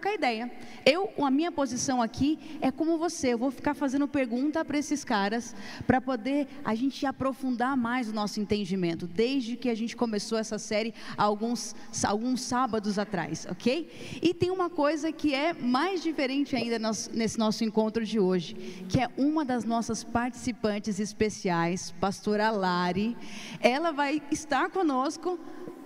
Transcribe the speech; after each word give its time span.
trocar 0.00 0.14
ideia. 0.14 0.50
Eu, 0.86 1.10
a 1.22 1.30
minha 1.30 1.52
posição 1.52 2.00
aqui 2.00 2.38
é 2.62 2.70
como 2.70 2.96
você, 2.96 3.34
eu 3.34 3.38
vou 3.38 3.50
ficar 3.50 3.74
fazendo 3.74 4.08
pergunta 4.08 4.64
para 4.64 4.78
esses 4.78 5.04
caras 5.04 5.54
para 5.86 6.00
poder 6.00 6.48
a 6.64 6.74
gente 6.74 7.04
aprofundar 7.04 7.76
mais 7.76 8.08
o 8.08 8.14
nosso 8.14 8.40
entendimento, 8.40 9.06
desde 9.06 9.56
que 9.56 9.68
a 9.68 9.74
gente 9.74 9.94
começou 9.94 10.38
essa 10.38 10.58
série 10.58 10.94
alguns 11.18 11.76
alguns 12.04 12.40
sábados 12.40 12.98
atrás, 12.98 13.46
OK? 13.50 14.18
E 14.22 14.32
tem 14.32 14.50
uma 14.50 14.70
coisa 14.70 15.12
que 15.12 15.34
é 15.34 15.52
mais 15.52 16.02
diferente 16.02 16.56
ainda 16.56 16.78
nesse 17.12 17.38
nosso 17.38 17.62
encontro 17.62 18.04
de 18.04 18.18
hoje, 18.18 18.54
que 18.88 18.98
é 18.98 19.08
uma 19.18 19.44
das 19.44 19.64
nossas 19.64 20.02
participantes 20.02 20.98
especiais, 20.98 21.92
pastora 22.00 22.50
Lari. 22.50 23.16
Ela 23.60 23.90
vai 23.90 24.22
estar 24.30 24.70
conosco 24.70 25.38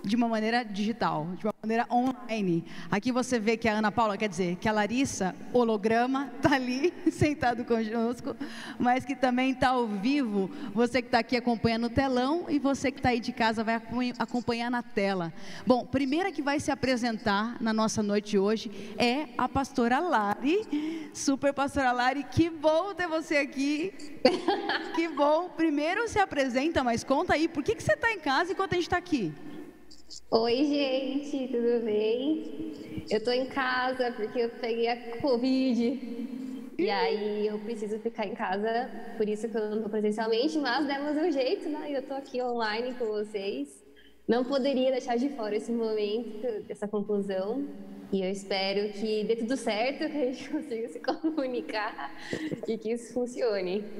de 0.05 0.15
uma 0.15 0.27
maneira 0.27 0.63
digital, 0.63 1.27
de 1.37 1.45
uma 1.45 1.53
maneira 1.61 1.87
online. 1.91 2.63
Aqui 2.91 3.11
você 3.11 3.39
vê 3.39 3.57
que 3.57 3.67
a 3.67 3.73
Ana 3.73 3.91
Paula, 3.91 4.17
quer 4.17 4.29
dizer, 4.29 4.55
que 4.57 4.69
a 4.69 4.71
Larissa, 4.71 5.35
holograma, 5.51 6.31
está 6.35 6.53
ali 6.55 6.93
sentado 7.11 7.65
conosco, 7.65 8.35
mas 8.77 9.03
que 9.03 9.15
também 9.15 9.51
está 9.51 9.69
ao 9.69 9.87
vivo. 9.87 10.49
Você 10.73 11.01
que 11.01 11.07
está 11.07 11.19
aqui 11.19 11.35
acompanhando 11.35 11.83
no 11.83 11.89
telão 11.89 12.45
e 12.47 12.59
você 12.59 12.91
que 12.91 12.99
está 12.99 13.09
aí 13.09 13.19
de 13.19 13.31
casa 13.31 13.63
vai 13.63 13.81
acompanhar 14.19 14.69
na 14.69 14.83
tela. 14.83 15.33
Bom, 15.65 15.85
primeira 15.85 16.31
que 16.31 16.41
vai 16.41 16.59
se 16.59 16.71
apresentar 16.71 17.57
na 17.59 17.73
nossa 17.73 18.03
noite 18.03 18.37
hoje 18.37 18.71
é 18.97 19.27
a 19.37 19.49
pastora 19.49 19.99
Lari, 19.99 21.09
super 21.13 21.53
pastora 21.53 21.91
Lari. 21.91 22.23
Que 22.23 22.49
bom 22.49 22.93
ter 22.93 23.07
você 23.07 23.37
aqui. 23.37 23.93
que 24.95 25.07
bom. 25.09 25.49
Primeiro 25.49 26.07
se 26.07 26.19
apresenta, 26.19 26.83
mas 26.83 27.03
conta 27.03 27.33
aí, 27.33 27.47
por 27.47 27.63
que, 27.63 27.75
que 27.75 27.83
você 27.83 27.93
está 27.93 28.11
em 28.11 28.19
casa 28.19 28.51
enquanto 28.51 28.73
a 28.73 28.75
gente 28.75 28.85
está 28.85 28.97
aqui? 28.97 29.33
Oi, 30.23 30.63
gente, 30.65 31.47
tudo 31.49 31.83
bem? 31.83 32.43
Eu 33.09 33.23
tô 33.23 33.31
em 33.31 33.47
casa 33.47 34.11
porque 34.13 34.39
eu 34.39 34.51
peguei 34.59 34.87
a 34.87 34.97
Covid. 35.21 36.03
E 36.79 36.89
aí 36.89 37.47
eu 37.47 37.59
preciso 37.59 37.99
ficar 38.01 38.25
em 38.27 38.33
casa, 38.35 38.91
por 39.17 39.27
isso 39.29 39.49
que 39.49 39.57
eu 39.57 39.69
não 39.71 39.83
tô 39.83 39.89
presencialmente, 39.89 40.57
mas 40.59 40.87
demos 40.87 41.17
um 41.17 41.31
jeito, 41.31 41.69
né? 41.69 41.91
Eu 41.91 42.05
tô 42.07 42.13
aqui 42.15 42.41
online 42.41 42.95
com 42.97 43.05
vocês. 43.07 43.69
Não 44.27 44.45
poderia 44.45 44.91
deixar 44.91 45.17
de 45.17 45.29
fora 45.35 45.55
esse 45.57 45.71
momento, 45.73 46.29
essa 46.69 46.87
conclusão. 46.87 47.69
E 48.11 48.21
eu 48.23 48.31
espero 48.31 48.91
que 48.93 49.25
dê 49.25 49.35
tudo 49.37 49.57
certo, 49.57 49.99
que 50.11 50.17
a 50.17 50.25
gente 50.31 50.49
consiga 50.49 50.89
se 50.89 51.01
comunicar 51.01 51.95
e 52.67 52.77
que 52.77 52.91
isso 52.93 53.13
funcione. 53.13 53.91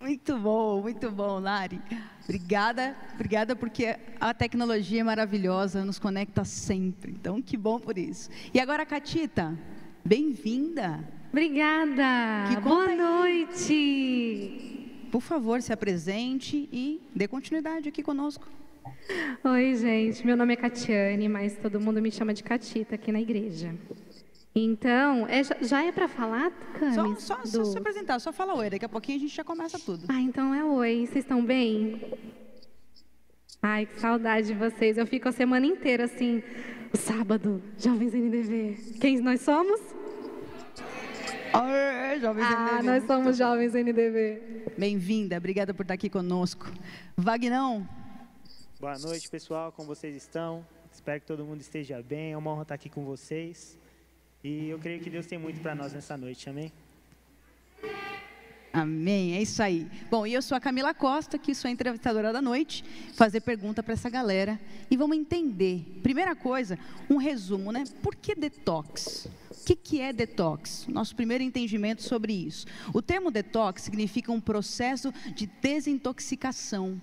Muito 0.00 0.38
bom, 0.38 0.80
muito 0.80 1.10
bom, 1.10 1.38
Lari. 1.38 1.78
Obrigada, 2.24 2.96
obrigada 3.12 3.54
porque 3.54 3.98
a 4.18 4.32
tecnologia 4.32 5.02
é 5.02 5.04
maravilhosa, 5.04 5.84
nos 5.84 5.98
conecta 5.98 6.42
sempre. 6.42 7.12
Então, 7.12 7.42
que 7.42 7.54
bom 7.54 7.78
por 7.78 7.98
isso. 7.98 8.30
E 8.54 8.58
agora, 8.58 8.86
Catita, 8.86 9.54
bem-vinda. 10.02 11.06
Obrigada. 11.28 12.58
Boa 12.62 12.86
aí. 12.86 12.96
noite. 12.96 14.90
Por 15.12 15.20
favor, 15.20 15.60
se 15.60 15.70
apresente 15.70 16.66
e 16.72 17.02
dê 17.14 17.28
continuidade 17.28 17.90
aqui 17.90 18.02
conosco. 18.02 18.48
Oi, 19.44 19.74
gente. 19.74 20.24
Meu 20.24 20.36
nome 20.36 20.54
é 20.54 20.56
Catiane, 20.56 21.28
mas 21.28 21.58
todo 21.58 21.78
mundo 21.78 22.00
me 22.00 22.10
chama 22.10 22.32
de 22.32 22.42
Catita 22.42 22.94
aqui 22.94 23.12
na 23.12 23.20
igreja. 23.20 23.74
Então, 24.54 25.28
é, 25.28 25.42
já 25.64 25.84
é 25.84 25.92
para 25.92 26.08
falar, 26.08 26.50
Camis? 26.78 27.22
Só, 27.22 27.36
só, 27.36 27.42
do... 27.42 27.48
só, 27.48 27.72
se 27.72 27.78
apresentar, 27.78 28.18
só 28.18 28.32
fala 28.32 28.54
oi, 28.56 28.68
daqui 28.68 28.84
a 28.84 28.88
pouquinho 28.88 29.18
a 29.18 29.20
gente 29.20 29.34
já 29.34 29.44
começa 29.44 29.78
tudo. 29.78 30.06
Ah, 30.08 30.20
então 30.20 30.52
é 30.52 30.64
oi. 30.64 31.06
Vocês 31.06 31.24
estão 31.24 31.44
bem? 31.44 32.18
Ai, 33.62 33.86
que 33.86 34.00
saudade 34.00 34.48
de 34.48 34.54
vocês. 34.54 34.98
Eu 34.98 35.06
fico 35.06 35.28
a 35.28 35.32
semana 35.32 35.66
inteira 35.66 36.04
assim, 36.04 36.42
o 36.92 36.96
sábado, 36.96 37.62
Jovens 37.78 38.12
NDV. 38.12 38.98
Quem 39.00 39.20
nós 39.20 39.42
somos? 39.42 39.80
Aê, 41.52 42.18
jovens 42.20 42.44
ah, 42.44 42.78
NDV. 42.78 42.86
nós 42.86 43.06
somos 43.06 43.36
Jovens 43.36 43.74
NDV. 43.74 44.72
Bem-vinda, 44.76 45.36
obrigada 45.36 45.72
por 45.72 45.82
estar 45.82 45.94
aqui 45.94 46.10
conosco. 46.10 46.72
Vagnão. 47.16 47.88
Boa 48.80 48.98
noite, 48.98 49.28
pessoal, 49.28 49.70
como 49.70 49.86
vocês 49.86 50.16
estão? 50.16 50.66
Espero 50.92 51.20
que 51.20 51.26
todo 51.26 51.44
mundo 51.44 51.60
esteja 51.60 52.02
bem. 52.02 52.32
É 52.32 52.36
uma 52.36 52.50
honra 52.50 52.62
estar 52.62 52.74
aqui 52.74 52.88
com 52.88 53.04
vocês. 53.04 53.79
E 54.42 54.68
eu 54.68 54.78
creio 54.78 55.00
que 55.00 55.10
Deus 55.10 55.26
tem 55.26 55.38
muito 55.38 55.60
para 55.60 55.74
nós 55.74 55.92
nessa 55.92 56.16
noite, 56.16 56.48
amém? 56.48 56.72
Amém, 58.72 59.34
é 59.36 59.42
isso 59.42 59.60
aí. 59.62 59.86
Bom, 60.08 60.24
e 60.26 60.32
eu 60.32 60.40
sou 60.40 60.56
a 60.56 60.60
Camila 60.60 60.94
Costa, 60.94 61.36
que 61.36 61.54
sou 61.54 61.68
a 61.68 61.72
entrevistadora 61.72 62.32
da 62.32 62.40
noite, 62.40 62.84
fazer 63.14 63.40
pergunta 63.40 63.82
para 63.82 63.94
essa 63.94 64.08
galera 64.08 64.58
e 64.88 64.96
vamos 64.96 65.16
entender. 65.16 65.84
Primeira 66.02 66.36
coisa, 66.36 66.78
um 67.10 67.16
resumo, 67.16 67.72
né? 67.72 67.84
Por 68.00 68.14
que 68.14 68.34
detox? 68.34 69.28
O 69.50 69.64
que, 69.64 69.74
que 69.74 70.00
é 70.00 70.12
detox? 70.12 70.86
Nosso 70.88 71.14
primeiro 71.16 71.42
entendimento 71.42 72.02
sobre 72.02 72.32
isso. 72.32 72.64
O 72.94 73.02
termo 73.02 73.30
detox 73.30 73.82
significa 73.82 74.32
um 74.32 74.40
processo 74.40 75.12
de 75.34 75.46
desintoxicação 75.46 77.00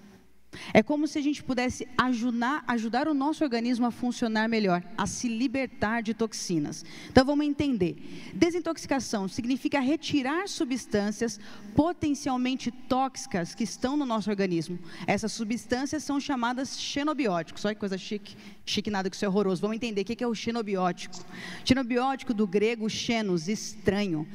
é 0.73 0.83
como 0.83 1.07
se 1.07 1.19
a 1.19 1.21
gente 1.21 1.43
pudesse 1.43 1.87
ajudar, 1.97 2.63
ajudar 2.67 3.07
o 3.07 3.13
nosso 3.13 3.43
organismo 3.43 3.85
a 3.85 3.91
funcionar 3.91 4.47
melhor, 4.47 4.83
a 4.97 5.05
se 5.05 5.27
libertar 5.27 6.01
de 6.01 6.13
toxinas. 6.13 6.85
Então 7.09 7.25
vamos 7.25 7.45
entender. 7.45 7.95
Desintoxicação 8.33 9.27
significa 9.27 9.79
retirar 9.79 10.47
substâncias 10.47 11.39
potencialmente 11.75 12.71
tóxicas 12.71 13.53
que 13.53 13.63
estão 13.63 13.95
no 13.95 14.05
nosso 14.05 14.29
organismo. 14.29 14.79
Essas 15.05 15.31
substâncias 15.31 16.03
são 16.03 16.19
chamadas 16.19 16.79
xenobióticos. 16.79 17.63
Olha 17.65 17.75
que 17.75 17.79
coisa 17.79 17.97
chique. 17.97 18.35
Chique 18.65 18.89
nada 18.89 19.09
que 19.09 19.15
isso 19.15 19.25
é 19.25 19.27
horroroso. 19.27 19.61
Vamos 19.61 19.75
entender 19.75 20.01
o 20.01 20.05
que 20.05 20.23
é 20.23 20.27
o 20.27 20.35
xenobiótico. 20.35 21.15
Xenobiótico 21.63 22.33
do 22.33 22.47
grego 22.47 22.89
xenos, 22.89 23.47
estranho 23.47 24.27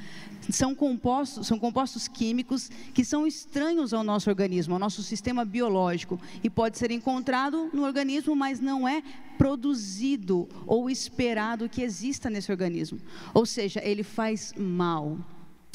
são 0.50 0.74
compostos, 0.74 1.46
são 1.46 1.58
compostos 1.58 2.08
químicos 2.08 2.70
que 2.92 3.04
são 3.04 3.26
estranhos 3.26 3.92
ao 3.92 4.02
nosso 4.02 4.28
organismo, 4.28 4.74
ao 4.74 4.80
nosso 4.80 5.02
sistema 5.02 5.44
biológico 5.44 6.20
e 6.42 6.50
pode 6.50 6.78
ser 6.78 6.90
encontrado 6.90 7.70
no 7.72 7.84
organismo, 7.84 8.34
mas 8.34 8.60
não 8.60 8.88
é 8.88 9.02
produzido 9.38 10.48
ou 10.66 10.90
esperado 10.90 11.68
que 11.68 11.82
exista 11.82 12.28
nesse 12.30 12.50
organismo. 12.50 12.98
Ou 13.34 13.46
seja, 13.46 13.80
ele 13.84 14.02
faz 14.02 14.52
mal. 14.56 15.18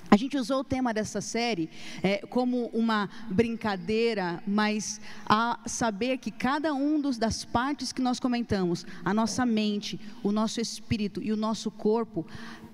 A 0.09 0.16
gente 0.16 0.38
usou 0.38 0.61
o 0.61 0.63
tema 0.63 0.94
dessa 0.94 1.19
série 1.19 1.69
é, 2.01 2.19
como 2.19 2.67
uma 2.67 3.09
brincadeira, 3.29 4.41
mas 4.47 5.01
a 5.25 5.59
saber 5.66 6.17
que 6.17 6.31
cada 6.31 6.73
um 6.73 6.99
dos, 6.99 7.17
das 7.17 7.44
partes 7.44 7.91
que 7.91 8.01
nós 8.01 8.19
comentamos, 8.19 8.85
a 9.03 9.13
nossa 9.13 9.45
mente, 9.45 9.99
o 10.23 10.31
nosso 10.31 10.61
espírito 10.61 11.22
e 11.22 11.34
o 11.34 11.38
nosso 11.38 11.69
corpo, 11.69 12.25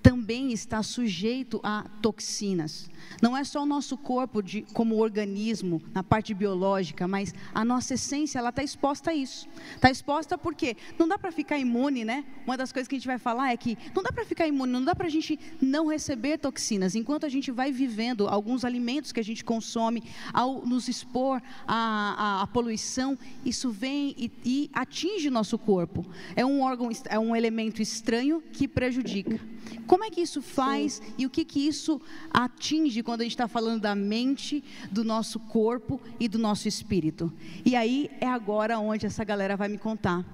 também 0.04 0.52
está 0.52 0.82
sujeito 0.82 1.58
a 1.62 1.86
toxinas. 2.02 2.90
Não 3.22 3.34
é 3.34 3.42
só 3.42 3.62
o 3.62 3.66
nosso 3.66 3.96
corpo 3.96 4.42
de, 4.42 4.60
como 4.74 4.98
organismo, 4.98 5.80
na 5.94 6.02
parte 6.02 6.34
biológica, 6.34 7.08
mas 7.08 7.34
a 7.54 7.64
nossa 7.64 7.94
essência, 7.94 8.38
ela 8.38 8.50
está 8.50 8.62
exposta 8.62 9.12
a 9.12 9.14
isso. 9.14 9.48
Está 9.74 9.90
exposta 9.90 10.36
porque 10.36 10.76
não 10.98 11.08
dá 11.08 11.18
para 11.18 11.32
ficar 11.32 11.58
imune, 11.58 12.04
né? 12.04 12.22
Uma 12.46 12.54
das 12.54 12.70
coisas 12.70 12.86
que 12.86 12.96
a 12.96 12.98
gente 12.98 13.06
vai 13.06 13.16
falar 13.16 13.50
é 13.50 13.56
que 13.56 13.78
não 13.94 14.02
dá 14.02 14.12
para 14.12 14.26
ficar 14.26 14.46
imune, 14.46 14.70
não 14.70 14.84
dá 14.84 14.94
para 14.94 15.06
a 15.06 15.10
gente 15.10 15.40
não 15.58 15.86
receber 15.86 16.36
toxinas. 16.36 16.94
Enquanto 16.94 17.24
a 17.24 17.30
gente 17.30 17.50
vai 17.50 17.72
vivendo 17.72 18.28
alguns 18.28 18.62
alimentos 18.62 19.10
que 19.10 19.20
a 19.20 19.24
gente 19.24 19.42
consome, 19.42 20.02
ao 20.34 20.66
nos 20.66 20.86
expor 20.86 21.40
à, 21.66 22.40
à, 22.40 22.42
à 22.42 22.46
poluição, 22.46 23.18
isso 23.42 23.70
vem 23.70 24.14
e, 24.18 24.30
e 24.44 24.70
atinge 24.74 25.28
o 25.28 25.32
nosso 25.32 25.58
corpo. 25.58 26.04
É 26.36 26.44
um 26.44 26.60
órgão, 26.60 26.90
é 27.06 27.18
um 27.18 27.34
elemento 27.34 27.80
estranho 27.80 28.42
que 28.52 28.68
prejudica. 28.68 29.40
Como 29.86 30.04
é 30.04 30.10
que 30.10 30.20
isso 30.20 30.40
faz 30.40 30.94
Sim. 30.94 31.14
e 31.18 31.26
o 31.26 31.30
que, 31.30 31.44
que 31.44 31.66
isso 31.66 32.00
atinge 32.30 33.02
quando 33.02 33.20
a 33.20 33.24
gente 33.24 33.32
está 33.32 33.48
falando 33.48 33.82
da 33.82 33.94
mente, 33.94 34.62
do 34.90 35.04
nosso 35.04 35.38
corpo 35.38 36.00
e 36.18 36.28
do 36.28 36.38
nosso 36.38 36.68
espírito? 36.68 37.32
E 37.64 37.76
aí 37.76 38.10
é 38.20 38.26
agora 38.26 38.78
onde 38.78 39.06
essa 39.06 39.24
galera 39.24 39.56
vai 39.56 39.68
me 39.68 39.78
contar. 39.78 40.24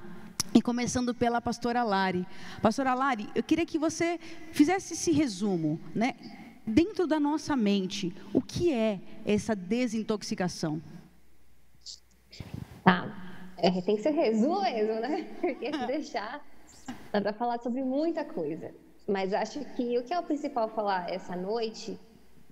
E 0.52 0.60
começando 0.60 1.14
pela 1.14 1.40
pastora 1.40 1.82
Lari. 1.82 2.26
Pastora 2.60 2.92
Lari, 2.94 3.28
eu 3.34 3.42
queria 3.42 3.64
que 3.64 3.78
você 3.78 4.18
fizesse 4.50 4.94
esse 4.94 5.12
resumo, 5.12 5.80
né? 5.94 6.14
Dentro 6.66 7.06
da 7.06 7.20
nossa 7.20 7.56
mente, 7.56 8.12
o 8.32 8.42
que 8.42 8.72
é 8.72 9.00
essa 9.24 9.54
desintoxicação? 9.54 10.82
Tá. 12.84 13.30
É, 13.56 13.70
tem 13.82 13.96
que 13.96 14.02
ser 14.02 14.10
resumo 14.10 14.62
mesmo, 14.62 15.00
né? 15.00 15.28
Porque 15.40 15.72
se 15.72 15.86
deixar, 15.86 16.44
dá 17.12 17.20
para 17.20 17.32
falar 17.32 17.58
sobre 17.60 17.82
muita 17.82 18.24
coisa. 18.24 18.72
Mas 19.10 19.32
acho 19.32 19.58
que 19.74 19.98
o 19.98 20.04
que 20.04 20.14
é 20.14 20.18
o 20.20 20.22
principal 20.22 20.68
falar 20.68 21.10
essa 21.10 21.34
noite, 21.34 21.98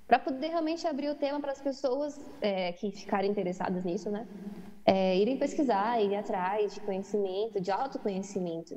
para 0.09 0.19
poder 0.19 0.49
realmente 0.49 0.87
abrir 0.89 1.09
o 1.09 1.15
tema 1.15 1.41
para 1.41 1.53
as 1.53 1.61
pessoas 1.61 2.19
é, 2.41 2.73
que 2.73 2.91
ficarem 2.91 3.31
interessadas 3.31 3.85
nisso, 3.85 4.11
né? 4.11 4.27
É, 4.85 5.17
irem 5.17 5.39
pesquisar, 5.39 6.03
irem 6.03 6.17
atrás 6.19 6.75
de 6.75 6.81
conhecimento, 6.81 7.61
de 7.61 7.71
autoconhecimento. 7.71 8.75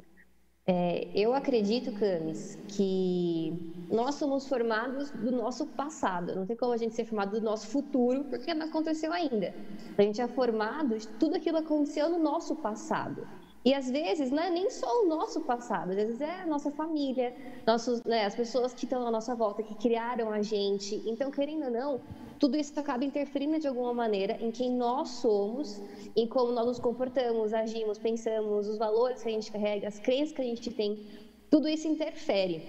É, 0.68 1.10
eu 1.16 1.34
acredito, 1.34 1.92
Camis, 1.94 2.56
que 2.68 3.52
nós 3.90 4.16
somos 4.16 4.48
formados 4.48 5.10
do 5.12 5.32
nosso 5.32 5.66
passado. 5.66 6.36
Não 6.36 6.46
tem 6.46 6.56
como 6.56 6.74
a 6.74 6.78
gente 6.78 6.94
ser 6.94 7.06
formado 7.06 7.32
do 7.32 7.42
nosso 7.44 7.68
futuro, 7.68 8.26
porque 8.26 8.54
não 8.54 8.68
aconteceu 8.68 9.12
ainda. 9.12 9.56
A 9.98 10.04
gente 10.04 10.22
é 10.22 10.28
formado 10.28 10.98
de 10.98 11.08
tudo 11.08 11.36
aquilo 11.36 11.58
que 11.58 11.64
aconteceu 11.64 12.10
no 12.10 12.20
nosso 12.20 12.56
passado. 12.58 13.28
E 13.64 13.74
às 13.76 13.90
vezes 13.90 14.32
não 14.32 14.42
é 14.42 14.50
nem 14.50 14.72
só 14.72 15.04
o 15.04 15.08
nosso 15.08 15.42
passado, 15.42 15.92
às 15.92 15.96
vezes 15.96 16.20
é 16.20 16.42
a 16.42 16.48
nossa 16.48 16.72
família, 16.72 17.36
nossos, 17.66 18.02
né, 18.04 18.26
as 18.26 18.34
pessoas 18.34 18.74
que 18.74 18.86
estão 18.86 19.06
à 19.06 19.12
nossa 19.12 19.36
volta, 19.36 19.62
que 19.62 19.76
criaram 19.76 20.32
a 20.32 20.42
gente. 20.42 20.96
Então, 21.06 21.30
querendo 21.30 21.66
ou 21.66 21.72
não, 21.72 22.02
tudo 22.40 22.58
isso 22.58 22.78
acaba 22.80 23.06
interferindo 23.06 23.60
de 23.60 23.68
alguma 23.68 23.94
maneira 23.94 24.36
em 24.42 24.50
quem 24.50 24.72
nós 24.72 25.10
somos, 25.10 25.80
em 26.16 26.26
como 26.26 26.52
nós 26.52 26.66
nos 26.66 26.80
comportamos, 26.80 27.54
agimos, 27.54 28.00
pensamos, 28.00 28.68
os 28.68 28.80
valores 28.80 29.22
que 29.22 29.30
a 29.30 29.32
gente 29.32 29.52
carrega, 29.52 29.88
as 29.88 30.00
crenças 30.00 30.36
que 30.36 30.42
a 30.42 30.46
gente 30.46 30.72
tem, 30.72 31.06
tudo 31.52 31.68
isso 31.68 31.88
interfere. 31.88 32.64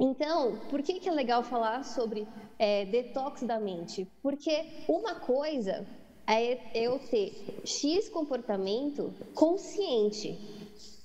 Então, 0.00 0.58
por 0.68 0.82
que, 0.82 0.94
que 0.98 1.08
é 1.08 1.12
legal 1.12 1.44
falar 1.44 1.84
sobre 1.84 2.26
é, 2.58 2.84
detox 2.86 3.42
da 3.42 3.60
mente? 3.60 4.06
Porque 4.20 4.64
uma 4.88 5.16
coisa 5.16 5.86
é 6.28 6.60
eu 6.74 6.98
ter 6.98 7.32
X 7.64 8.08
comportamento 8.10 9.12
consciente. 9.34 10.38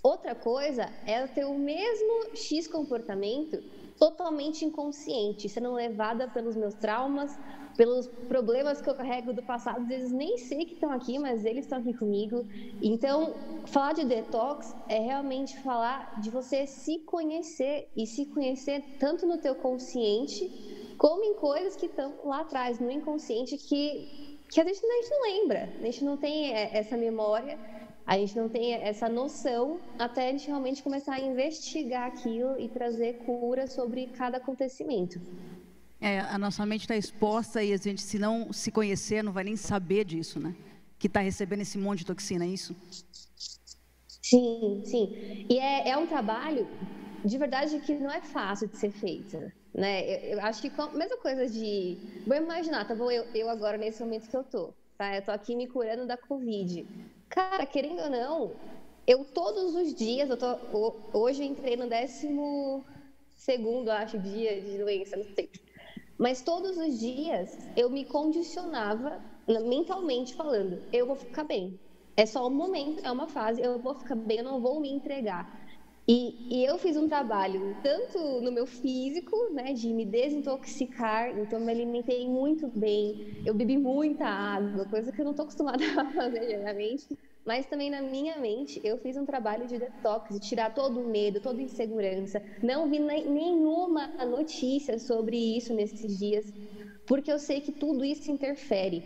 Outra 0.04 0.36
coisa 0.36 0.92
é 1.08 1.24
eu 1.24 1.30
ter 1.30 1.46
o 1.46 1.58
mesmo 1.58 2.36
X 2.36 2.68
comportamento 2.68 3.64
totalmente 3.98 4.66
inconsciente, 4.66 5.48
sendo 5.48 5.72
levada 5.72 6.28
pelos 6.28 6.58
meus 6.58 6.74
traumas, 6.74 7.40
pelos 7.78 8.06
problemas 8.28 8.82
que 8.82 8.90
eu 8.90 8.96
carrego 8.96 9.32
do 9.32 9.42
passado. 9.42 9.80
Às 9.80 9.88
vezes 9.88 10.12
nem 10.12 10.38
sei 10.38 10.66
que 10.66 10.74
estão 10.74 10.92
aqui, 10.92 11.18
mas 11.18 11.46
eles 11.46 11.64
estão 11.64 11.80
aqui 11.80 11.94
comigo. 11.94 12.46
Então, 12.82 13.34
falar 13.66 13.94
de 13.94 14.04
detox 14.04 14.76
é 14.90 15.00
realmente 15.00 15.58
falar 15.60 16.20
de 16.20 16.30
você 16.30 16.68
se 16.68 17.00
conhecer 17.00 17.88
e 17.96 18.06
se 18.06 18.26
conhecer 18.26 18.84
tanto 19.00 19.26
no 19.26 19.38
teu 19.38 19.56
consciente 19.56 20.52
como 20.98 21.24
em 21.24 21.34
coisas 21.36 21.78
que 21.78 21.86
estão 21.86 22.14
lá 22.26 22.42
atrás, 22.42 22.80
no 22.80 22.92
inconsciente, 22.92 23.58
que 23.58 24.33
que 24.50 24.62
a 24.62 24.64
gente, 24.64 24.80
a 24.86 25.02
gente 25.02 25.10
não 25.10 25.22
lembra, 25.24 25.70
a 25.80 25.86
gente 25.86 26.04
não 26.04 26.18
tem 26.18 26.54
é, 26.54 26.78
essa 26.78 26.96
memória, 26.96 27.58
a 28.06 28.18
gente 28.18 28.36
não 28.36 28.50
tem 28.50 28.74
essa 28.74 29.08
noção 29.08 29.80
até 29.98 30.28
a 30.28 30.32
gente 30.32 30.48
realmente 30.48 30.84
começar 30.84 31.16
a 31.16 31.22
investigar 31.22 32.08
aquilo 32.08 32.60
e 32.60 32.68
trazer 32.68 33.20
cura 33.26 33.66
sobre 33.68 34.08
cada 34.08 34.38
acontecimento. 34.38 35.20
É, 36.00 36.20
a 36.20 36.38
nossa 36.38 36.66
mente 36.66 36.82
está 36.82 36.98
exposta 36.98 37.64
e 37.64 37.72
a 37.72 37.78
gente, 37.78 38.02
se 38.02 38.20
não 38.20 38.52
se 38.52 38.70
conhecer, 38.72 39.24
não 39.24 39.32
vai 39.32 39.46
nem 39.46 39.56
saber 39.56 40.04
disso, 40.04 40.40
né? 40.40 40.54
Que 41.00 41.08
está 41.08 41.22
recebendo 41.22 41.62
esse 41.62 41.78
monte 41.78 42.00
de 42.00 42.06
toxina, 42.06 42.44
é 42.44 42.50
isso? 42.50 42.76
Sim, 44.22 44.82
sim. 44.84 45.46
E 45.50 45.58
é, 45.58 45.90
é 45.90 45.98
um 45.98 46.06
trabalho, 46.06 46.68
de 47.24 47.38
verdade, 47.38 47.80
que 47.80 47.94
não 47.94 48.12
é 48.12 48.22
fácil 48.22 48.68
de 48.68 48.78
ser 48.78 48.92
feito 48.92 49.38
né? 49.74 50.32
Eu, 50.34 50.38
eu 50.38 50.42
acho 50.42 50.62
que 50.62 50.74
a 50.80 50.92
mesma 50.94 51.18
coisa 51.20 51.48
de, 51.50 52.02
vou 52.26 52.38
imaginar, 52.38 52.86
tá 52.88 52.96
bom? 52.96 53.10
Eu, 53.12 53.26
eu 53.34 53.50
agora 53.50 53.78
nesse 53.78 54.02
momento 54.04 54.30
que 54.30 54.38
eu 54.38 54.44
tô, 54.44 54.76
tá? 54.98 55.16
Eu 55.18 55.24
tô 55.26 55.32
aqui 55.32 55.56
me 55.56 55.68
curando 55.68 56.06
da 56.08 56.18
Covid. 56.18 56.90
Cara, 57.30 57.66
querendo 57.66 58.02
ou 58.02 58.10
não, 58.10 58.60
eu 59.08 59.26
todos 59.26 59.76
os 59.76 59.94
dias, 59.96 60.30
eu 60.30 60.38
tô, 60.38 61.10
hoje 61.14 61.44
eu 61.44 61.48
entrei 61.48 61.76
no 61.78 61.88
décimo 61.90 62.86
segundo, 63.36 63.90
acho, 63.90 64.20
dia 64.20 64.62
de 64.62 64.78
doença, 64.78 65.18
não 65.18 65.26
sei. 65.36 65.50
Mas 66.18 66.42
todos 66.44 66.78
os 66.78 67.00
dias 67.00 67.58
eu 67.76 67.90
me 67.90 68.06
condicionava, 68.06 69.22
mentalmente 69.48 70.36
falando, 70.36 70.86
eu 70.92 71.08
vou 71.08 71.16
ficar 71.16 71.44
bem. 71.44 71.80
É 72.16 72.26
só 72.26 72.48
um 72.48 72.52
momento, 72.56 73.02
é 73.04 73.12
uma 73.12 73.28
fase, 73.28 73.62
eu 73.62 73.82
vou 73.82 73.96
ficar 73.96 74.16
bem, 74.16 74.38
eu 74.40 74.44
não 74.44 74.62
vou 74.62 74.80
me 74.80 74.90
entregar. 74.92 75.48
E, 76.08 76.38
e, 76.50 76.66
eu 76.66 76.78
fiz 76.78 76.98
um 76.98 77.08
trabalho 77.08 77.76
tanto 77.82 78.42
no 78.42 78.52
meu 78.52 78.66
físico, 78.68 79.36
né, 79.54 79.74
de 79.74 79.94
me 79.94 80.06
desintoxicar, 80.06 81.30
então 81.40 81.62
me 81.62 81.72
alimentei 81.72 82.28
muito 82.28 82.70
bem, 82.76 83.16
eu 83.46 83.54
bebi 83.54 83.78
muita 83.78 84.26
água, 84.26 84.86
coisa 84.86 85.14
que 85.14 85.22
eu 85.22 85.24
não 85.26 85.32
estou 85.32 85.44
acostumada 85.46 85.78
a 86.02 86.12
fazer 86.14 86.46
geralmente, 86.46 87.08
mas 87.46 87.66
também 87.68 87.90
na 87.90 88.02
minha 88.02 88.38
mente 88.38 88.82
eu 88.84 88.98
fiz 88.98 89.16
um 89.16 89.26
trabalho 89.26 89.66
de 89.66 89.80
detox, 89.80 90.30
de 90.34 90.40
tirar 90.42 90.74
todo 90.74 91.02
o 91.02 91.10
medo, 91.10 91.40
toda 91.42 91.62
a 91.62 91.64
insegurança. 91.64 92.42
Não 92.62 92.90
vi 92.90 93.00
nenhuma 93.00 94.14
notícia 94.28 95.00
sobre 95.00 95.38
isso 95.58 95.74
nesses 95.74 96.18
dias, 96.18 96.54
porque 97.06 97.32
eu 97.32 97.40
sei 97.40 97.62
que 97.62 97.72
tudo 97.72 98.04
isso 98.06 98.32
interfere. 98.32 99.06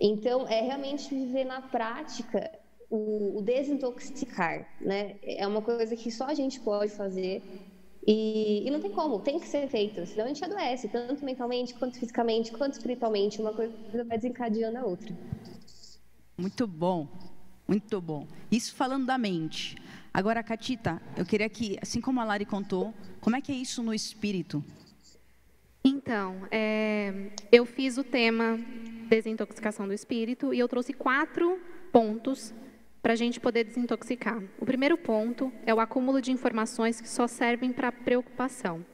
Então, 0.00 0.46
é 0.48 0.60
realmente 0.62 1.14
viver 1.14 1.44
na 1.44 1.60
prática 1.62 2.50
o, 2.90 3.38
o 3.38 3.42
desintoxicar, 3.42 4.66
né? 4.80 5.16
É 5.22 5.46
uma 5.46 5.62
coisa 5.62 5.94
que 5.94 6.10
só 6.10 6.26
a 6.26 6.34
gente 6.34 6.60
pode 6.60 6.92
fazer 6.92 7.42
e, 8.10 8.66
e, 8.66 8.70
não 8.70 8.80
tem 8.80 8.90
como, 8.90 9.20
tem 9.20 9.38
que 9.38 9.46
ser 9.46 9.68
feito, 9.68 10.06
senão 10.06 10.24
a 10.24 10.28
gente 10.28 10.42
adoece, 10.42 10.88
tanto 10.88 11.22
mentalmente, 11.22 11.74
quanto 11.74 11.98
fisicamente, 11.98 12.50
quanto 12.52 12.72
espiritualmente. 12.72 13.38
Uma 13.38 13.52
coisa 13.52 13.74
vai 13.92 14.16
desencadeando 14.16 14.78
a 14.78 14.84
outra. 14.86 15.14
Muito 16.34 16.66
bom, 16.66 17.06
muito 17.66 18.00
bom. 18.00 18.26
Isso 18.50 18.74
falando 18.74 19.04
da 19.04 19.18
mente. 19.18 19.76
Agora, 20.14 20.42
Catita, 20.42 21.02
eu 21.18 21.26
queria 21.26 21.50
que, 21.50 21.76
assim 21.82 22.00
como 22.00 22.18
a 22.18 22.24
Lari 22.24 22.46
contou, 22.46 22.94
como 23.20 23.36
é 23.36 23.42
que 23.42 23.52
é 23.52 23.54
isso 23.54 23.82
no 23.82 23.92
espírito? 23.92 24.64
Então, 25.84 26.48
é, 26.50 27.30
eu 27.52 27.66
fiz 27.66 27.98
o 27.98 28.04
tema 28.04 28.58
desintoxicação 29.06 29.86
do 29.86 29.92
espírito 29.92 30.54
e 30.54 30.58
eu 30.58 30.66
trouxe 30.66 30.94
quatro 30.94 31.60
pontos 31.92 32.54
para 33.02 33.12
a 33.12 33.16
gente 33.16 33.40
poder 33.40 33.64
desintoxicar. 33.64 34.42
O 34.58 34.66
primeiro 34.66 34.96
ponto 34.96 35.52
é 35.64 35.72
o 35.72 35.80
acúmulo 35.80 36.20
de 36.20 36.32
informações 36.32 37.00
que 37.00 37.08
só 37.08 37.26
servem 37.26 37.72
para 37.72 37.92
preocupação. 37.92 38.84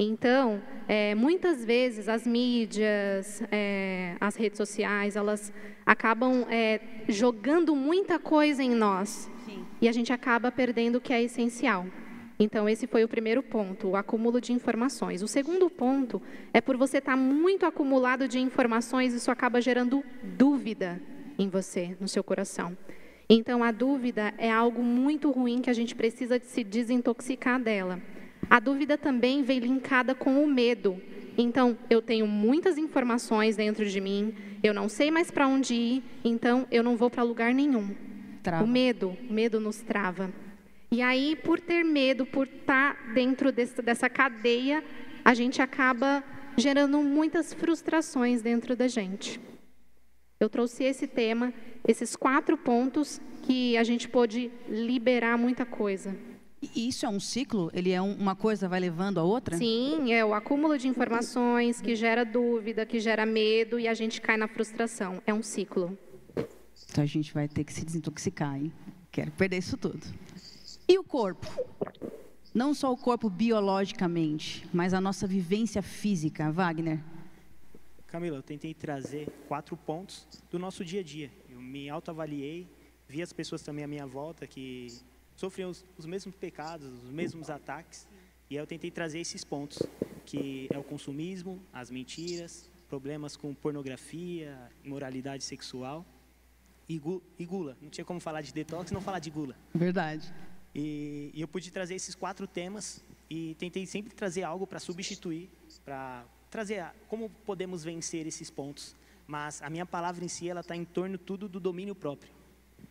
Então, 0.00 0.62
é, 0.86 1.12
muitas 1.16 1.64
vezes 1.64 2.08
as 2.08 2.24
mídias, 2.24 3.42
é, 3.50 4.14
as 4.20 4.36
redes 4.36 4.56
sociais, 4.56 5.16
elas 5.16 5.52
acabam 5.84 6.46
é, 6.48 6.80
jogando 7.08 7.74
muita 7.74 8.16
coisa 8.16 8.62
em 8.62 8.70
nós 8.70 9.28
Sim. 9.44 9.66
e 9.80 9.88
a 9.88 9.92
gente 9.92 10.12
acaba 10.12 10.52
perdendo 10.52 10.96
o 10.96 11.00
que 11.00 11.12
é 11.12 11.20
essencial. 11.20 11.84
Então, 12.38 12.68
esse 12.68 12.86
foi 12.86 13.02
o 13.02 13.08
primeiro 13.08 13.42
ponto, 13.42 13.88
o 13.88 13.96
acúmulo 13.96 14.40
de 14.40 14.52
informações. 14.52 15.20
O 15.22 15.26
segundo 15.26 15.68
ponto 15.68 16.22
é 16.54 16.60
por 16.60 16.76
você 16.76 16.98
estar 16.98 17.12
tá 17.12 17.16
muito 17.16 17.66
acumulado 17.66 18.28
de 18.28 18.38
informações, 18.38 19.12
isso 19.12 19.32
acaba 19.32 19.60
gerando 19.60 20.04
dúvida 20.22 21.02
em 21.36 21.48
você, 21.48 21.96
no 21.98 22.06
seu 22.06 22.22
coração. 22.22 22.78
Então, 23.30 23.62
a 23.62 23.70
dúvida 23.70 24.32
é 24.38 24.50
algo 24.50 24.82
muito 24.82 25.30
ruim 25.30 25.60
que 25.60 25.68
a 25.68 25.74
gente 25.74 25.94
precisa 25.94 26.40
se 26.40 26.64
desintoxicar 26.64 27.60
dela. 27.60 28.00
A 28.48 28.58
dúvida 28.58 28.96
também 28.96 29.42
vem 29.42 29.58
linkada 29.58 30.14
com 30.14 30.42
o 30.42 30.46
medo. 30.46 31.00
Então, 31.36 31.76
eu 31.90 32.00
tenho 32.00 32.26
muitas 32.26 32.78
informações 32.78 33.54
dentro 33.54 33.84
de 33.84 34.00
mim, 34.00 34.34
eu 34.62 34.72
não 34.72 34.88
sei 34.88 35.10
mais 35.10 35.30
para 35.30 35.46
onde 35.46 35.74
ir, 35.74 36.02
então 36.24 36.66
eu 36.70 36.82
não 36.82 36.96
vou 36.96 37.10
para 37.10 37.22
lugar 37.22 37.54
nenhum. 37.54 37.94
Trava. 38.42 38.64
O 38.64 38.66
medo, 38.66 39.16
o 39.28 39.32
medo 39.32 39.60
nos 39.60 39.80
trava. 39.82 40.32
E 40.90 41.02
aí, 41.02 41.36
por 41.36 41.60
ter 41.60 41.84
medo, 41.84 42.24
por 42.24 42.46
estar 42.46 42.94
tá 42.94 43.12
dentro 43.12 43.52
desse, 43.52 43.80
dessa 43.82 44.08
cadeia, 44.08 44.82
a 45.22 45.34
gente 45.34 45.60
acaba 45.60 46.24
gerando 46.56 47.02
muitas 47.02 47.52
frustrações 47.52 48.40
dentro 48.40 48.74
da 48.74 48.88
gente. 48.88 49.38
Eu 50.40 50.48
trouxe 50.48 50.84
esse 50.84 51.06
tema, 51.06 51.52
esses 51.86 52.16
quatro 52.16 52.56
pontos 52.56 53.20
que 53.42 53.76
a 53.76 53.84
gente 53.84 54.08
pôde 54.08 54.50
liberar 54.68 55.38
muita 55.38 55.64
coisa. 55.64 56.16
E 56.60 56.88
isso 56.88 57.06
é 57.06 57.08
um 57.08 57.20
ciclo? 57.20 57.70
Ele 57.72 57.90
é 57.90 58.02
um, 58.02 58.12
uma 58.14 58.34
coisa 58.34 58.68
vai 58.68 58.80
levando 58.80 59.18
a 59.18 59.22
outra? 59.22 59.56
Sim, 59.56 60.12
é 60.12 60.24
o 60.24 60.34
acúmulo 60.34 60.76
de 60.76 60.88
informações 60.88 61.80
que 61.80 61.94
gera 61.94 62.24
dúvida, 62.24 62.84
que 62.84 62.98
gera 62.98 63.24
medo 63.24 63.78
e 63.78 63.86
a 63.86 63.94
gente 63.94 64.20
cai 64.20 64.36
na 64.36 64.48
frustração. 64.48 65.22
É 65.26 65.32
um 65.32 65.42
ciclo. 65.42 65.96
Então 66.90 67.04
a 67.04 67.06
gente 67.06 67.32
vai 67.32 67.46
ter 67.46 67.64
que 67.64 67.72
se 67.72 67.84
desintoxicar, 67.84 68.56
hein? 68.56 68.72
Quero 69.12 69.30
perder 69.32 69.58
isso 69.58 69.76
tudo. 69.76 70.04
E 70.88 70.98
o 70.98 71.04
corpo? 71.04 71.46
Não 72.52 72.74
só 72.74 72.92
o 72.92 72.96
corpo 72.96 73.30
biologicamente, 73.30 74.66
mas 74.72 74.92
a 74.92 75.00
nossa 75.00 75.26
vivência 75.26 75.80
física, 75.80 76.50
Wagner. 76.50 76.98
Camila, 78.08 78.38
eu 78.38 78.42
tentei 78.42 78.72
trazer 78.72 79.28
quatro 79.46 79.76
pontos 79.76 80.26
do 80.50 80.58
nosso 80.58 80.82
dia 80.82 81.00
a 81.00 81.02
dia. 81.02 81.30
Eu 81.48 81.60
me 81.60 81.90
autoavaliei, 81.90 82.66
vi 83.06 83.20
as 83.20 83.34
pessoas 83.34 83.60
também 83.60 83.84
à 83.84 83.86
minha 83.86 84.06
volta 84.06 84.46
que 84.46 84.88
sofriam 85.36 85.68
os, 85.68 85.84
os 85.96 86.06
mesmos 86.06 86.34
pecados, 86.34 86.88
os 87.04 87.10
mesmos 87.10 87.50
ataques, 87.50 88.08
e 88.48 88.56
eu 88.56 88.66
tentei 88.66 88.90
trazer 88.90 89.20
esses 89.20 89.44
pontos, 89.44 89.82
que 90.24 90.68
é 90.72 90.78
o 90.78 90.82
consumismo, 90.82 91.62
as 91.70 91.90
mentiras, 91.90 92.70
problemas 92.88 93.36
com 93.36 93.54
pornografia, 93.54 94.58
imoralidade 94.82 95.44
sexual 95.44 96.02
e, 96.88 96.98
gu, 96.98 97.22
e 97.38 97.44
gula. 97.44 97.76
Não 97.82 97.90
tinha 97.90 98.06
como 98.06 98.20
falar 98.20 98.40
de 98.40 98.54
detox 98.54 98.90
e 98.90 98.94
não 98.94 99.02
falar 99.02 99.18
de 99.18 99.28
gula. 99.30 99.54
Verdade. 99.74 100.32
E, 100.74 101.30
e 101.34 101.42
eu 101.42 101.46
pude 101.46 101.70
trazer 101.70 101.94
esses 101.94 102.14
quatro 102.14 102.46
temas 102.46 103.04
e 103.28 103.54
tentei 103.56 103.84
sempre 103.84 104.14
trazer 104.14 104.44
algo 104.44 104.66
para 104.66 104.80
substituir, 104.80 105.50
para 105.84 106.24
trazer 106.50 106.86
como 107.08 107.30
podemos 107.44 107.84
vencer 107.84 108.26
esses 108.26 108.50
pontos. 108.50 108.94
Mas 109.26 109.60
a 109.60 109.68
minha 109.68 109.84
palavra 109.84 110.24
em 110.24 110.28
si, 110.28 110.48
ela 110.48 110.60
está 110.60 110.74
em 110.74 110.84
torno 110.84 111.18
tudo 111.18 111.48
do 111.48 111.60
domínio 111.60 111.94
próprio. 111.94 112.32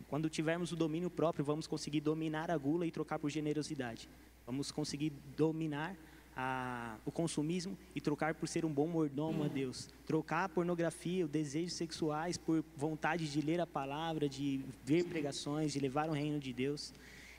Quando 0.08 0.30
tivermos 0.30 0.72
o 0.72 0.76
domínio 0.76 1.10
próprio, 1.10 1.44
vamos 1.44 1.66
conseguir 1.66 2.00
dominar 2.00 2.50
a 2.50 2.56
gula 2.56 2.86
e 2.86 2.90
trocar 2.90 3.18
por 3.18 3.28
generosidade. 3.28 4.08
Vamos 4.46 4.70
conseguir 4.70 5.12
dominar 5.36 5.96
a, 6.36 6.96
o 7.04 7.10
consumismo 7.10 7.76
e 7.94 8.00
trocar 8.00 8.34
por 8.34 8.48
ser 8.48 8.64
um 8.64 8.72
bom 8.72 8.86
mordomo 8.86 9.42
a 9.42 9.48
Deus. 9.48 9.88
Trocar 10.06 10.44
a 10.44 10.48
pornografia, 10.48 11.24
os 11.24 11.30
desejos 11.30 11.72
sexuais 11.72 12.38
por 12.38 12.64
vontade 12.76 13.30
de 13.30 13.40
ler 13.42 13.60
a 13.60 13.66
palavra, 13.66 14.28
de 14.28 14.64
ver 14.84 15.04
pregações, 15.04 15.72
de 15.72 15.80
levar 15.80 16.08
o 16.08 16.12
reino 16.12 16.38
de 16.38 16.52
Deus. 16.52 16.94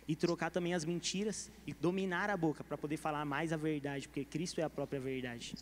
e 0.10 0.16
trocar 0.16 0.50
também 0.50 0.74
as 0.74 0.84
mentiras 0.84 1.52
e 1.68 1.72
dominar 1.72 2.32
a 2.32 2.36
boca 2.36 2.64
para 2.64 2.76
poder 2.76 2.98
falar 2.98 3.24
mais 3.26 3.54
a 3.54 3.58
verdade, 3.58 4.08
porque 4.08 4.26
Cristo 4.26 4.60
é 4.60 4.64
a 4.64 4.70
própria 4.70 5.00
verdade. 5.00 5.54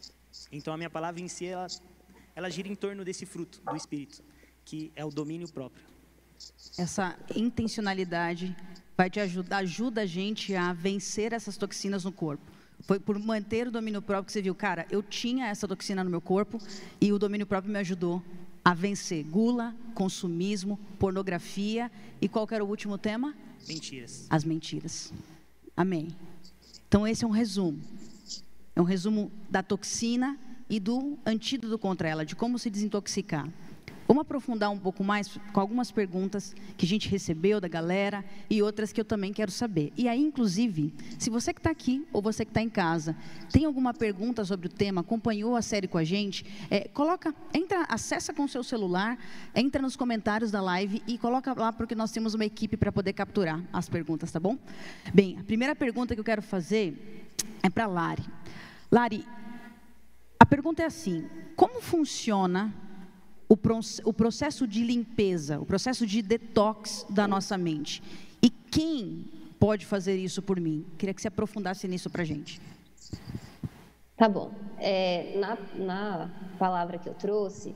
Então 0.52 0.74
a 0.74 0.78
minha 0.78 0.90
palavra 0.90 1.22
em 1.22 1.28
si 1.28 1.46
ela, 1.46 1.68
ela 2.36 2.50
gira 2.50 2.68
em 2.68 2.76
torno 2.76 3.04
desse 3.04 3.26
fruto 3.26 3.62
do 3.62 3.76
Espírito, 3.76 4.24
que 4.64 4.92
é 4.96 5.04
o 5.04 5.10
domínio 5.10 5.48
próprio. 5.50 5.86
Essa 6.78 7.18
intencionalidade 7.36 8.56
vai 8.96 9.10
te 9.10 9.20
ajudar, 9.20 9.58
ajuda 9.58 10.02
a 10.02 10.06
gente 10.06 10.56
a 10.56 10.74
vencer 10.74 11.34
essas 11.34 11.58
toxinas 11.58 12.04
no 12.04 12.12
corpo. 12.12 12.44
Foi 12.82 13.00
por 13.00 13.18
manter 13.18 13.68
o 13.68 13.72
domínio 13.72 14.02
próprio 14.02 14.26
que 14.26 14.32
você 14.32 14.42
viu, 14.42 14.54
cara, 14.54 14.86
eu 14.92 15.02
tinha 15.02 15.48
essa 15.48 15.68
toxina 15.68 16.04
no 16.04 16.10
meu 16.10 16.22
corpo 16.22 16.60
e 17.02 17.12
o 17.12 17.18
domínio 17.18 17.48
próprio 17.48 17.72
me 17.72 17.80
ajudou 17.80 18.22
a 18.64 18.74
vencer 18.74 19.24
gula, 19.24 19.76
consumismo, 19.96 20.78
pornografia 21.00 21.92
e 22.22 22.28
qual 22.28 22.48
era 22.52 22.64
o 22.64 22.68
último 22.68 22.98
tema? 22.98 23.36
Mentiras. 23.68 24.28
As 24.30 24.44
mentiras. 24.44 25.14
Amém. 25.76 26.10
Então 26.88 27.08
esse 27.08 27.24
é 27.24 27.28
um 27.28 27.32
resumo. 27.32 27.82
É 28.78 28.82
um 28.82 28.84
resumo 28.84 29.32
da 29.50 29.64
toxina 29.64 30.38
e 30.70 30.80
do 30.80 31.18
antídoto 31.26 31.80
contra 31.80 32.08
ela, 32.08 32.24
de 32.24 32.36
como 32.36 32.60
se 32.60 32.70
desintoxicar. 32.70 33.50
Vamos 34.08 34.22
aprofundar 34.22 34.70
um 34.70 34.78
pouco 34.78 35.04
mais 35.04 35.36
com 35.52 35.60
algumas 35.60 35.92
perguntas 35.92 36.56
que 36.78 36.86
a 36.86 36.88
gente 36.88 37.10
recebeu 37.10 37.60
da 37.60 37.68
galera 37.68 38.24
e 38.48 38.62
outras 38.62 38.94
que 38.94 39.02
eu 39.02 39.04
também 39.04 39.34
quero 39.34 39.50
saber. 39.50 39.92
E 39.98 40.08
aí, 40.08 40.22
inclusive, 40.22 40.94
se 41.18 41.28
você 41.32 41.52
que 41.52 41.60
está 41.60 41.72
aqui 41.72 42.08
ou 42.14 42.22
você 42.22 42.46
que 42.46 42.52
está 42.52 42.62
em 42.62 42.70
casa 42.70 43.16
tem 43.52 43.66
alguma 43.66 43.96
pergunta 43.96 44.46
sobre 44.46 44.68
o 44.68 44.70
tema, 44.70 45.02
acompanhou 45.02 45.56
a 45.56 45.62
série 45.64 45.88
com 45.88 45.98
a 45.98 46.04
gente, 46.04 46.46
é, 46.70 46.88
coloca, 46.88 47.34
entra, 47.56 47.82
acessa 47.90 48.32
com 48.32 48.44
o 48.44 48.48
seu 48.48 48.64
celular, 48.64 49.18
entra 49.56 49.82
nos 49.82 49.96
comentários 49.96 50.52
da 50.52 50.62
live 50.62 51.02
e 51.08 51.18
coloca 51.18 51.52
lá 51.60 51.74
porque 51.74 51.96
nós 51.96 52.12
temos 52.12 52.36
uma 52.36 52.46
equipe 52.46 52.78
para 52.78 52.92
poder 52.92 53.14
capturar 53.14 53.60
as 53.74 53.90
perguntas, 53.90 54.32
tá 54.32 54.40
bom? 54.40 54.56
Bem, 55.12 55.36
a 55.40 55.44
primeira 55.44 55.76
pergunta 55.76 56.14
que 56.14 56.20
eu 56.22 56.26
quero 56.26 56.44
fazer 56.44 57.26
é 57.64 57.70
para 57.70 57.88
Lari. 57.88 58.24
Lari, 58.92 59.26
a 60.40 60.46
pergunta 60.46 60.84
é 60.84 60.86
assim: 60.86 61.28
como 61.56 61.82
funciona 61.82 62.74
o, 63.50 63.58
o 64.06 64.14
processo 64.14 64.68
de 64.68 64.84
limpeza, 64.84 65.60
o 65.60 65.66
processo 65.66 66.06
de 66.06 66.22
detox 66.22 67.06
da 67.10 67.28
nossa 67.28 67.58
mente. 67.58 68.02
E 68.42 68.50
quem 68.50 69.26
pode 69.60 69.86
fazer 69.86 70.16
isso 70.16 70.42
por 70.42 70.60
mim? 70.60 70.86
Queria 70.98 71.14
que 71.14 71.22
você 71.22 71.28
aprofundasse 71.28 71.88
nisso 71.88 72.10
para 72.10 72.24
gente. 72.24 72.62
Tá 74.16 74.28
bom. 74.28 74.52
É, 74.80 75.38
na, 75.38 75.58
na 75.76 76.32
palavra 76.58 76.98
que 76.98 77.08
eu 77.08 77.14
trouxe, 77.14 77.76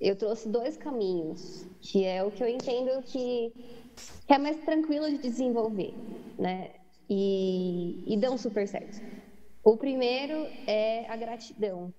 eu 0.00 0.16
trouxe 0.16 0.48
dois 0.48 0.76
caminhos, 0.76 1.66
que 1.80 2.04
é 2.04 2.22
o 2.22 2.30
que 2.30 2.42
eu 2.42 2.48
entendo 2.48 3.02
que, 3.02 3.52
que 4.26 4.34
é 4.34 4.38
mais 4.38 4.56
tranquilo 4.64 5.08
de 5.10 5.18
desenvolver, 5.18 5.94
né? 6.38 6.70
E, 7.08 8.02
e 8.06 8.16
dão 8.16 8.38
super 8.38 8.66
certo. 8.66 9.00
O 9.64 9.76
primeiro 9.76 10.46
é 10.66 11.06
a 11.08 11.16
gratidão. 11.16 11.94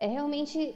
É 0.00 0.06
realmente 0.06 0.74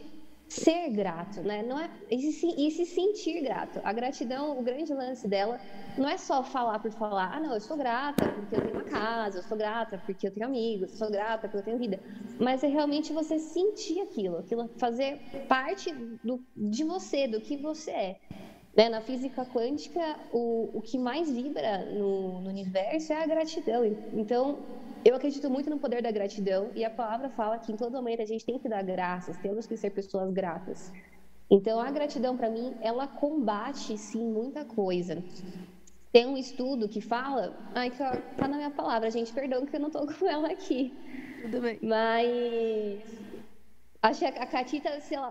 ser 0.48 0.88
grato, 0.90 1.42
né? 1.42 1.62
Não 1.62 1.78
é 1.78 1.90
e 2.10 2.32
se, 2.32 2.46
e 2.46 2.70
se, 2.70 2.86
sentir 2.86 3.42
grato. 3.42 3.80
A 3.84 3.92
gratidão, 3.92 4.58
o 4.58 4.62
grande 4.62 4.94
lance 4.94 5.28
dela, 5.28 5.60
não 5.96 6.08
é 6.08 6.16
só 6.16 6.42
falar 6.42 6.78
por 6.78 6.90
falar. 6.92 7.34
Ah, 7.34 7.40
não, 7.40 7.52
eu 7.52 7.60
sou 7.60 7.76
grata 7.76 8.26
porque 8.28 8.56
eu 8.56 8.60
tenho 8.62 8.74
uma 8.74 8.84
casa, 8.84 9.38
eu 9.38 9.42
sou 9.42 9.58
grata 9.58 10.00
porque 10.06 10.26
eu 10.26 10.32
tenho 10.32 10.46
amigos, 10.46 10.92
eu 10.92 10.96
sou 10.96 11.10
grata 11.10 11.48
porque 11.48 11.58
eu 11.58 11.62
tenho 11.62 11.78
vida. 11.78 12.00
Mas 12.40 12.64
é 12.64 12.68
realmente 12.68 13.12
você 13.12 13.38
sentir 13.38 14.00
aquilo, 14.00 14.38
aquilo 14.38 14.68
fazer 14.78 15.20
parte 15.48 15.92
do, 16.24 16.42
de 16.56 16.84
você, 16.84 17.28
do 17.28 17.40
que 17.40 17.56
você 17.56 17.90
é. 17.90 18.20
Né? 18.74 18.88
Na 18.88 19.00
física 19.00 19.44
quântica, 19.44 20.00
o, 20.32 20.70
o 20.72 20.80
que 20.80 20.96
mais 20.98 21.30
vibra 21.30 21.84
no, 21.92 22.40
no 22.40 22.48
universo 22.48 23.12
é 23.12 23.22
a 23.22 23.26
gratidão. 23.26 23.84
Então, 24.14 24.58
eu 25.04 25.14
acredito 25.14 25.48
muito 25.48 25.70
no 25.70 25.78
poder 25.78 26.02
da 26.02 26.10
gratidão 26.10 26.70
e 26.74 26.84
a 26.84 26.90
palavra 26.90 27.30
fala 27.30 27.58
que 27.58 27.72
em 27.72 27.76
todo 27.76 27.92
momento 27.92 28.22
a 28.22 28.26
gente 28.26 28.44
tem 28.44 28.58
que 28.58 28.68
dar 28.68 28.82
graças, 28.82 29.36
temos 29.38 29.66
que 29.66 29.76
ser 29.76 29.90
pessoas 29.90 30.32
gratas. 30.32 30.92
Então, 31.50 31.80
a 31.80 31.90
gratidão, 31.90 32.36
para 32.36 32.50
mim, 32.50 32.76
ela 32.82 33.06
combate, 33.06 33.96
sim, 33.96 34.24
muita 34.30 34.64
coisa. 34.64 35.22
Tem 36.12 36.26
um 36.26 36.36
estudo 36.36 36.88
que 36.88 37.00
fala. 37.00 37.56
Ai, 37.74 37.90
que 37.90 37.96
tá 37.96 38.48
na 38.48 38.56
minha 38.56 38.70
palavra, 38.70 39.10
gente, 39.10 39.32
perdão 39.32 39.64
que 39.64 39.74
eu 39.74 39.80
não 39.80 39.90
tô 39.90 40.04
com 40.12 40.26
ela 40.28 40.48
aqui. 40.48 40.94
Tudo 41.42 41.60
bem. 41.60 41.78
Mas. 41.82 43.02
Acho 44.02 44.20
que 44.20 44.26
a 44.26 44.46
Catita, 44.46 44.90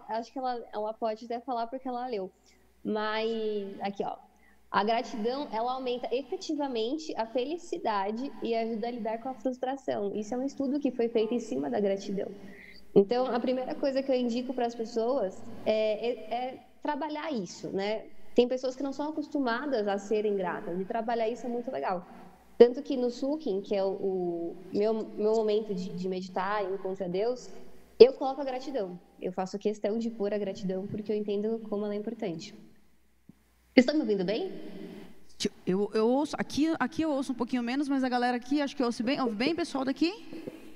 acho 0.09 0.31
que 0.31 0.39
ela, 0.39 0.61
ela 0.73 0.93
pode 0.93 1.25
até 1.25 1.39
falar 1.39 1.67
porque 1.67 1.87
ela 1.87 2.07
leu. 2.07 2.31
Mas. 2.83 3.79
Aqui, 3.81 4.03
ó. 4.03 4.17
A 4.69 4.83
gratidão, 4.83 5.47
ela 5.51 5.73
aumenta 5.73 6.09
efetivamente 6.13 7.13
a 7.15 7.25
felicidade 7.25 8.31
e 8.43 8.53
ajuda 8.53 8.87
a 8.87 8.91
lidar 8.91 9.17
com 9.19 9.29
a 9.29 9.33
frustração. 9.33 10.13
Isso 10.13 10.33
é 10.33 10.37
um 10.37 10.43
estudo 10.43 10.79
que 10.79 10.91
foi 10.91 11.07
feito 11.07 11.33
em 11.33 11.39
cima 11.39 11.69
da 11.69 11.79
gratidão. 11.79 12.29
Então, 12.93 13.27
a 13.27 13.39
primeira 13.39 13.73
coisa 13.75 14.03
que 14.03 14.11
eu 14.11 14.15
indico 14.15 14.53
para 14.53 14.65
as 14.65 14.75
pessoas 14.75 15.41
é, 15.65 16.09
é, 16.09 16.33
é, 16.33 16.59
trabalhar 16.81 17.31
isso, 17.31 17.69
né? 17.69 18.05
Tem 18.35 18.47
pessoas 18.47 18.75
que 18.75 18.83
não 18.83 18.91
são 18.91 19.09
acostumadas 19.09 19.87
a 19.87 19.97
serem 19.97 20.35
gratas, 20.35 20.79
e 20.79 20.85
trabalhar 20.85 21.29
isso 21.29 21.45
é 21.45 21.49
muito 21.49 21.71
legal. 21.71 22.05
Tanto 22.57 22.81
que 22.81 22.97
no 22.97 23.09
Sukin, 23.09 23.61
que 23.61 23.75
é 23.75 23.83
o, 23.83 23.89
o 23.89 24.55
meu, 24.73 24.93
meu 24.93 25.35
momento 25.35 25.73
de, 25.73 25.89
de 25.89 26.09
meditar 26.09 26.63
e 26.63 26.73
encontrar 26.73 27.07
Deus, 27.07 27.49
eu 27.99 28.13
coloco 28.13 28.41
a 28.41 28.43
gratidão. 28.43 28.99
Eu 29.21 29.31
faço 29.31 29.57
questão 29.57 29.97
de 29.97 30.09
pôr 30.09 30.33
a 30.33 30.37
gratidão 30.37 30.85
porque 30.87 31.11
eu 31.11 31.15
entendo 31.15 31.59
como 31.69 31.85
ela 31.85 31.93
é 31.93 31.97
importante. 31.97 32.53
Estão 33.77 33.93
me 33.93 34.01
ouvindo 34.01 34.25
bem? 34.25 34.51
Eu, 35.65 35.91
eu 35.93 36.07
ouço, 36.07 36.35
aqui, 36.39 36.73
aqui 36.79 37.03
eu 37.03 37.11
ouço 37.11 37.31
um 37.31 37.35
pouquinho 37.35 37.61
menos, 37.61 37.87
mas 37.87 38.03
a 38.03 38.09
galera 38.09 38.35
aqui 38.35 38.59
acho 38.59 38.75
que 38.75 38.81
ouve 38.81 39.03
bem. 39.03 39.21
Ouve 39.21 39.35
bem, 39.35 39.53
pessoal 39.53 39.85
daqui? 39.85 40.11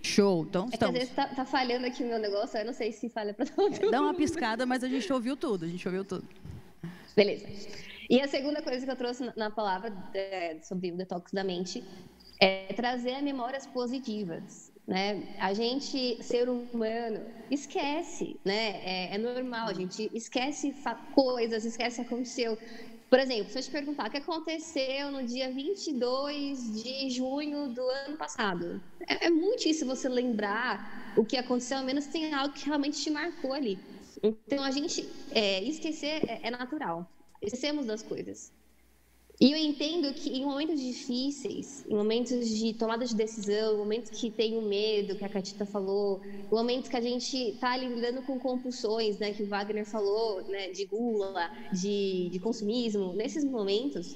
Show, 0.03 0.46
então 0.48 0.65
é 0.65 0.75
estamos. 0.75 0.96
Às 0.96 1.01
vezes 1.01 1.15
tá, 1.15 1.25
tá, 1.27 1.43
falhando 1.43 1.88
aqui 1.88 2.03
o 2.03 2.08
meu 2.08 2.20
negócio, 2.20 2.60
eu 2.60 2.65
não 2.65 2.74
sei 2.74 2.91
se 2.91 3.10
falha 3.10 3.34
para 3.34 3.48
todo 3.48 3.72
mundo. 3.72 3.89
Dá 3.89 4.01
uma 4.01 4.13
piscada, 4.15 4.67
mas 4.67 4.84
a 4.84 4.88
gente 4.88 5.12
ouviu 5.12 5.36
tudo, 5.36 5.65
a 5.65 5.67
gente 5.67 5.88
ouviu 5.88 6.05
tudo. 6.05 6.27
Beleza. 7.15 7.48
E 8.08 8.22
a 8.22 8.27
segunda 8.27 8.62
coisa 8.62 8.86
que 8.86 8.91
eu 8.91 8.96
trouxe 8.96 9.24
na, 9.24 9.34
na 9.36 9.50
palavra 9.50 9.91
é, 10.13 10.60
sobre 10.62 10.91
o 10.91 10.96
detox 10.96 11.31
da 11.31 11.43
mente 11.43 11.84
é 12.39 12.72
trazer 12.74 13.20
memórias 13.24 13.65
positivas. 13.65 14.72
Né? 14.88 15.24
A 15.39 15.53
gente, 15.53 16.22
ser 16.22 16.50
humano, 16.50 17.22
esquece, 17.50 18.38
né? 18.43 18.81
É, 18.84 19.15
é 19.15 19.17
normal, 19.17 19.70
a 19.70 19.74
gente 19.74 20.10
esquece 20.13 20.75
coisas, 21.13 21.63
esquece 21.63 22.01
o 22.01 22.03
que 22.03 22.13
aconteceu. 22.13 22.58
Por 23.12 23.20
exemplo, 23.20 23.51
se 23.51 23.60
eu 23.60 23.62
te 23.62 23.70
perguntar 23.70 24.08
o 24.08 24.10
que 24.10 24.15
aconteceu 24.15 25.12
no 25.12 25.22
dia 25.22 25.51
22 25.51 26.82
de 26.82 27.10
junho 27.10 27.68
do 27.68 27.82
ano 27.82 28.15
passado, 28.15 28.82
é, 29.06 29.25
é 29.25 29.30
muito 29.30 29.58
difícil 29.58 29.86
você 29.86 30.08
lembrar 30.08 31.13
o 31.18 31.25
que 31.25 31.36
aconteceu, 31.36 31.80
a 31.80 31.84
menos 31.84 32.06
que 32.06 32.13
tenha 32.13 32.38
algo 32.38 32.53
que 32.53 32.65
realmente 32.65 33.03
te 33.03 33.10
marcou 33.10 33.51
ali. 33.51 33.77
Então, 34.24 34.63
a 34.63 34.72
gente 34.72 35.06
é, 35.32 35.62
esquecer 35.62 36.24
é, 36.25 36.48
é 36.48 36.51
natural. 36.51 37.06
Esquecemos 37.41 37.86
das 37.86 38.01
coisas. 38.01 38.50
E 39.42 39.52
eu 39.52 39.58
entendo 39.58 40.14
que 40.14 40.30
em 40.30 40.46
momentos 40.46 40.80
difíceis, 40.80 41.84
em 41.90 41.96
momentos 41.96 42.48
de 42.48 42.76
tomada 42.76 43.04
de 43.04 43.16
decisão, 43.16 43.76
momentos 43.76 44.12
que 44.12 44.30
tem 44.30 44.56
o 44.56 44.62
medo, 44.62 45.16
que 45.16 45.26
a 45.26 45.30
Catita 45.30 45.66
falou, 45.66 46.22
momentos 46.52 46.88
que 46.88 46.96
a 46.96 47.02
gente 47.02 47.36
está 47.36 47.76
lidando 47.76 48.22
com 48.22 48.38
compulsões, 48.38 49.18
né, 49.18 49.34
que 49.34 49.42
o 49.42 49.48
Wagner 49.48 49.84
falou, 49.84 50.44
né, 50.44 50.70
de 50.70 50.86
gula, 50.86 51.50
de, 51.74 52.30
de 52.32 52.40
consumismo, 52.40 53.14
nesses 53.14 53.44
momentos, 53.44 54.16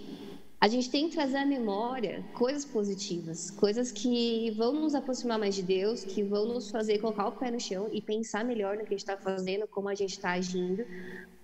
a 0.61 0.67
gente 0.67 0.91
tem 0.91 1.09
que 1.09 1.15
trazer 1.15 1.37
à 1.37 1.45
memória 1.45 2.23
coisas 2.35 2.63
positivas, 2.63 3.49
coisas 3.49 3.91
que 3.91 4.51
vão 4.51 4.73
nos 4.73 4.93
aproximar 4.93 5.39
mais 5.39 5.55
de 5.55 5.63
Deus, 5.63 6.03
que 6.03 6.21
vão 6.21 6.45
nos 6.45 6.69
fazer 6.69 6.99
colocar 6.99 7.27
o 7.27 7.31
pé 7.31 7.49
no 7.49 7.59
chão 7.59 7.89
e 7.91 7.99
pensar 7.99 8.45
melhor 8.45 8.77
no 8.77 8.83
que 8.83 8.93
a 8.93 8.97
gente 8.97 8.99
está 8.99 9.17
fazendo, 9.17 9.67
como 9.67 9.89
a 9.89 9.95
gente 9.95 10.11
está 10.11 10.33
agindo, 10.33 10.85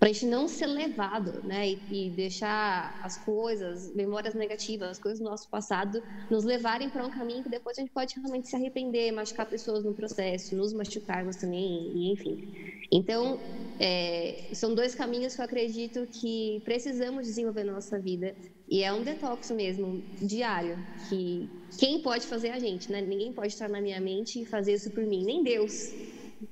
para 0.01 0.09
a 0.09 0.13
gente 0.13 0.25
não 0.25 0.47
ser 0.47 0.65
levado, 0.65 1.43
né, 1.43 1.69
e, 1.69 2.07
e, 2.07 2.09
deixar 2.09 2.99
as 3.03 3.17
coisas, 3.17 3.93
memórias 3.93 4.33
negativas, 4.33 4.89
as 4.89 4.99
coisas 4.99 5.19
do 5.19 5.25
nosso 5.25 5.47
passado, 5.47 6.01
nos 6.27 6.43
levarem 6.43 6.89
para 6.89 7.05
um 7.05 7.11
caminho 7.11 7.43
que 7.43 7.49
depois 7.49 7.77
a 7.77 7.81
gente 7.81 7.91
pode 7.91 8.15
realmente 8.15 8.47
se 8.47 8.55
arrepender, 8.55 9.11
machucar 9.11 9.45
pessoas 9.45 9.83
no 9.83 9.93
processo, 9.93 10.55
nos 10.55 10.73
machucarmos 10.73 11.35
também, 11.35 11.91
e 11.93 12.13
enfim. 12.13 12.51
Então, 12.91 13.39
é, 13.79 14.45
são 14.53 14.73
dois 14.73 14.95
caminhos 14.95 15.35
que 15.35 15.41
eu 15.41 15.45
acredito 15.45 16.07
que 16.07 16.59
precisamos 16.65 17.27
desenvolver 17.27 17.63
na 17.63 17.73
nossa 17.73 17.99
vida 17.99 18.35
e 18.67 18.81
é 18.81 18.91
um 18.91 19.03
detox 19.03 19.51
mesmo, 19.51 20.03
diário, 20.19 20.79
que 21.09 21.47
quem 21.77 22.01
pode 22.01 22.25
fazer 22.25 22.47
é 22.47 22.53
a 22.53 22.59
gente, 22.59 22.91
né? 22.91 23.01
Ninguém 23.01 23.31
pode 23.31 23.53
estar 23.53 23.69
na 23.69 23.79
minha 23.79 24.01
mente 24.01 24.41
e 24.41 24.45
fazer 24.47 24.73
isso 24.73 24.89
por 24.89 25.05
mim, 25.05 25.23
nem 25.23 25.43
Deus 25.43 25.93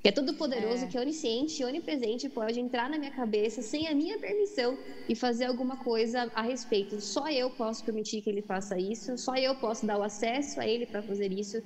que 0.02 0.10
é 0.10 0.12
todo 0.12 0.34
poderoso, 0.36 0.86
é. 0.86 0.88
que 0.88 0.98
é 0.98 1.02
onisciente, 1.02 1.64
onipresente, 1.64 2.30
pode 2.30 2.60
entrar 2.60 2.90
na 2.90 2.98
minha 2.98 3.12
cabeça 3.12 3.62
sem 3.62 3.88
a 3.88 3.96
minha 3.96 4.18
permissão 4.20 4.78
e 5.08 5.16
fazer 5.16 5.46
alguma 5.46 5.78
coisa 5.78 6.32
a 6.36 6.42
respeito. 6.42 7.02
Só 7.02 7.30
eu 7.30 7.50
posso 7.50 7.84
permitir 7.84 8.22
que 8.22 8.30
ele 8.30 8.42
faça 8.42 8.78
isso, 8.78 9.18
só 9.18 9.36
eu 9.36 9.56
posso 9.56 9.86
dar 9.86 9.98
o 9.98 10.04
acesso 10.04 10.60
a 10.60 10.68
ele 10.68 10.86
para 10.86 11.02
fazer 11.02 11.32
isso, 11.32 11.62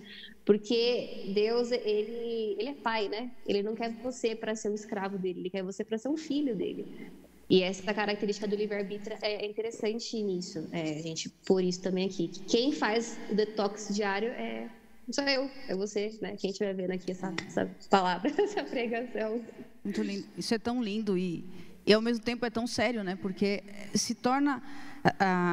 porque 0.45 1.31
Deus, 1.33 1.71
ele, 1.71 2.55
ele 2.57 2.69
é 2.69 2.73
pai, 2.73 3.07
né? 3.07 3.31
Ele 3.47 3.61
não 3.61 3.75
quer 3.75 3.91
você 4.01 4.35
para 4.35 4.55
ser 4.55 4.69
um 4.69 4.75
escravo 4.75 5.17
dele, 5.17 5.41
ele 5.41 5.49
quer 5.49 5.63
você 5.63 5.83
para 5.83 5.97
ser 5.97 6.09
um 6.09 6.17
filho 6.17 6.55
dele. 6.55 7.11
E 7.49 7.61
essa 7.61 7.93
característica 7.93 8.47
do 8.47 8.55
livre-arbítrio 8.55 9.17
é 9.21 9.45
interessante 9.45 10.21
nisso. 10.23 10.67
É, 10.71 10.91
a 10.91 11.01
gente 11.01 11.29
pôr 11.45 11.63
isso 11.63 11.81
também 11.81 12.07
aqui. 12.07 12.29
Quem 12.47 12.71
faz 12.71 13.17
o 13.29 13.35
detox 13.35 13.93
diário 13.93 14.29
é 14.29 14.69
não 15.07 15.13
sou 15.13 15.23
eu, 15.25 15.49
é 15.67 15.75
você, 15.75 16.17
né? 16.21 16.35
Quem 16.37 16.51
estiver 16.51 16.73
vendo 16.73 16.91
aqui 16.91 17.11
essa, 17.11 17.33
essa 17.45 17.69
palavra, 17.89 18.31
essa 18.41 18.63
pregação. 18.63 19.41
Muito 19.83 20.01
lindo. 20.01 20.25
Isso 20.37 20.53
é 20.53 20.57
tão 20.57 20.81
lindo 20.81 21.17
e, 21.17 21.43
e 21.85 21.93
ao 21.93 22.01
mesmo 22.01 22.23
tempo 22.23 22.45
é 22.45 22.49
tão 22.49 22.65
sério, 22.65 23.03
né? 23.03 23.17
Porque 23.17 23.63
se 23.93 24.15
torna, 24.15 24.63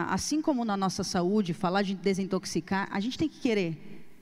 assim 0.08 0.40
como 0.40 0.64
na 0.64 0.76
nossa 0.76 1.02
saúde, 1.02 1.52
falar 1.52 1.82
de 1.82 1.94
desintoxicar, 1.94 2.88
a 2.92 3.00
gente 3.00 3.18
tem 3.18 3.28
que 3.28 3.40
querer 3.40 3.76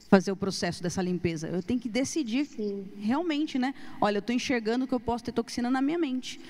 fazer 0.09 0.33
o 0.33 0.37
processo 0.37 0.83
dessa 0.83 1.03
limpeza. 1.03 1.49
Eu 1.49 1.63
tenho 1.63 1.79
que 1.79 1.89
decidir 1.89 2.47
Sim. 2.47 2.91
realmente, 2.99 3.59
né? 3.59 3.75
Olha, 4.01 4.17
eu 4.17 4.21
estou 4.21 4.35
enxergando 4.35 4.87
que 4.87 4.95
eu 4.95 5.01
posso 5.01 5.25
ter 5.25 5.33
toxina 5.33 5.71
na 5.71 5.83
minha 5.83 5.99
mente. 5.99 6.41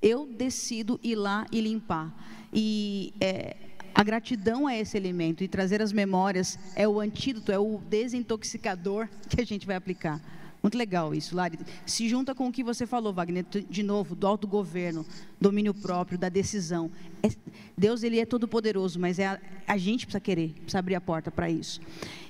Eu 0.00 0.26
decido 0.26 0.98
ir 1.02 1.14
lá 1.14 1.46
e 1.52 1.60
limpar. 1.60 2.12
E 2.52 3.12
é, 3.20 3.56
a 3.94 4.02
gratidão 4.02 4.68
é 4.68 4.80
esse 4.80 4.96
elemento 4.96 5.44
e 5.44 5.48
trazer 5.48 5.82
as 5.82 5.92
memórias 5.92 6.58
é 6.74 6.88
o 6.88 7.00
antídoto, 7.00 7.52
é 7.52 7.58
o 7.58 7.78
desintoxicador 7.88 9.08
que 9.28 9.40
a 9.40 9.44
gente 9.44 9.66
vai 9.66 9.76
aplicar. 9.76 10.20
Muito 10.62 10.78
legal 10.78 11.12
isso, 11.12 11.34
Lari. 11.34 11.58
Se 11.84 12.08
junta 12.08 12.34
com 12.34 12.46
o 12.46 12.52
que 12.52 12.62
você 12.62 12.86
falou, 12.86 13.12
Wagner, 13.12 13.44
de 13.44 13.82
novo, 13.82 14.14
do 14.14 14.26
autogoverno, 14.26 15.04
domínio 15.40 15.74
próprio, 15.74 16.16
da 16.16 16.28
decisão. 16.28 16.90
É, 17.20 17.28
Deus, 17.76 18.04
ele 18.04 18.20
é 18.20 18.24
todo 18.24 18.46
poderoso, 18.46 18.98
mas 19.00 19.18
é 19.18 19.26
a, 19.26 19.40
a 19.66 19.76
gente 19.76 20.06
precisa 20.06 20.20
querer, 20.20 20.52
precisa 20.52 20.78
abrir 20.78 20.94
a 20.94 21.00
porta 21.00 21.32
para 21.32 21.50
isso. 21.50 21.80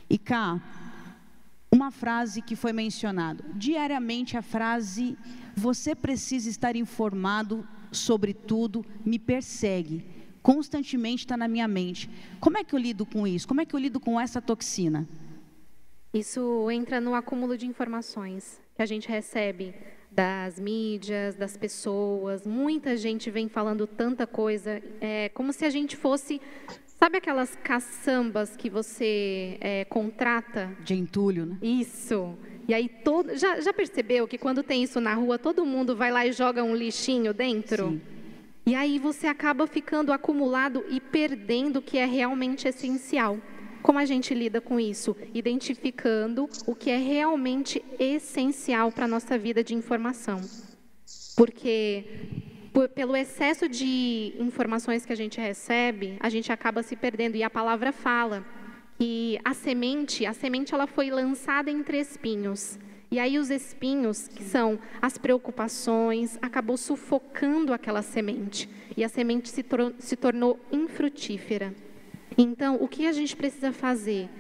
E 0.09 0.17
cá, 0.17 0.61
uma 1.71 1.91
frase 1.91 2.41
que 2.41 2.57
foi 2.57 2.73
mencionada. 2.73 3.45
Diariamente 3.55 4.37
a 4.37 4.43
frase, 4.43 5.17
você 5.55 5.95
precisa 5.95 6.49
estar 6.49 6.75
informado 6.75 7.69
sobre 7.91 8.33
tudo, 8.33 8.85
me 9.05 9.19
persegue 9.19 10.12
constantemente 10.43 11.25
está 11.25 11.37
na 11.37 11.47
minha 11.49 11.69
mente. 11.69 12.11
Como 12.41 12.59
é 12.59 12.65
que 12.65 12.75
eu 12.75 12.79
lido 12.79 13.07
com 13.07 13.27
isso? 13.27 13.47
Como 13.47 13.61
é 13.61 13.65
que 13.65 13.75
eu 13.75 13.79
lido 13.79 14.01
com 14.01 14.21
essa 14.21 14.41
toxina? 14.41 15.09
Isso 16.13 16.71
entra 16.71 17.01
no 17.01 17.15
acúmulo 17.15 17.57
de 17.57 17.67
informações 17.67 18.61
que 18.75 18.83
a 18.83 18.87
gente 18.87 19.09
recebe 19.09 19.75
das 20.11 20.61
mídias, 20.61 21.35
das 21.35 21.57
pessoas. 21.57 22.47
Muita 22.47 22.97
gente 22.97 23.31
vem 23.31 23.49
falando 23.49 23.87
tanta 23.87 24.27
coisa, 24.27 24.83
é 25.01 25.31
como 25.31 25.53
se 25.53 25.65
a 25.65 25.71
gente 25.71 25.97
fosse. 25.97 26.41
Sabe 26.85 27.17
aquelas 27.17 27.57
caçambas 27.57 28.57
que 28.57 28.71
você 28.71 29.57
é, 29.61 29.85
contrata? 29.87 30.71
De 30.85 30.95
entulho, 30.95 31.47
né? 31.47 31.59
Isso. 31.61 32.37
E 32.69 32.75
aí, 32.75 32.89
todo, 32.89 33.37
já, 33.37 33.61
já 33.61 33.73
percebeu 33.73 34.29
que 34.29 34.39
quando 34.39 34.63
tem 34.63 34.85
isso 34.85 35.01
na 35.01 35.15
rua, 35.15 35.37
todo 35.37 35.67
mundo 35.67 35.97
vai 35.97 36.13
lá 36.13 36.25
e 36.25 36.33
joga 36.33 36.63
um 36.63 36.77
lixinho 36.77 37.35
dentro? 37.35 37.89
Sim. 37.89 38.01
E 38.65 38.75
aí 38.75 38.99
você 38.99 39.27
acaba 39.27 39.67
ficando 39.67 40.13
acumulado 40.13 40.85
e 40.89 41.01
perdendo 41.01 41.79
o 41.79 41.83
que 41.83 41.99
é 41.99 42.05
realmente 42.05 42.69
essencial. 42.69 43.39
Como 43.83 43.99
a 43.99 44.05
gente 44.05 44.33
lida 44.33 44.61
com 44.61 44.79
isso? 44.79 45.17
Identificando 45.35 46.49
o 46.67 46.75
que 46.75 46.89
é 46.89 46.97
realmente 46.97 47.85
essencial 47.99 48.93
para 48.93 49.07
a 49.07 49.09
nossa 49.09 49.37
vida 49.37 49.65
de 49.65 49.75
informação. 49.75 50.41
Porque 51.37 52.05
por, 52.73 52.89
pelo 52.89 53.17
excesso 53.17 53.69
de 53.69 54.33
informações 54.39 55.05
que 55.05 55.13
a 55.13 55.17
gente 55.17 55.41
recebe, 55.41 56.17
a 56.21 56.29
gente 56.29 56.53
acaba 56.53 56.85
se 56.85 56.95
perdendo. 56.95 57.37
E 57.37 57.43
a 57.43 57.51
palavra 57.51 57.91
fala 57.91 58.47
que 58.97 59.41
a 59.45 59.53
semente, 59.53 60.25
a 60.25 60.33
semente 60.33 60.73
ela 60.73 60.87
foi 60.87 61.11
lançada 61.11 61.69
entre 61.69 61.99
espinhos. 61.99 62.79
E 63.13 63.19
aí 63.19 63.39
os 63.39 63.51
espinhos, 63.51 64.27
que 64.27 64.43
são 64.43 64.79
as 65.03 65.19
preocupações, 65.19 66.39
acabou 66.41 66.79
sufocando 66.79 67.75
aquela 67.75 68.01
semente. 68.01 68.67
E 68.97 69.05
a 69.05 69.09
semente 69.09 69.51
se, 69.51 69.63
tor 69.63 69.95
se 69.99 70.17
tornou 70.17 70.59
infrutífera. 70.73 71.75
Então, 72.39 72.79
o 72.81 72.89
que 72.89 73.07
a 73.07 73.13
gente 73.13 73.37
precisa 73.37 73.71
fazer? 73.71 74.31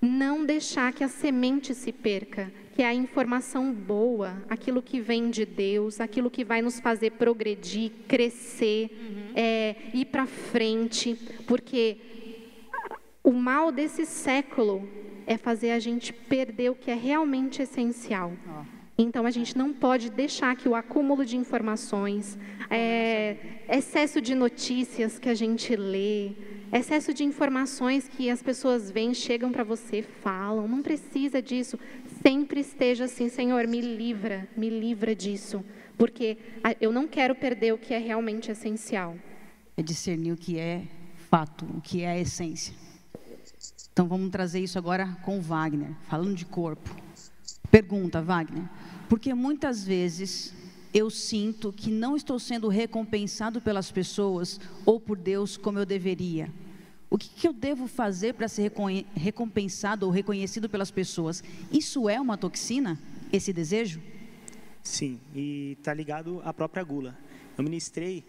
Não 0.00 0.46
deixar 0.46 0.92
que 0.92 1.02
a 1.02 1.08
semente 1.08 1.74
se 1.74 1.90
perca, 1.90 2.52
que 2.76 2.84
é 2.84 2.86
a 2.86 2.94
informação 2.94 3.72
boa, 3.72 4.40
aquilo 4.48 4.80
que 4.80 5.00
vem 5.00 5.28
de 5.28 5.44
Deus, 5.44 6.00
aquilo 6.00 6.30
que 6.30 6.44
vai 6.44 6.62
nos 6.62 6.78
fazer 6.78 7.10
progredir, 7.10 7.90
crescer, 8.06 8.90
uhum. 8.92 9.32
é, 9.34 9.74
ir 9.92 10.04
para 10.04 10.24
frente, 10.24 11.18
porque 11.48 11.98
o 13.24 13.32
mal 13.32 13.72
desse 13.72 14.06
século 14.06 14.88
é 15.30 15.36
fazer 15.36 15.70
a 15.70 15.78
gente 15.78 16.12
perder 16.12 16.72
o 16.72 16.74
que 16.74 16.90
é 16.90 16.94
realmente 16.94 17.62
essencial. 17.62 18.32
Então, 18.98 19.24
a 19.24 19.30
gente 19.30 19.56
não 19.56 19.72
pode 19.72 20.10
deixar 20.10 20.56
que 20.56 20.68
o 20.68 20.74
acúmulo 20.74 21.24
de 21.24 21.36
informações, 21.36 22.36
é, 22.68 23.36
excesso 23.68 24.20
de 24.20 24.34
notícias 24.34 25.20
que 25.20 25.28
a 25.28 25.34
gente 25.34 25.76
lê, 25.76 26.32
excesso 26.72 27.14
de 27.14 27.22
informações 27.22 28.08
que 28.08 28.28
as 28.28 28.42
pessoas 28.42 28.90
vêm, 28.90 29.14
chegam 29.14 29.52
para 29.52 29.62
você, 29.62 30.02
falam, 30.02 30.66
não 30.66 30.82
precisa 30.82 31.40
disso. 31.40 31.78
Sempre 32.20 32.58
esteja 32.58 33.04
assim, 33.04 33.28
Senhor, 33.28 33.68
me 33.68 33.80
livra, 33.80 34.48
me 34.56 34.68
livra 34.68 35.14
disso, 35.14 35.64
porque 35.96 36.38
eu 36.80 36.90
não 36.90 37.06
quero 37.06 37.36
perder 37.36 37.72
o 37.72 37.78
que 37.78 37.94
é 37.94 37.98
realmente 37.98 38.50
essencial. 38.50 39.16
É 39.76 39.82
discernir 39.82 40.32
o 40.32 40.36
que 40.36 40.58
é 40.58 40.82
fato, 41.30 41.64
o 41.66 41.80
que 41.80 42.02
é 42.02 42.08
a 42.08 42.18
essência. 42.18 42.74
Então 44.00 44.08
vamos 44.08 44.30
trazer 44.30 44.60
isso 44.60 44.78
agora 44.78 45.06
com 45.22 45.36
o 45.36 45.42
Wagner, 45.42 45.90
falando 46.08 46.34
de 46.34 46.46
corpo. 46.46 46.96
Pergunta, 47.70 48.22
Wagner, 48.22 48.64
porque 49.10 49.34
muitas 49.34 49.84
vezes 49.84 50.54
eu 50.94 51.10
sinto 51.10 51.70
que 51.70 51.90
não 51.90 52.16
estou 52.16 52.38
sendo 52.38 52.66
recompensado 52.68 53.60
pelas 53.60 53.92
pessoas 53.92 54.58
ou 54.86 54.98
por 54.98 55.18
Deus 55.18 55.58
como 55.58 55.78
eu 55.78 55.84
deveria. 55.84 56.50
O 57.10 57.18
que, 57.18 57.28
que 57.28 57.46
eu 57.46 57.52
devo 57.52 57.86
fazer 57.86 58.32
para 58.32 58.48
ser 58.48 58.72
recompensado 59.14 60.06
ou 60.06 60.10
reconhecido 60.10 60.66
pelas 60.66 60.90
pessoas? 60.90 61.44
Isso 61.70 62.08
é 62.08 62.18
uma 62.18 62.38
toxina, 62.38 62.98
esse 63.30 63.52
desejo? 63.52 64.00
Sim, 64.82 65.20
e 65.34 65.76
está 65.78 65.92
ligado 65.92 66.40
à 66.42 66.54
própria 66.54 66.82
gula. 66.82 67.18
Eu 67.58 67.62
ministrei 67.62 68.24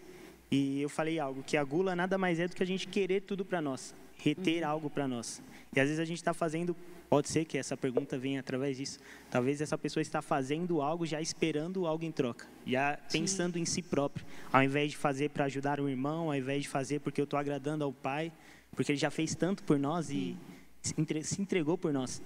e 0.50 0.82
eu 0.82 0.90
falei 0.90 1.18
algo, 1.18 1.42
que 1.42 1.56
a 1.56 1.64
gula 1.64 1.96
nada 1.96 2.18
mais 2.18 2.38
é 2.38 2.46
do 2.46 2.54
que 2.54 2.62
a 2.62 2.66
gente 2.66 2.86
querer 2.86 3.22
tudo 3.22 3.42
para 3.42 3.62
nós, 3.62 3.94
reter 4.18 4.64
uhum. 4.64 4.68
algo 4.68 4.90
para 4.90 5.08
nós. 5.08 5.40
E 5.74 5.80
às 5.80 5.86
vezes 5.86 5.98
a 5.98 6.04
gente 6.04 6.18
está 6.18 6.34
fazendo, 6.34 6.76
pode 7.08 7.30
ser 7.30 7.46
que 7.46 7.56
essa 7.56 7.74
pergunta 7.76 8.18
venha 8.18 8.40
através 8.40 8.76
disso. 8.76 8.98
Talvez 9.30 9.58
essa 9.60 9.78
pessoa 9.78 10.02
está 10.02 10.20
fazendo 10.20 10.82
algo 10.82 11.06
já 11.06 11.18
esperando 11.20 11.86
algo 11.86 12.04
em 12.04 12.12
troca, 12.12 12.46
já 12.66 12.98
Sim. 13.08 13.20
pensando 13.20 13.58
em 13.58 13.64
si 13.64 13.80
próprio, 13.80 14.24
ao 14.52 14.62
invés 14.62 14.90
de 14.90 14.98
fazer 14.98 15.30
para 15.30 15.46
ajudar 15.46 15.80
o 15.80 15.88
irmão, 15.88 16.26
ao 16.28 16.36
invés 16.36 16.62
de 16.62 16.68
fazer 16.68 17.00
porque 17.00 17.20
eu 17.20 17.24
estou 17.24 17.38
agradando 17.38 17.84
ao 17.84 17.92
pai, 17.92 18.30
porque 18.72 18.92
ele 18.92 18.98
já 18.98 19.10
fez 19.10 19.34
tanto 19.34 19.62
por 19.62 19.78
nós 19.78 20.10
e 20.10 20.36
se 20.82 21.40
entregou 21.40 21.78
por 21.78 21.90
nós. 21.90 22.20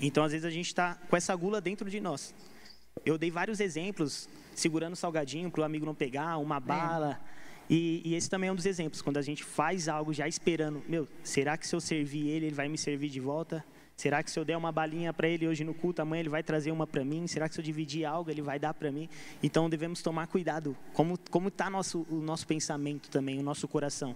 Então 0.00 0.24
às 0.24 0.32
vezes 0.32 0.46
a 0.46 0.50
gente 0.50 0.68
está 0.68 0.94
com 0.94 1.16
essa 1.16 1.34
gula 1.36 1.60
dentro 1.60 1.90
de 1.90 2.00
nós. 2.00 2.34
Eu 3.04 3.18
dei 3.18 3.30
vários 3.30 3.60
exemplos, 3.60 4.28
segurando 4.54 4.96
salgadinho 4.96 5.50
para 5.50 5.60
o 5.60 5.64
amigo 5.64 5.84
não 5.84 5.94
pegar, 5.94 6.38
uma 6.38 6.58
bala. 6.58 7.20
É 7.34 7.37
e, 7.68 8.02
e, 8.04 8.14
esse 8.14 8.30
também 8.30 8.48
é 8.48 8.52
um 8.52 8.56
dos 8.56 8.66
exemplos, 8.66 9.02
quando 9.02 9.18
a 9.18 9.22
gente 9.22 9.44
faz 9.44 9.88
algo 9.88 10.12
já 10.12 10.26
esperando, 10.26 10.82
meu, 10.88 11.06
será 11.22 11.56
que 11.56 11.66
se 11.66 11.74
eu 11.76 11.80
servir 11.80 12.28
ele, 12.28 12.46
ele 12.46 12.54
vai 12.54 12.68
me 12.68 12.78
servir 12.78 13.10
de 13.10 13.20
volta? 13.20 13.64
Será 13.98 14.22
que 14.22 14.30
se 14.30 14.38
eu 14.38 14.44
der 14.44 14.56
uma 14.56 14.70
balinha 14.70 15.12
para 15.12 15.26
ele 15.28 15.48
hoje 15.48 15.64
no 15.64 15.74
culto, 15.74 16.00
amanhã 16.00 16.20
ele 16.20 16.28
vai 16.28 16.40
trazer 16.40 16.70
uma 16.70 16.86
para 16.86 17.04
mim? 17.04 17.26
Será 17.26 17.48
que 17.48 17.54
se 17.56 17.60
eu 17.60 17.64
dividir 17.64 18.04
algo, 18.04 18.30
ele 18.30 18.40
vai 18.40 18.56
dar 18.56 18.72
para 18.72 18.92
mim? 18.92 19.08
Então 19.42 19.68
devemos 19.68 20.00
tomar 20.00 20.28
cuidado. 20.28 20.76
Como 20.92 21.18
como 21.32 21.48
está 21.48 21.68
nosso 21.68 22.06
o 22.08 22.20
nosso 22.20 22.46
pensamento 22.46 23.10
também, 23.10 23.40
o 23.40 23.42
nosso 23.42 23.66
coração? 23.66 24.14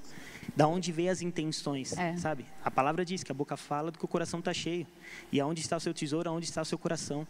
Da 0.55 0.69
onde 0.69 0.93
vem 0.93 1.09
as 1.09 1.21
intenções, 1.21 1.99
é. 1.99 2.17
sabe? 2.17 2.47
A 2.65 2.71
palavra 2.71 3.05
diz 3.05 3.25
que 3.25 3.33
a 3.33 3.35
boca 3.35 3.57
fala 3.57 3.91
do 3.91 3.99
que 3.99 4.05
o 4.05 4.09
coração 4.09 4.38
está 4.38 4.55
cheio. 4.55 4.87
E 5.33 5.41
aonde 5.41 5.61
está 5.61 5.77
o 5.77 5.81
seu 5.81 5.93
tesouro, 5.93 6.31
aonde 6.31 6.47
está 6.47 6.62
o 6.62 6.65
seu 6.65 6.79
coração? 6.79 7.27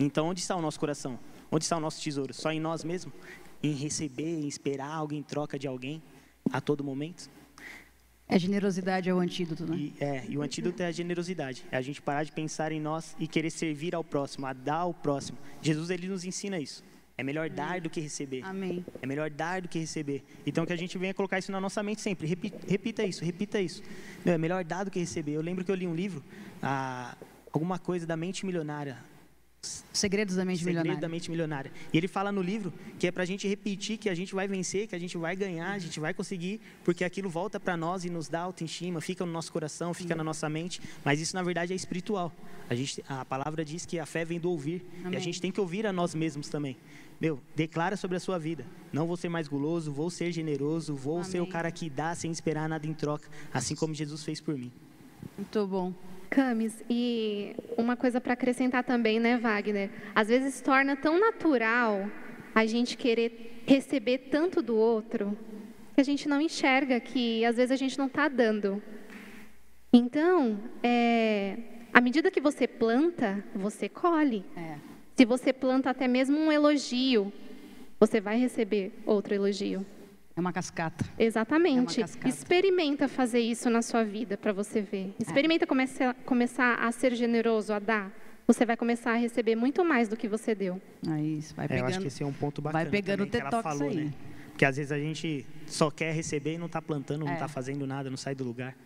Então 0.00 0.26
onde 0.26 0.40
está 0.40 0.56
o 0.56 0.60
nosso 0.60 0.80
coração? 0.80 1.16
Onde 1.48 1.62
está 1.62 1.76
o 1.76 1.80
nosso 1.80 2.02
tesouro? 2.02 2.34
Só 2.34 2.50
em 2.50 2.58
nós 2.58 2.82
mesmos? 2.82 3.14
Em 3.68 3.72
receber, 3.72 4.40
em 4.40 4.46
esperar 4.46 4.90
algo 4.90 5.14
em 5.14 5.22
troca 5.22 5.58
de 5.58 5.66
alguém 5.66 6.02
a 6.52 6.60
todo 6.60 6.84
momento. 6.84 7.30
A 8.28 8.38
generosidade 8.38 9.08
é 9.08 9.14
o 9.14 9.18
antídoto, 9.18 9.66
né? 9.66 9.76
E, 9.76 9.94
é, 10.00 10.24
e 10.28 10.38
o 10.38 10.42
antídoto 10.42 10.82
é 10.82 10.86
a 10.86 10.92
generosidade. 10.92 11.64
É 11.70 11.76
a 11.76 11.82
gente 11.82 12.00
parar 12.00 12.24
de 12.24 12.32
pensar 12.32 12.72
em 12.72 12.80
nós 12.80 13.14
e 13.18 13.26
querer 13.26 13.50
servir 13.50 13.94
ao 13.94 14.02
próximo, 14.02 14.46
a 14.46 14.52
dar 14.52 14.76
ao 14.76 14.94
próximo. 14.94 15.38
Jesus, 15.60 15.90
ele 15.90 16.08
nos 16.08 16.24
ensina 16.24 16.58
isso. 16.58 16.82
É 17.16 17.22
melhor 17.22 17.46
Amém. 17.46 17.56
dar 17.56 17.80
do 17.80 17.88
que 17.88 18.00
receber. 18.00 18.42
Amém. 18.42 18.84
É 19.00 19.06
melhor 19.06 19.30
dar 19.30 19.62
do 19.62 19.68
que 19.68 19.78
receber. 19.78 20.24
Então, 20.44 20.66
que 20.66 20.72
a 20.72 20.76
gente 20.76 20.98
venha 20.98 21.14
colocar 21.14 21.38
isso 21.38 21.52
na 21.52 21.60
nossa 21.60 21.82
mente 21.82 22.00
sempre. 22.00 22.26
Repita, 22.26 22.58
repita 22.66 23.04
isso, 23.04 23.24
repita 23.24 23.60
isso. 23.60 23.82
Meu, 24.24 24.34
é 24.34 24.38
melhor 24.38 24.64
dar 24.64 24.84
do 24.84 24.90
que 24.90 24.98
receber. 24.98 25.32
Eu 25.32 25.42
lembro 25.42 25.64
que 25.64 25.70
eu 25.70 25.76
li 25.76 25.86
um 25.86 25.94
livro, 25.94 26.24
ah, 26.62 27.16
alguma 27.52 27.78
coisa 27.78 28.04
da 28.06 28.16
mente 28.16 28.44
milionária. 28.44 28.98
Segredos 29.92 30.36
da 30.36 30.44
mente 30.44 30.58
Segredo 30.58 30.78
milionária. 30.78 31.00
da 31.00 31.08
mente 31.08 31.30
milionária. 31.30 31.72
E 31.92 31.96
ele 31.98 32.08
fala 32.08 32.30
no 32.30 32.42
livro 32.42 32.72
que 32.98 33.06
é 33.06 33.12
para 33.12 33.22
a 33.22 33.26
gente 33.26 33.46
repetir 33.48 33.98
que 33.98 34.08
a 34.08 34.14
gente 34.14 34.34
vai 34.34 34.46
vencer, 34.46 34.86
que 34.86 34.94
a 34.94 34.98
gente 34.98 35.16
vai 35.16 35.34
ganhar, 35.36 35.72
a 35.72 35.78
gente 35.78 35.98
vai 36.00 36.12
conseguir, 36.14 36.60
porque 36.84 37.04
aquilo 37.04 37.28
volta 37.28 37.58
para 37.58 37.76
nós 37.76 38.04
e 38.04 38.10
nos 38.10 38.28
dá 38.28 38.40
autoestima, 38.40 39.00
fica 39.00 39.24
no 39.26 39.32
nosso 39.32 39.52
coração, 39.52 39.92
fica 39.94 40.14
na 40.14 40.24
nossa 40.24 40.48
mente. 40.48 40.80
Mas 41.04 41.20
isso 41.20 41.34
na 41.34 41.42
verdade 41.42 41.72
é 41.72 41.76
espiritual. 41.76 42.32
A, 42.68 42.74
gente, 42.74 43.04
a 43.08 43.24
palavra 43.24 43.64
diz 43.64 43.84
que 43.84 43.98
a 43.98 44.06
fé 44.06 44.24
vem 44.24 44.40
do 44.40 44.50
ouvir 44.50 44.84
e 45.02 45.06
Amém. 45.06 45.16
a 45.16 45.20
gente 45.20 45.40
tem 45.40 45.50
que 45.52 45.60
ouvir 45.60 45.86
a 45.86 45.92
nós 45.92 46.14
mesmos 46.14 46.48
também. 46.48 46.76
Meu, 47.20 47.40
declara 47.54 47.96
sobre 47.96 48.16
a 48.16 48.20
sua 48.20 48.38
vida. 48.38 48.66
Não 48.92 49.06
vou 49.06 49.16
ser 49.16 49.28
mais 49.28 49.46
guloso, 49.46 49.92
vou 49.92 50.10
ser 50.10 50.32
generoso, 50.32 50.94
vou 50.94 51.22
ser 51.22 51.38
o 51.38 51.42
Amém. 51.42 51.52
cara 51.52 51.70
que 51.70 51.88
dá 51.88 52.14
sem 52.14 52.30
esperar 52.30 52.68
nada 52.68 52.86
em 52.86 52.94
troca, 52.94 53.28
assim 53.52 53.74
como 53.74 53.94
Jesus 53.94 54.24
fez 54.24 54.40
por 54.40 54.56
mim. 54.56 54.72
Muito 55.36 55.66
bom. 55.66 55.92
Camis, 56.30 56.82
e 56.88 57.54
uma 57.76 57.96
coisa 57.96 58.20
para 58.20 58.32
acrescentar 58.32 58.84
também, 58.84 59.20
né, 59.20 59.38
Wagner? 59.38 59.90
Às 60.14 60.28
vezes 60.28 60.54
se 60.54 60.62
torna 60.62 60.96
tão 60.96 61.18
natural 61.18 62.08
a 62.54 62.66
gente 62.66 62.96
querer 62.96 63.62
receber 63.66 64.18
tanto 64.30 64.62
do 64.62 64.76
outro 64.76 65.36
que 65.94 66.00
a 66.00 66.04
gente 66.04 66.28
não 66.28 66.40
enxerga 66.40 66.98
que 66.98 67.44
às 67.44 67.56
vezes 67.56 67.70
a 67.70 67.76
gente 67.76 67.96
não 67.96 68.06
está 68.06 68.28
dando. 68.28 68.82
Então, 69.92 70.58
é, 70.82 71.56
à 71.92 72.00
medida 72.00 72.30
que 72.30 72.40
você 72.40 72.66
planta, 72.66 73.44
você 73.54 73.88
colhe. 73.88 74.44
É. 74.56 74.76
Se 75.16 75.24
você 75.24 75.52
planta 75.52 75.90
até 75.90 76.08
mesmo 76.08 76.36
um 76.36 76.50
elogio, 76.50 77.32
você 78.00 78.20
vai 78.20 78.36
receber 78.36 78.92
outro 79.06 79.34
elogio. 79.34 79.86
É 80.36 80.40
uma 80.40 80.52
cascata. 80.52 81.04
Exatamente. 81.18 82.00
É 82.00 82.02
uma 82.02 82.06
cascata. 82.08 82.28
Experimenta 82.28 83.06
fazer 83.08 83.40
isso 83.40 83.70
na 83.70 83.82
sua 83.82 84.02
vida 84.04 84.36
para 84.36 84.52
você 84.52 84.80
ver. 84.80 85.14
Experimenta 85.18 85.66
começar, 85.66 86.14
começar 86.26 86.74
a 86.74 86.90
ser 86.90 87.14
generoso, 87.14 87.72
a 87.72 87.78
dar. 87.78 88.10
Você 88.46 88.66
vai 88.66 88.76
começar 88.76 89.12
a 89.12 89.16
receber 89.16 89.54
muito 89.56 89.84
mais 89.84 90.08
do 90.08 90.16
que 90.16 90.28
você 90.28 90.54
deu. 90.54 90.80
É 91.08 91.20
isso, 91.20 91.54
vai 91.54 91.66
É, 91.66 91.68
eu 91.68 91.74
acho 91.76 91.84
pegando. 91.86 92.02
que 92.02 92.08
esse 92.08 92.22
é 92.22 92.26
um 92.26 92.32
ponto 92.32 92.60
vai 92.60 92.72
bacana 92.72 92.90
pegando 92.90 93.18
também, 93.26 93.30
que 93.30 93.36
o 93.36 93.40
ela 93.40 93.50
detox 93.50 93.62
falou, 93.78 93.88
aí. 93.88 94.04
né? 94.04 94.12
Porque 94.50 94.64
às 94.64 94.76
vezes 94.76 94.92
a 94.92 94.98
gente 94.98 95.46
só 95.66 95.90
quer 95.90 96.12
receber 96.12 96.54
e 96.54 96.58
não 96.58 96.66
está 96.66 96.82
plantando, 96.82 97.20
não 97.24 97.30
É. 97.30 97.34
está 97.34 97.48
fazendo 97.48 97.86
nada, 97.86 98.10
não 98.10 98.16
sai 98.16 98.34
do 98.34 98.44
lugar. 98.44 98.76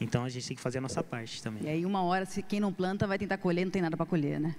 Então 0.00 0.24
a 0.24 0.28
gente 0.28 0.46
tem 0.48 0.56
que 0.56 0.62
fazer 0.62 0.78
a 0.78 0.80
nossa 0.80 1.02
parte 1.02 1.40
também. 1.42 1.62
E 1.64 1.68
aí, 1.68 1.86
uma 1.86 2.02
hora, 2.02 2.26
se 2.26 2.42
quem 2.42 2.58
não 2.58 2.72
planta 2.72 3.06
vai 3.06 3.16
tentar 3.18 3.38
colher, 3.38 3.64
não 3.64 3.70
tem 3.70 3.80
nada 3.80 3.96
para 3.96 4.04
colher, 4.04 4.40
né? 4.40 4.56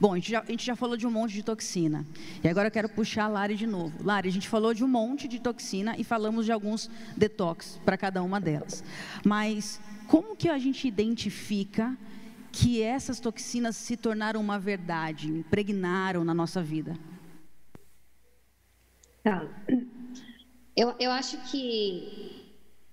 Bom, 0.00 0.12
a 0.12 0.16
gente, 0.16 0.30
já, 0.30 0.40
a 0.40 0.46
gente 0.46 0.64
já 0.64 0.76
falou 0.76 0.96
de 0.96 1.06
um 1.06 1.10
monte 1.10 1.32
de 1.32 1.42
toxina. 1.42 2.06
E 2.42 2.48
agora 2.48 2.68
eu 2.68 2.72
quero 2.72 2.88
puxar 2.88 3.24
a 3.24 3.28
Lari 3.28 3.56
de 3.56 3.66
novo. 3.66 3.92
Lari, 4.02 4.28
a 4.28 4.32
gente 4.32 4.48
falou 4.48 4.72
de 4.74 4.84
um 4.84 4.88
monte 4.88 5.28
de 5.28 5.40
toxina 5.40 5.94
e 5.98 6.04
falamos 6.04 6.46
de 6.46 6.52
alguns 6.52 6.90
detox 7.16 7.80
para 7.84 7.96
cada 7.96 8.22
uma 8.22 8.40
delas. 8.40 8.84
Mas 9.24 9.80
como 10.06 10.36
que 10.36 10.48
a 10.48 10.58
gente 10.58 10.88
identifica 10.88 11.96
que 12.52 12.82
essas 12.82 13.20
toxinas 13.20 13.76
se 13.76 13.96
tornaram 13.96 14.40
uma 14.40 14.58
verdade, 14.58 15.28
impregnaram 15.28 16.24
na 16.24 16.34
nossa 16.34 16.62
vida? 16.62 16.98
Tá. 19.22 19.46
Eu, 20.76 20.94
eu 20.98 21.10
acho 21.10 21.36
que, 21.50 22.46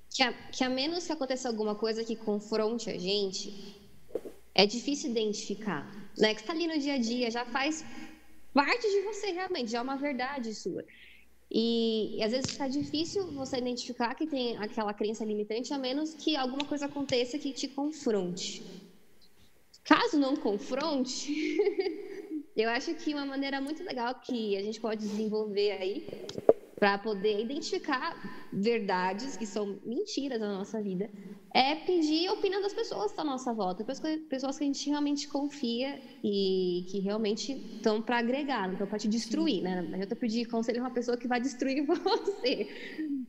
que, 0.10 0.22
a, 0.22 0.34
que 0.34 0.64
a 0.64 0.70
menos 0.70 1.06
que 1.06 1.12
aconteça 1.12 1.48
alguma 1.48 1.76
coisa 1.76 2.04
que 2.04 2.16
confronte 2.16 2.90
a 2.90 2.98
gente, 2.98 3.82
é 4.54 4.66
difícil 4.66 5.12
identificar. 5.12 5.90
Né? 6.18 6.34
Que 6.34 6.42
está 6.42 6.54
ali 6.54 6.68
no 6.68 6.78
dia 6.80 6.96
a 6.96 6.98
dia, 6.98 7.30
já 7.30 7.46
faz 7.46 7.86
parte 8.54 8.90
de 8.90 9.02
você 9.02 9.32
realmente, 9.32 9.72
já 9.72 9.80
é 9.80 9.82
uma 9.82 9.98
verdade 9.98 10.54
sua. 10.54 10.84
E, 11.50 12.18
e 12.18 12.24
às 12.24 12.32
vezes 12.32 12.52
está 12.52 12.68
difícil 12.68 13.32
você 13.32 13.58
identificar 13.58 14.14
que 14.16 14.28
tem 14.28 14.58
aquela 14.58 14.94
crença 14.94 15.24
limitante, 15.24 15.74
a 15.74 15.78
menos 15.78 16.14
que 16.14 16.36
alguma 16.36 16.66
coisa 16.66 16.88
aconteça 16.88 17.38
que 17.38 17.54
te 17.54 17.68
confronte. 17.68 18.64
Caso 19.84 20.20
não 20.20 20.36
confronte, 20.36 21.58
eu 22.56 22.70
acho 22.70 22.94
que 22.96 23.14
uma 23.14 23.26
maneira 23.26 23.62
muito 23.62 23.84
legal 23.84 24.14
que 24.16 24.58
a 24.58 24.62
gente 24.62 24.82
pode 24.82 25.08
desenvolver 25.08 25.72
aí 25.72 26.08
para 26.78 26.98
poder 26.98 27.40
identificar 27.40 28.50
verdades 28.52 29.38
que 29.38 29.46
são 29.46 29.80
mentiras 29.86 30.40
na 30.40 30.58
nossa 30.58 30.82
vida 30.82 31.10
é 31.58 31.76
pedir 31.76 32.28
a 32.28 32.34
opinião 32.34 32.62
das 32.62 32.74
pessoas 32.74 33.12
à 33.18 33.24
nossa 33.24 33.52
volta, 33.52 33.84
pessoas 33.84 34.58
que 34.60 34.64
a 34.64 34.68
gente 34.68 34.88
realmente 34.90 35.28
confia 35.28 36.00
e 36.24 36.86
que 36.88 37.00
realmente 37.00 37.52
estão 37.78 38.00
para 38.00 38.20
agregar, 38.20 38.68
não 38.68 38.74
estão 38.76 38.88
para 38.88 39.00
te 39.00 39.08
destruir, 39.08 39.64
né? 39.64 39.82
Não 39.82 39.96
adianta 39.96 40.16
pedir 40.16 40.46
conselho 40.46 40.82
a 40.82 40.84
uma 40.86 40.94
pessoa 40.94 41.18
que 41.18 41.28
vai 41.28 41.42
destruir 41.42 41.84
você, 41.88 42.68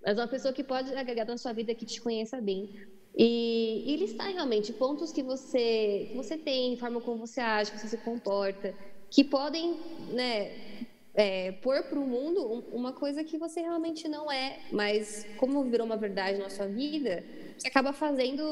mas 0.04 0.18
uma 0.18 0.28
pessoa 0.28 0.52
que 0.52 0.62
pode 0.62 0.94
agregar 0.94 1.24
na 1.24 1.38
sua 1.38 1.54
vida, 1.54 1.74
que 1.74 1.86
te 1.86 2.00
conheça 2.02 2.40
bem. 2.40 2.70
E, 3.16 3.94
e 3.94 3.96
listar 3.96 4.28
realmente 4.28 4.74
pontos 4.74 5.10
que 5.10 5.22
você, 5.22 6.06
que 6.10 6.14
você 6.16 6.36
tem, 6.38 6.76
forma 6.76 7.00
como 7.00 7.18
você 7.26 7.40
age, 7.40 7.72
que 7.72 7.78
você 7.78 7.88
se 7.88 7.98
comporta, 7.98 8.76
que 9.10 9.24
podem, 9.24 9.80
né, 10.14 10.86
é, 11.18 11.50
pôr 11.50 11.82
para 11.82 11.98
o 11.98 12.06
mundo 12.06 12.40
um- 12.46 12.76
uma 12.76 12.92
coisa 12.92 13.24
que 13.24 13.36
você 13.36 13.60
realmente 13.60 14.06
não 14.06 14.30
é, 14.30 14.60
mas 14.70 15.26
como 15.36 15.64
virou 15.64 15.84
uma 15.84 15.96
verdade 15.96 16.38
na 16.38 16.48
sua 16.48 16.68
vida, 16.68 17.24
você 17.58 17.66
acaba 17.66 17.92
fazendo 17.92 18.44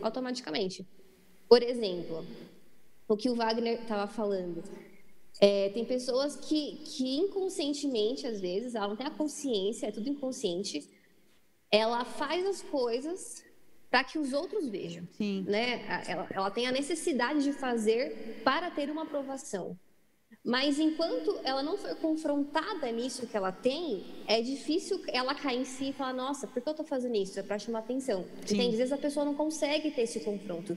automaticamente. 0.00 0.86
Por 1.46 1.62
exemplo, 1.62 2.24
o 3.06 3.16
que 3.18 3.28
o 3.28 3.34
Wagner 3.34 3.82
estava 3.82 4.10
falando. 4.10 4.64
É, 5.42 5.68
tem 5.70 5.84
pessoas 5.84 6.36
que, 6.36 6.76
que 6.86 7.16
inconscientemente, 7.18 8.26
às 8.26 8.40
vezes, 8.40 8.74
ela 8.74 8.88
não 8.88 8.96
tem 8.96 9.06
a 9.06 9.10
consciência, 9.10 9.86
é 9.88 9.92
tudo 9.92 10.08
inconsciente, 10.08 10.88
ela 11.70 12.02
faz 12.06 12.46
as 12.46 12.62
coisas 12.62 13.44
para 13.90 14.04
que 14.04 14.18
os 14.18 14.32
outros 14.32 14.68
vejam 14.68 15.06
Sim. 15.18 15.44
né? 15.46 15.84
Ela, 16.08 16.28
ela 16.30 16.50
tem 16.50 16.66
a 16.66 16.72
necessidade 16.72 17.42
de 17.42 17.52
fazer 17.52 18.40
para 18.42 18.70
ter 18.70 18.90
uma 18.90 19.02
aprovação. 19.02 19.78
Mas 20.44 20.78
enquanto 20.78 21.38
ela 21.44 21.62
não 21.62 21.76
for 21.76 21.94
confrontada 21.96 22.90
nisso 22.90 23.26
que 23.26 23.36
ela 23.36 23.52
tem, 23.52 24.04
é 24.26 24.40
difícil 24.40 25.00
ela 25.08 25.34
cair 25.34 25.60
em 25.60 25.64
si 25.64 25.90
e 25.90 25.92
falar: 25.92 26.14
Nossa, 26.14 26.46
por 26.46 26.62
que 26.62 26.68
eu 26.68 26.72
estou 26.72 26.86
fazendo 26.86 27.16
isso? 27.16 27.38
É 27.38 27.42
para 27.42 27.58
chamar 27.58 27.80
atenção. 27.80 28.24
Sim. 28.46 28.54
Entende? 28.54 28.72
Às 28.72 28.78
vezes 28.78 28.92
a 28.92 28.98
pessoa 28.98 29.24
não 29.24 29.34
consegue 29.34 29.90
ter 29.90 30.02
esse 30.02 30.20
confronto. 30.20 30.76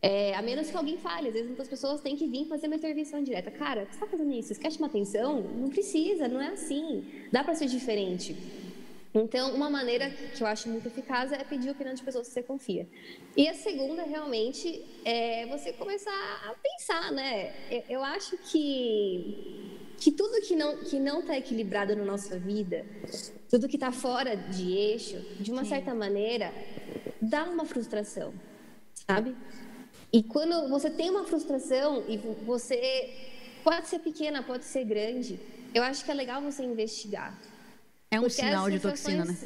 É, 0.00 0.32
a 0.36 0.42
menos 0.42 0.70
que 0.70 0.76
alguém 0.76 0.96
fale, 0.96 1.26
às 1.26 1.34
vezes 1.34 1.48
muitas 1.48 1.66
pessoas 1.66 2.00
têm 2.00 2.16
que 2.16 2.26
vir 2.28 2.46
fazer 2.46 2.68
uma 2.68 2.76
intervenção 2.76 3.20
direta. 3.20 3.50
Cara, 3.50 3.84
você 3.84 3.94
está 3.94 4.06
fazendo 4.06 4.32
isso? 4.32 4.54
Você 4.54 4.60
quer 4.60 4.70
chamar 4.70 4.86
atenção? 4.86 5.42
Não 5.42 5.68
precisa, 5.68 6.28
não 6.28 6.40
é 6.40 6.48
assim. 6.48 7.04
Dá 7.32 7.42
para 7.42 7.56
ser 7.56 7.66
diferente. 7.66 8.36
Então, 9.14 9.54
uma 9.54 9.70
maneira 9.70 10.10
que 10.10 10.42
eu 10.42 10.46
acho 10.46 10.68
muito 10.68 10.86
eficaz 10.86 11.32
é 11.32 11.42
pedir 11.42 11.70
opinião 11.70 11.94
de 11.94 12.02
pessoas 12.02 12.28
que 12.28 12.34
você 12.34 12.42
confia. 12.42 12.86
E 13.36 13.48
a 13.48 13.54
segunda, 13.54 14.02
realmente, 14.04 14.84
é 15.04 15.46
você 15.46 15.72
começar 15.72 16.10
a 16.46 16.54
pensar, 16.54 17.10
né? 17.12 17.54
Eu, 17.88 18.04
acho 18.04 18.36
que, 18.36 19.80
que 19.98 20.12
tudo 20.12 20.40
que 20.42 20.54
não 20.54 20.76
que 20.84 21.00
não 21.00 21.20
está 21.20 21.36
equilibrado 21.38 21.96
na 21.96 22.04
nossa 22.04 22.38
vida, 22.38 22.84
tudo 23.48 23.66
que 23.66 23.76
está 23.76 23.90
fora 23.90 24.36
de 24.36 24.72
eixo, 24.76 25.18
de 25.40 25.50
uma 25.50 25.64
certa 25.64 25.94
maneira, 25.94 26.52
dá 27.20 27.44
uma 27.44 27.64
frustração, 27.64 28.34
sabe? 28.94 29.34
E 30.12 30.22
quando 30.22 30.68
você 30.68 30.90
tem 30.90 31.08
uma 31.10 31.24
frustração 31.24 32.04
e 32.08 32.16
vo- 32.18 32.34
você 32.44 33.10
pode 33.64 33.88
ser 33.88 33.98
pequena, 34.00 34.42
pode 34.42 34.64
ser 34.64 34.84
grande, 34.84 35.40
eu 35.74 35.82
acho 35.82 36.04
que 36.04 36.10
é 36.10 36.14
legal 36.14 36.40
você 36.42 36.62
investigar. 36.62 37.36
É 38.10 38.20
um 38.20 38.28
Porque 38.28 38.34
sinal 38.34 38.70
de 38.70 38.80
toxina, 38.80 39.24
né? 39.24 39.38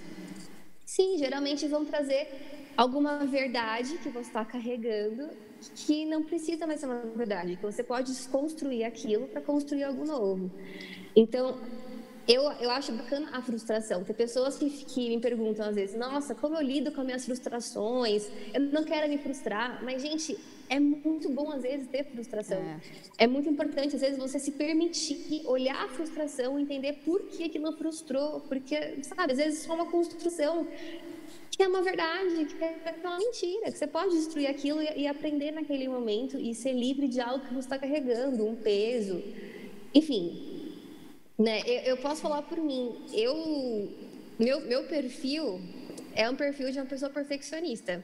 Sim, 0.85 1.19
geralmente 1.19 1.67
vão 1.69 1.85
trazer 1.85 2.29
alguma 2.77 3.27
verdade 3.27 3.99
que 3.99 4.11
você 4.11 4.29
está 4.29 4.45
carregando 4.45 5.37
que 5.75 6.05
não 6.07 6.25
precisa 6.25 6.67
mais 6.67 6.81
ser 6.81 6.87
uma 6.87 7.15
verdade, 7.17 7.57
que 7.57 7.63
você 7.63 7.85
pode 7.85 8.13
desconstruir 8.13 8.85
aquilo 8.85 9.29
para 9.29 9.43
construir 9.43 9.85
algo 9.85 10.05
novo. 10.05 10.53
Então, 11.17 11.61
eu, 12.27 12.43
eu 12.61 12.71
acho 12.71 12.93
bacana 12.97 13.31
a 13.33 13.43
frustração. 13.43 14.05
Tem 14.05 14.15
pessoas 14.17 14.57
que, 14.59 14.71
que 14.87 15.09
me 15.11 15.21
perguntam 15.21 15.67
às 15.69 15.75
vezes, 15.77 15.97
nossa, 15.97 16.35
como 16.35 16.57
eu 16.57 16.63
lido 16.63 16.93
com 16.93 17.01
as 17.01 17.07
minhas 17.07 17.25
frustrações? 17.27 18.31
Eu 18.53 18.63
não 18.73 18.85
quero 18.85 19.09
me 19.09 19.19
frustrar. 19.19 19.83
Mas, 19.85 20.03
gente, 20.03 20.39
é 20.69 20.81
muito 20.81 21.29
bom 21.29 21.51
às 21.51 21.63
vezes 21.63 21.87
ter 21.89 22.05
frustração. 22.05 22.59
É. 22.59 22.81
É 23.25 23.27
muito 23.27 23.49
importante, 23.49 23.95
às 23.95 24.01
vezes, 24.01 24.19
você 24.19 24.39
se 24.39 24.53
permitir 24.53 25.43
olhar 25.47 25.85
a 25.85 25.89
frustração, 25.89 26.59
entender 26.59 26.95
por 27.05 27.23
que 27.23 27.45
aquilo 27.45 27.73
frustrou, 27.77 28.41
porque, 28.49 29.03
sabe, 29.03 29.33
às 29.33 29.39
vezes 29.39 29.61
é 29.61 29.67
só 29.67 29.75
uma 29.75 29.87
construção 29.87 30.67
que 31.51 31.63
é 31.63 31.69
uma 31.69 31.83
verdade, 31.83 32.47
que 32.47 32.65
é 32.65 32.95
uma 33.05 33.19
mentira, 33.19 33.71
que 33.71 33.79
você 33.79 33.87
pode 33.87 34.17
destruir 34.17 34.47
aquilo 34.47 34.83
e, 34.83 35.03
e 35.03 35.07
aprender 35.07 35.53
naquele 35.53 35.87
momento 35.87 36.39
e 36.39 36.55
ser 36.55 36.73
livre 36.73 37.07
de 37.07 37.21
algo 37.21 37.45
que 37.45 37.53
você 37.53 37.67
está 37.67 37.79
carregando, 37.79 38.47
um 38.47 38.57
peso. 38.57 39.23
Enfim, 39.95 40.73
né, 41.39 41.61
eu, 41.67 41.93
eu 41.93 41.97
posso 41.99 42.23
falar 42.23 42.43
por 42.43 42.59
mim, 42.59 43.05
eu, 43.13 43.93
meu, 44.39 44.61
meu 44.63 44.85
perfil 44.85 45.61
é 46.15 46.29
um 46.31 46.35
perfil 46.35 46.71
de 46.71 46.79
uma 46.79 46.87
pessoa 46.87 47.11
perfeccionista. 47.11 48.03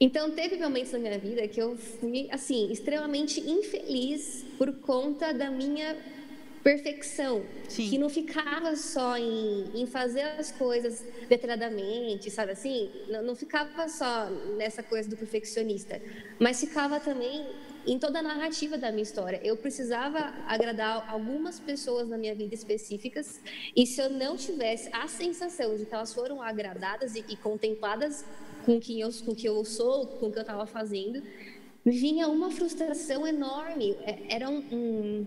Então, 0.00 0.30
teve 0.32 0.56
momentos 0.56 0.92
na 0.92 0.98
minha 0.98 1.18
vida 1.18 1.46
que 1.46 1.60
eu 1.60 1.76
fui, 1.76 2.28
assim, 2.30 2.70
extremamente 2.70 3.40
infeliz 3.40 4.44
por 4.58 4.72
conta 4.80 5.32
da 5.32 5.50
minha 5.50 5.96
perfecção. 6.64 7.44
Sim. 7.68 7.90
Que 7.90 7.98
não 7.98 8.08
ficava 8.08 8.74
só 8.74 9.16
em, 9.18 9.70
em 9.74 9.86
fazer 9.86 10.22
as 10.22 10.50
coisas 10.50 11.04
detalhadamente, 11.28 12.30
sabe 12.30 12.52
assim? 12.52 12.90
Não, 13.08 13.22
não 13.22 13.36
ficava 13.36 13.86
só 13.88 14.30
nessa 14.56 14.82
coisa 14.82 15.08
do 15.08 15.16
perfeccionista. 15.16 16.00
Mas 16.40 16.58
ficava 16.58 16.98
também 16.98 17.46
em 17.86 17.98
toda 17.98 18.20
a 18.20 18.22
narrativa 18.22 18.78
da 18.78 18.90
minha 18.90 19.02
história. 19.02 19.38
Eu 19.44 19.56
precisava 19.58 20.32
agradar 20.46 21.08
algumas 21.08 21.60
pessoas 21.60 22.08
na 22.08 22.16
minha 22.16 22.34
vida 22.34 22.54
específicas, 22.54 23.40
e 23.76 23.86
se 23.86 24.00
eu 24.00 24.08
não 24.08 24.36
tivesse 24.36 24.88
a 24.90 25.06
sensação 25.06 25.76
de 25.76 25.84
que 25.84 25.94
elas 25.94 26.14
foram 26.14 26.40
agradadas 26.40 27.14
e, 27.14 27.24
e 27.28 27.36
contempladas 27.36 28.24
com 28.64 28.80
quem 28.80 29.00
eu, 29.00 29.10
com 29.24 29.34
que 29.34 29.46
eu 29.46 29.64
sou, 29.64 30.06
com 30.06 30.26
o 30.26 30.32
que 30.32 30.38
eu 30.38 30.42
estava 30.42 30.66
fazendo, 30.66 31.22
vinha 31.84 32.28
uma 32.28 32.50
frustração 32.50 33.26
enorme. 33.26 33.96
É, 34.02 34.34
era 34.34 34.48
um, 34.48 34.62
um 34.72 35.26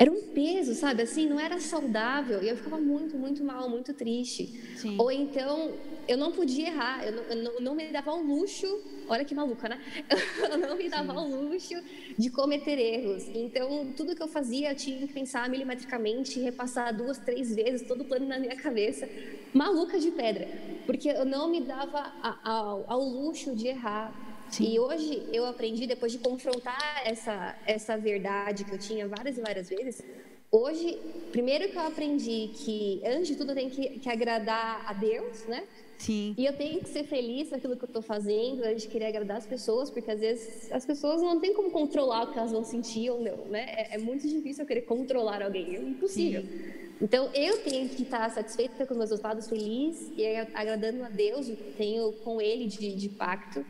era 0.00 0.10
um 0.10 0.22
peso, 0.32 0.74
sabe? 0.74 1.02
Assim, 1.02 1.28
não 1.28 1.38
era 1.38 1.60
saudável. 1.60 2.42
E 2.42 2.48
eu 2.48 2.56
ficava 2.56 2.78
muito, 2.78 3.18
muito 3.18 3.44
mal, 3.44 3.68
muito 3.68 3.92
triste. 3.92 4.46
Sim. 4.74 4.96
Ou 4.98 5.12
então, 5.12 5.72
eu 6.08 6.16
não 6.16 6.32
podia 6.32 6.68
errar. 6.68 7.04
Eu 7.04 7.12
não, 7.12 7.22
eu 7.24 7.36
não, 7.36 7.60
não 7.60 7.74
me 7.74 7.86
dava 7.92 8.10
o 8.14 8.22
luxo. 8.22 8.66
Olha 9.10 9.26
que 9.26 9.34
maluca, 9.34 9.68
né? 9.68 9.78
Eu 10.50 10.56
não 10.56 10.76
me 10.76 10.88
dava 10.88 11.12
o 11.12 11.50
luxo 11.50 11.74
de 12.16 12.30
cometer 12.30 12.78
erros. 12.78 13.28
Então, 13.34 13.92
tudo 13.96 14.14
que 14.14 14.22
eu 14.22 14.28
fazia, 14.28 14.70
eu 14.70 14.76
tinha 14.76 15.04
que 15.04 15.12
pensar 15.12 15.48
milimetricamente, 15.50 16.38
repassar 16.38 16.96
duas, 16.96 17.18
três 17.18 17.52
vezes 17.54 17.86
todo 17.88 18.02
o 18.02 18.04
plano 18.04 18.24
na 18.26 18.38
minha 18.38 18.54
cabeça. 18.54 19.08
Maluca 19.52 19.98
de 19.98 20.12
pedra. 20.12 20.48
Porque 20.86 21.08
eu 21.10 21.24
não 21.24 21.50
me 21.50 21.60
dava 21.60 22.12
ao, 22.44 22.84
ao 22.86 23.02
luxo 23.02 23.54
de 23.54 23.66
errar 23.66 24.29
Sim. 24.50 24.72
E 24.72 24.78
hoje 24.78 25.28
eu 25.32 25.46
aprendi, 25.46 25.86
depois 25.86 26.12
de 26.12 26.18
confrontar 26.18 27.02
essa, 27.04 27.56
essa 27.66 27.96
verdade 27.96 28.64
que 28.64 28.72
eu 28.72 28.78
tinha 28.78 29.06
várias 29.06 29.38
e 29.38 29.40
várias 29.40 29.68
vezes, 29.68 30.02
hoje, 30.50 30.98
primeiro 31.30 31.68
que 31.68 31.76
eu 31.76 31.82
aprendi 31.82 32.50
que, 32.54 33.00
antes 33.04 33.28
de 33.28 33.36
tudo, 33.36 33.52
eu 33.52 33.54
tenho 33.54 33.70
que, 33.70 33.98
que 34.00 34.08
agradar 34.08 34.84
a 34.86 34.92
Deus, 34.92 35.46
né? 35.46 35.64
Sim. 35.98 36.34
E 36.36 36.46
eu 36.46 36.54
tenho 36.54 36.80
que 36.80 36.88
ser 36.88 37.04
feliz 37.04 37.50
naquilo 37.50 37.76
que 37.76 37.84
eu 37.84 37.86
estou 37.86 38.00
fazendo, 38.00 38.64
antes 38.64 38.84
de 38.84 38.88
querer 38.88 39.06
agradar 39.06 39.36
as 39.36 39.46
pessoas, 39.46 39.90
porque 39.90 40.10
às 40.10 40.18
vezes 40.18 40.72
as 40.72 40.86
pessoas 40.86 41.20
não 41.20 41.38
têm 41.38 41.52
como 41.52 41.70
controlar 41.70 42.24
o 42.24 42.32
que 42.32 42.38
elas 42.38 42.52
vão 42.52 42.64
sentir 42.64 43.10
ou 43.10 43.20
não, 43.20 43.44
né? 43.46 43.66
É, 43.76 43.94
é 43.96 43.98
muito 43.98 44.26
difícil 44.26 44.64
eu 44.64 44.66
querer 44.66 44.82
controlar 44.82 45.42
alguém, 45.42 45.76
é 45.76 45.78
impossível. 45.78 46.42
Sim. 46.42 46.80
Então 47.02 47.30
eu 47.34 47.62
tenho 47.62 47.88
que 47.88 48.02
estar 48.02 48.30
satisfeita 48.30 48.86
com 48.86 48.92
os 48.92 48.98
meus 48.98 49.10
resultados, 49.10 49.48
feliz 49.48 50.10
e 50.16 50.24
agradando 50.54 51.04
a 51.04 51.08
Deus, 51.08 51.50
tenho 51.76 52.12
com 52.24 52.40
Ele 52.40 52.66
de, 52.66 52.94
de 52.94 53.08
pacto. 53.10 53.64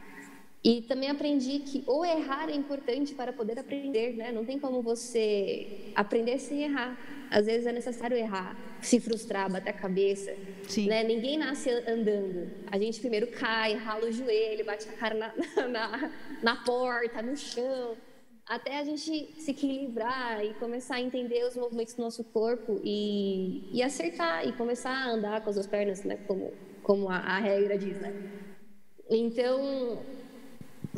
E 0.63 0.83
também 0.83 1.09
aprendi 1.09 1.61
que 1.61 1.83
ou 1.87 2.05
errar 2.05 2.51
é 2.51 2.55
importante 2.55 3.15
para 3.15 3.33
poder 3.33 3.59
aprender, 3.59 4.15
né? 4.15 4.31
Não 4.31 4.45
tem 4.45 4.59
como 4.59 4.83
você 4.83 5.91
aprender 5.95 6.39
sem 6.39 6.65
errar. 6.65 6.99
Às 7.31 7.47
vezes 7.47 7.67
é 7.67 7.73
necessário 7.73 8.17
errar, 8.17 8.57
se 8.83 9.01
frustrar, 9.01 9.51
bater 9.51 9.71
a 9.71 9.73
cabeça. 9.73 10.37
Sim. 10.69 10.89
Né? 10.89 11.03
Ninguém 11.05 11.39
nasce 11.39 11.71
andando. 11.71 12.51
A 12.71 12.79
gente 12.79 13.01
primeiro 13.01 13.29
cai, 13.29 13.75
rala 13.75 14.07
o 14.07 14.13
joelho, 14.13 14.65
bate 14.67 14.87
a 14.89 14.93
cara 14.93 15.15
na, 15.15 15.33
na, 15.69 16.13
na 16.43 16.57
porta, 16.57 17.23
no 17.23 17.37
chão, 17.37 17.97
até 18.51 18.81
a 18.81 18.85
gente 18.85 19.33
se 19.41 19.53
equilibrar 19.53 20.45
e 20.45 20.53
começar 20.55 20.97
a 20.97 21.01
entender 21.01 21.45
os 21.45 21.57
movimentos 21.57 21.95
do 21.95 22.03
nosso 22.03 22.25
corpo 22.25 22.81
e, 22.85 23.71
e 23.73 23.81
acertar 23.81 24.47
e 24.47 24.53
começar 24.53 24.91
a 24.91 25.11
andar 25.11 25.41
com 25.41 25.51
as 25.51 25.55
duas 25.55 25.69
pernas, 25.69 26.03
né? 26.03 26.19
Como, 26.27 26.53
como 26.83 27.09
a, 27.09 27.17
a 27.17 27.39
regra 27.39 27.79
diz, 27.79 27.99
né? 28.01 28.13
Então, 29.09 30.03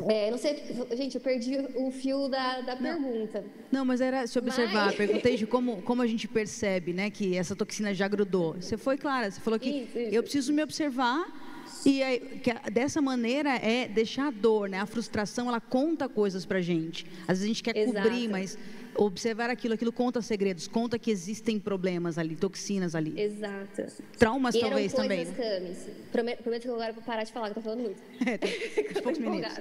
é, 0.09 0.31
não 0.31 0.37
sei, 0.39 0.63
gente, 0.95 1.15
eu 1.15 1.21
perdi 1.21 1.55
o 1.75 1.91
fio 1.91 2.27
da, 2.27 2.61
da 2.61 2.75
pergunta. 2.75 3.43
Não, 3.71 3.85
mas 3.85 4.01
era 4.01 4.25
se 4.25 4.37
observar. 4.39 4.87
Mas... 4.87 4.95
Perguntei 4.95 5.37
de 5.37 5.45
como, 5.45 5.81
como 5.83 6.01
a 6.01 6.07
gente 6.07 6.27
percebe, 6.27 6.93
né, 6.93 7.11
que 7.11 7.37
essa 7.37 7.55
toxina 7.55 7.93
já 7.93 8.07
grudou. 8.07 8.55
Você 8.55 8.75
foi 8.75 8.97
clara, 8.97 9.29
você 9.29 9.39
falou 9.39 9.59
que 9.59 9.69
isso, 9.69 9.99
isso. 9.99 10.15
eu 10.15 10.23
preciso 10.23 10.51
me 10.51 10.63
observar 10.63 11.25
e 11.85 12.39
que 12.39 12.53
dessa 12.71 13.01
maneira 13.01 13.55
é 13.55 13.87
deixar 13.87 14.27
a 14.27 14.31
dor, 14.31 14.69
né, 14.69 14.79
a 14.79 14.85
frustração, 14.85 15.47
ela 15.47 15.59
conta 15.59 16.07
coisas 16.07 16.45
pra 16.45 16.61
gente. 16.61 17.05
Às 17.21 17.39
vezes 17.39 17.43
a 17.43 17.47
gente 17.47 17.63
quer 17.63 17.75
Exato. 17.75 18.07
cobrir, 18.07 18.27
mas 18.27 18.57
observar 18.95 19.49
aquilo, 19.49 19.73
aquilo 19.73 19.91
conta 19.91 20.21
segredos, 20.21 20.67
conta 20.67 20.99
que 20.99 21.11
existem 21.11 21.59
problemas 21.59 22.17
ali, 22.17 22.35
toxinas 22.35 22.95
ali. 22.95 23.19
Exato. 23.19 23.85
Traumas 24.17 24.55
e 24.55 24.59
talvez 24.59 24.93
eram 24.93 25.03
também. 25.03 25.25
Camis. 25.25 25.87
Prometo, 26.11 26.43
prometo 26.43 26.61
que 26.61 26.67
agora 26.69 26.93
vou 26.93 27.03
parar 27.03 27.23
de 27.23 27.31
falar, 27.31 27.51
que 27.51 27.51
eu 27.51 27.55
tô 27.55 27.61
falando 27.61 27.81
muito. 27.81 28.01
É, 28.25 28.37
tem 28.37 28.93
poucos 29.01 29.17
minutos. 29.17 29.53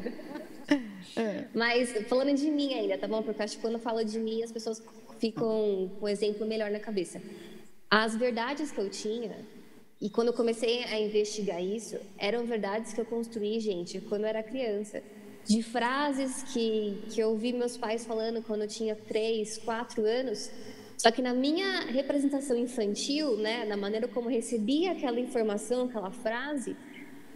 É. 1.17 1.45
Mas 1.53 1.93
falando 2.09 2.35
de 2.35 2.49
mim 2.49 2.73
ainda, 2.73 2.97
tá 2.97 3.07
bom? 3.09 3.23
Porque 3.23 3.43
acho 3.43 3.57
que 3.57 3.61
quando 3.61 3.75
eu 3.75 3.81
falo 3.81 4.03
de 4.05 4.19
mim, 4.19 4.43
as 4.43 4.53
pessoas 4.53 4.83
ficam 5.19 5.91
com 5.99 6.07
um 6.07 6.09
exemplo 6.09 6.47
melhor 6.47 6.71
na 6.71 6.79
cabeça. 6.79 7.21
As 7.91 8.17
verdades 8.17 8.71
que 8.71 8.79
eu 8.79 8.89
tinha, 8.89 9.37
e 10.03 10.11
quando 10.11 10.29
eu 10.29 10.35
comecei 10.35 10.83
a 10.83 11.01
investigar 11.01 11.63
isso, 11.63 11.97
eram 12.19 12.45
verdades 12.45 12.93
que 12.93 13.01
eu 13.01 13.05
construí, 13.05 13.61
gente, 13.61 14.01
quando 14.01 14.23
eu 14.23 14.27
era 14.27 14.43
criança 14.43 15.01
de 15.45 15.63
frases 15.63 16.43
que, 16.53 17.05
que 17.09 17.21
eu 17.21 17.29
ouvi 17.31 17.53
meus 17.53 17.77
pais 17.77 18.05
falando 18.05 18.43
quando 18.43 18.63
eu 18.63 18.69
tinha 18.69 18.97
três, 18.97 19.59
quatro 19.59 20.05
anos. 20.05 20.51
Só 20.99 21.09
que 21.13 21.23
na 21.23 21.33
minha 21.33 21.83
representação 21.83 22.57
infantil, 22.57 23.37
né, 23.37 23.65
na 23.65 23.77
maneira 23.77 24.09
como 24.09 24.29
eu 24.29 24.35
recebia 24.35 24.91
aquela 24.91 25.21
informação, 25.21 25.85
aquela 25.85 26.11
frase, 26.11 26.77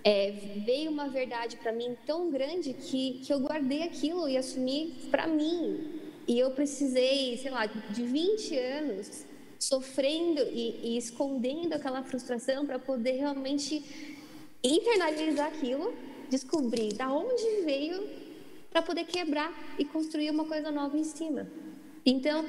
é, 0.02 0.32
veio 0.66 0.90
uma 0.90 1.08
verdade 1.08 1.56
para 1.58 1.70
mim 1.70 1.96
tão 2.04 2.32
grande 2.32 2.72
que, 2.72 3.20
que 3.24 3.32
eu 3.32 3.38
guardei 3.38 3.84
aquilo 3.84 4.28
e 4.28 4.36
assumi 4.36 4.92
para 5.08 5.28
mim. 5.28 6.00
E 6.26 6.36
eu 6.36 6.50
precisei, 6.50 7.36
sei 7.36 7.52
lá, 7.52 7.66
de 7.66 8.02
20 8.02 8.58
anos 8.58 9.24
sofrendo 9.58 10.42
e, 10.52 10.80
e 10.82 10.96
escondendo 10.98 11.74
aquela 11.74 12.02
frustração 12.02 12.66
para 12.66 12.78
poder 12.78 13.12
realmente 13.12 13.84
internalizar 14.62 15.48
aquilo 15.48 15.94
descobrir 16.28 16.92
da 16.94 17.12
onde 17.12 17.62
veio 17.64 18.08
para 18.70 18.82
poder 18.82 19.04
quebrar 19.04 19.52
e 19.78 19.84
construir 19.84 20.30
uma 20.30 20.44
coisa 20.44 20.70
nova 20.70 20.96
em 20.98 21.04
cima. 21.04 21.46
Então, 22.04 22.44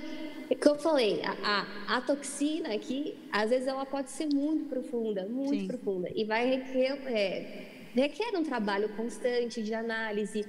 o 0.50 0.56
que 0.56 0.68
eu 0.68 0.76
falei, 0.76 1.22
a, 1.24 1.32
a, 1.44 1.98
a, 1.98 2.02
toxina 2.02 2.74
aqui, 2.74 3.18
às 3.32 3.50
vezes 3.50 3.68
ela 3.68 3.86
pode 3.86 4.12
ser 4.12 4.28
muito 4.28 4.66
profunda, 4.66 5.26
muito 5.26 5.62
Sim. 5.62 5.68
profunda, 5.68 6.12
e 6.14 6.24
vai 6.24 6.46
requer, 6.48 7.02
é, 7.08 7.90
requer 7.96 8.38
um 8.38 8.44
trabalho 8.44 8.90
constante 8.90 9.64
de 9.64 9.74
análise, 9.74 10.46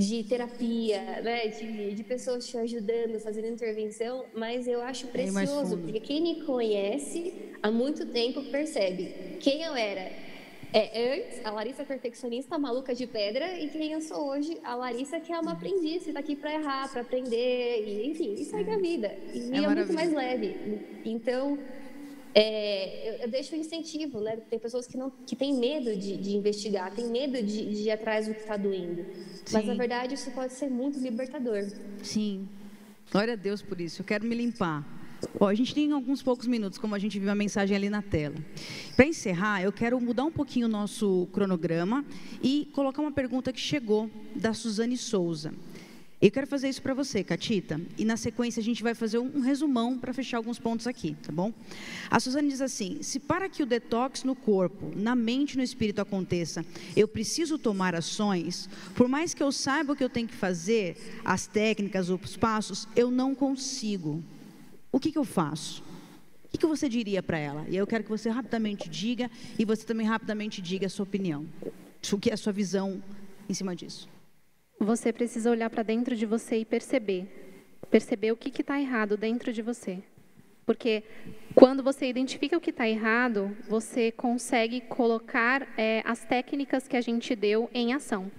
de 0.00 0.24
terapia, 0.24 1.20
né, 1.20 1.48
de, 1.48 1.94
de 1.94 2.04
pessoas 2.04 2.46
te 2.46 2.56
ajudando, 2.56 3.20
fazendo 3.20 3.48
intervenção, 3.48 4.24
mas 4.34 4.66
eu 4.66 4.80
acho 4.80 5.06
precioso, 5.08 5.76
porque 5.76 6.00
quem 6.00 6.22
me 6.22 6.42
conhece 6.44 7.34
há 7.62 7.70
muito 7.70 8.06
tempo 8.06 8.42
percebe 8.44 9.36
quem 9.40 9.62
eu 9.62 9.74
era 9.74 10.10
é, 10.72 11.14
antes, 11.14 11.44
a 11.44 11.50
Larissa 11.50 11.84
perfeccionista, 11.84 12.58
maluca 12.58 12.94
de 12.94 13.06
pedra, 13.06 13.58
e 13.58 13.68
quem 13.68 13.92
eu 13.92 14.00
sou 14.00 14.28
hoje, 14.30 14.56
a 14.62 14.74
Larissa 14.74 15.18
que 15.18 15.32
é 15.32 15.38
uma 15.38 15.52
aprendiz, 15.52 16.04
que 16.04 16.12
tá 16.12 16.20
aqui 16.20 16.36
para 16.36 16.54
errar, 16.54 16.90
para 16.90 17.00
aprender, 17.02 17.84
e 17.86 18.08
enfim, 18.08 18.34
e 18.34 18.44
segue 18.44 18.70
é. 18.70 18.74
a 18.74 18.78
vida. 18.78 19.18
E 19.34 19.52
é, 19.52 19.58
é 19.58 19.68
muito 19.68 19.92
mais 19.92 20.12
leve. 20.12 20.56
Então, 21.04 21.58
é, 22.34 23.08
eu, 23.08 23.14
eu, 23.22 23.28
deixo 23.28 23.56
incentivo, 23.56 24.20
né? 24.20 24.36
Tem 24.48 24.58
pessoas 24.58 24.86
que 24.86 24.96
não 24.96 25.10
que 25.10 25.34
têm 25.34 25.54
medo 25.54 25.96
de, 25.96 26.16
de 26.16 26.36
investigar, 26.36 26.92
têm 26.94 27.06
medo 27.06 27.42
de, 27.42 27.66
de, 27.66 27.82
ir 27.82 27.90
atrás 27.90 28.28
do 28.28 28.34
que 28.34 28.40
está 28.40 28.56
doendo. 28.56 29.04
Sim. 29.44 29.52
Mas 29.52 29.66
na 29.66 29.74
verdade 29.74 30.14
isso 30.14 30.30
pode 30.30 30.52
ser 30.52 30.68
muito 30.70 30.98
libertador. 30.98 31.66
Sim. 32.02 32.48
Glória 33.10 33.32
a 33.32 33.36
Deus 33.36 33.62
por 33.62 33.80
isso. 33.80 34.02
Eu 34.02 34.06
quero 34.06 34.24
me 34.24 34.34
limpar. 34.34 34.86
Ó, 35.38 35.48
a 35.48 35.54
gente 35.54 35.74
tem 35.74 35.92
alguns 35.92 36.22
poucos 36.22 36.46
minutos, 36.46 36.78
como 36.78 36.94
a 36.94 36.98
gente 36.98 37.18
viu 37.18 37.30
a 37.30 37.34
mensagem 37.34 37.76
ali 37.76 37.90
na 37.90 38.00
tela. 38.00 38.36
Para 38.96 39.06
encerrar, 39.06 39.62
eu 39.62 39.72
quero 39.72 40.00
mudar 40.00 40.24
um 40.24 40.30
pouquinho 40.30 40.66
o 40.66 40.70
nosso 40.70 41.28
cronograma 41.32 42.04
e 42.42 42.68
colocar 42.72 43.02
uma 43.02 43.12
pergunta 43.12 43.52
que 43.52 43.60
chegou 43.60 44.10
da 44.34 44.54
Suzane 44.54 44.96
Souza. 44.96 45.52
Eu 46.20 46.30
quero 46.30 46.46
fazer 46.46 46.68
isso 46.68 46.82
para 46.82 46.92
você, 46.92 47.24
Catita, 47.24 47.80
e 47.96 48.04
na 48.04 48.14
sequência 48.14 48.60
a 48.60 48.62
gente 48.62 48.82
vai 48.82 48.94
fazer 48.94 49.18
um 49.18 49.40
resumão 49.40 49.98
para 49.98 50.12
fechar 50.12 50.36
alguns 50.36 50.58
pontos 50.58 50.86
aqui, 50.86 51.16
tá 51.22 51.32
bom? 51.32 51.50
A 52.10 52.20
Suzane 52.20 52.48
diz 52.48 52.60
assim: 52.60 53.02
se 53.02 53.18
para 53.18 53.48
que 53.48 53.62
o 53.62 53.66
detox 53.66 54.22
no 54.22 54.36
corpo, 54.36 54.92
na 54.94 55.14
mente 55.14 55.54
e 55.54 55.56
no 55.56 55.62
espírito 55.62 56.00
aconteça, 56.00 56.62
eu 56.94 57.08
preciso 57.08 57.58
tomar 57.58 57.94
ações, 57.94 58.68
por 58.94 59.08
mais 59.08 59.32
que 59.32 59.42
eu 59.42 59.50
saiba 59.50 59.94
o 59.94 59.96
que 59.96 60.04
eu 60.04 60.10
tenho 60.10 60.28
que 60.28 60.34
fazer, 60.34 61.20
as 61.24 61.46
técnicas, 61.46 62.10
os 62.10 62.36
passos, 62.36 62.86
eu 62.94 63.10
não 63.10 63.34
consigo 63.34 64.22
o 64.92 64.98
que, 64.98 65.12
que 65.12 65.18
eu 65.18 65.24
faço? 65.24 65.82
O 66.44 66.48
que, 66.50 66.58
que 66.58 66.66
você 66.66 66.88
diria 66.88 67.22
para 67.22 67.38
ela? 67.38 67.64
E 67.68 67.76
eu 67.76 67.86
quero 67.86 68.02
que 68.02 68.10
você 68.10 68.28
rapidamente 68.28 68.88
diga 68.88 69.30
e 69.58 69.64
você 69.64 69.86
também 69.86 70.06
rapidamente 70.06 70.60
diga 70.60 70.86
a 70.86 70.90
sua 70.90 71.04
opinião. 71.04 71.46
O 72.12 72.18
que 72.18 72.28
é 72.28 72.34
a 72.34 72.36
sua 72.36 72.52
visão 72.52 73.00
em 73.48 73.54
cima 73.54 73.74
disso? 73.76 74.08
Você 74.82 75.12
precisa 75.12 75.50
olhar 75.50 75.68
para 75.68 75.82
dentro 75.82 76.16
de 76.16 76.24
você 76.24 76.56
e 76.56 76.64
perceber. 76.64 77.28
Perceber 77.90 78.32
o 78.32 78.36
que 78.36 78.62
está 78.62 78.80
errado 78.80 79.14
dentro 79.14 79.52
de 79.52 79.60
você. 79.60 80.02
Porque 80.64 81.04
quando 81.54 81.82
você 81.82 82.08
identifica 82.08 82.56
o 82.56 82.60
que 82.60 82.70
está 82.70 82.88
errado, 82.88 83.54
você 83.68 84.10
consegue 84.10 84.80
colocar 84.80 85.68
é, 85.76 86.02
as 86.06 86.24
técnicas 86.24 86.88
que 86.88 86.96
a 86.96 87.00
gente 87.02 87.36
deu 87.36 87.68
em 87.74 87.92
ação. 87.92 88.32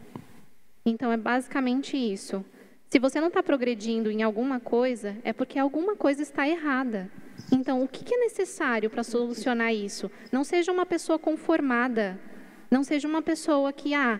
Então, 0.84 1.12
é 1.12 1.18
basicamente 1.18 1.96
isso. 1.96 2.44
Se 2.90 2.98
você 2.98 3.22
não 3.22 3.28
está 3.28 3.44
progredindo 3.44 4.10
em 4.10 4.24
alguma 4.24 4.60
coisa, 4.60 5.16
é 5.24 5.32
porque 5.32 5.60
alguma 5.60 5.96
coisa 5.96 6.24
está 6.24 6.48
errada. 6.48 7.08
Então, 7.52 7.84
o 7.84 7.88
que 7.88 8.16
é 8.16 8.18
necessário 8.18 8.90
para 8.90 9.04
solucionar 9.04 9.76
isso? 9.76 10.10
Não 10.32 10.44
seja 10.44 10.72
uma 10.72 10.88
pessoa 10.88 11.20
conformada. 11.20 12.20
Não 12.72 12.84
seja 12.84 13.08
uma 13.08 13.22
pessoa 13.22 13.72
que, 13.72 13.94
ah, 13.94 14.20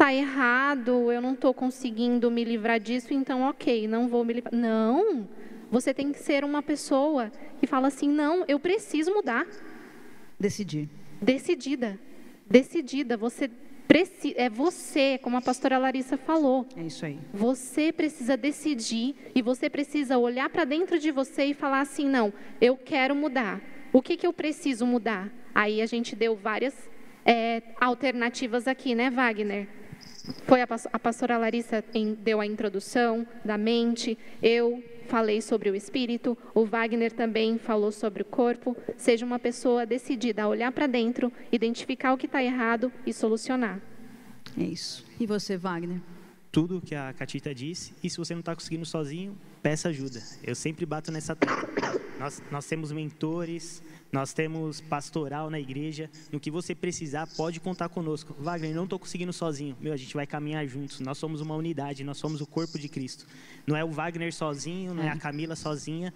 tá 0.00 0.14
errado, 0.14 1.12
eu 1.12 1.20
não 1.20 1.34
estou 1.34 1.52
conseguindo 1.52 2.30
me 2.30 2.42
livrar 2.42 2.80
disso, 2.80 3.12
então 3.12 3.42
ok, 3.42 3.86
não 3.86 4.08
vou 4.08 4.24
me 4.24 4.32
livrar. 4.32 4.54
Não, 4.54 5.28
você 5.70 5.92
tem 5.92 6.10
que 6.10 6.18
ser 6.18 6.42
uma 6.42 6.62
pessoa 6.62 7.30
que 7.58 7.66
fala 7.66 7.88
assim, 7.88 8.08
não, 8.08 8.42
eu 8.48 8.58
preciso 8.58 9.12
mudar. 9.12 9.46
Decidir. 10.38 10.88
Decidida, 11.20 12.00
decidida. 12.48 13.14
Você 13.18 13.50
precisa, 13.86 14.34
é 14.38 14.48
você, 14.48 15.18
como 15.18 15.36
a 15.36 15.42
pastora 15.42 15.76
Larissa 15.76 16.16
falou. 16.16 16.66
É 16.74 16.82
isso 16.82 17.04
aí. 17.04 17.18
Você 17.34 17.92
precisa 17.92 18.38
decidir 18.38 19.14
e 19.34 19.42
você 19.42 19.68
precisa 19.68 20.16
olhar 20.16 20.48
para 20.48 20.64
dentro 20.64 20.98
de 20.98 21.10
você 21.10 21.44
e 21.44 21.52
falar 21.52 21.82
assim, 21.82 22.08
não, 22.08 22.32
eu 22.58 22.74
quero 22.74 23.14
mudar. 23.14 23.60
O 23.92 24.00
que, 24.00 24.16
que 24.16 24.26
eu 24.26 24.32
preciso 24.32 24.86
mudar? 24.86 25.30
Aí 25.54 25.82
a 25.82 25.86
gente 25.86 26.16
deu 26.16 26.34
várias 26.34 26.88
é, 27.22 27.62
alternativas 27.78 28.66
aqui, 28.66 28.94
né, 28.94 29.10
Wagner? 29.10 29.68
Foi 30.46 30.60
a, 30.60 30.68
a 30.92 30.98
pastora 30.98 31.38
Larissa 31.38 31.84
em, 31.94 32.14
deu 32.14 32.40
a 32.40 32.46
introdução 32.46 33.26
da 33.44 33.56
mente, 33.56 34.18
eu 34.42 34.82
falei 35.08 35.42
sobre 35.42 35.68
o 35.68 35.74
espírito, 35.74 36.38
o 36.54 36.64
Wagner 36.64 37.12
também 37.12 37.58
falou 37.58 37.90
sobre 37.90 38.22
o 38.22 38.24
corpo. 38.24 38.76
Seja 38.96 39.26
uma 39.26 39.38
pessoa 39.38 39.84
decidida 39.84 40.44
a 40.44 40.48
olhar 40.48 40.70
para 40.70 40.86
dentro, 40.86 41.32
identificar 41.50 42.12
o 42.12 42.16
que 42.16 42.26
está 42.26 42.42
errado 42.42 42.92
e 43.04 43.12
solucionar. 43.12 43.80
É 44.56 44.62
isso. 44.62 45.04
E 45.18 45.26
você, 45.26 45.56
Wagner? 45.56 46.00
Tudo 46.52 46.80
que 46.80 46.94
a 46.94 47.12
Catita 47.12 47.54
disse, 47.54 47.94
e 48.02 48.10
se 48.10 48.16
você 48.16 48.34
não 48.34 48.40
está 48.40 48.54
conseguindo 48.54 48.84
sozinho, 48.84 49.36
peça 49.62 49.88
ajuda. 49.88 50.20
Eu 50.42 50.54
sempre 50.54 50.84
bato 50.84 51.12
nessa 51.12 51.36
tecla. 51.36 52.00
Nós, 52.18 52.42
nós 52.50 52.66
temos 52.66 52.92
mentores, 52.92 53.82
nós 54.12 54.32
temos 54.32 54.80
pastoral 54.80 55.48
na 55.50 55.60
igreja. 55.60 56.10
No 56.32 56.40
que 56.40 56.50
você 56.50 56.74
precisar, 56.74 57.26
pode 57.36 57.60
contar 57.60 57.88
conosco. 57.88 58.34
Wagner, 58.38 58.74
não 58.74 58.84
estou 58.84 58.98
conseguindo 58.98 59.32
sozinho. 59.32 59.76
Meu, 59.80 59.92
a 59.92 59.96
gente 59.96 60.14
vai 60.14 60.26
caminhar 60.26 60.66
juntos. 60.66 61.00
Nós 61.00 61.18
somos 61.18 61.40
uma 61.40 61.54
unidade, 61.54 62.02
nós 62.02 62.18
somos 62.18 62.40
o 62.40 62.46
corpo 62.46 62.78
de 62.78 62.88
Cristo. 62.88 63.26
Não 63.66 63.76
é 63.76 63.84
o 63.84 63.90
Wagner 63.90 64.32
sozinho, 64.32 64.94
não 64.94 65.02
é 65.02 65.08
a 65.08 65.16
Camila 65.16 65.54
sozinha, 65.54 66.12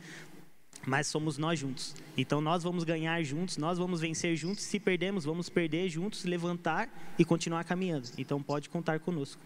mas 0.87 1.07
somos 1.07 1.39
nós 1.39 1.59
juntos. 1.59 1.95
Então 2.17 2.41
nós 2.41 2.63
vamos 2.63 2.83
ganhar 2.85 3.23
juntos, 3.23 3.57
nós 3.57 3.79
vamos 3.79 4.01
vencer 4.01 4.37
juntos. 4.37 4.65
Se 4.65 4.81
perdemos, 4.81 5.25
vamos 5.25 5.49
perder 5.49 5.89
juntos, 5.89 6.25
levantar 6.25 6.89
e 7.19 7.25
continuar 7.25 7.65
caminhando. 7.65 8.09
Então 8.19 8.43
pode 8.43 8.69
contar 8.69 8.99
conosco. 8.99 9.41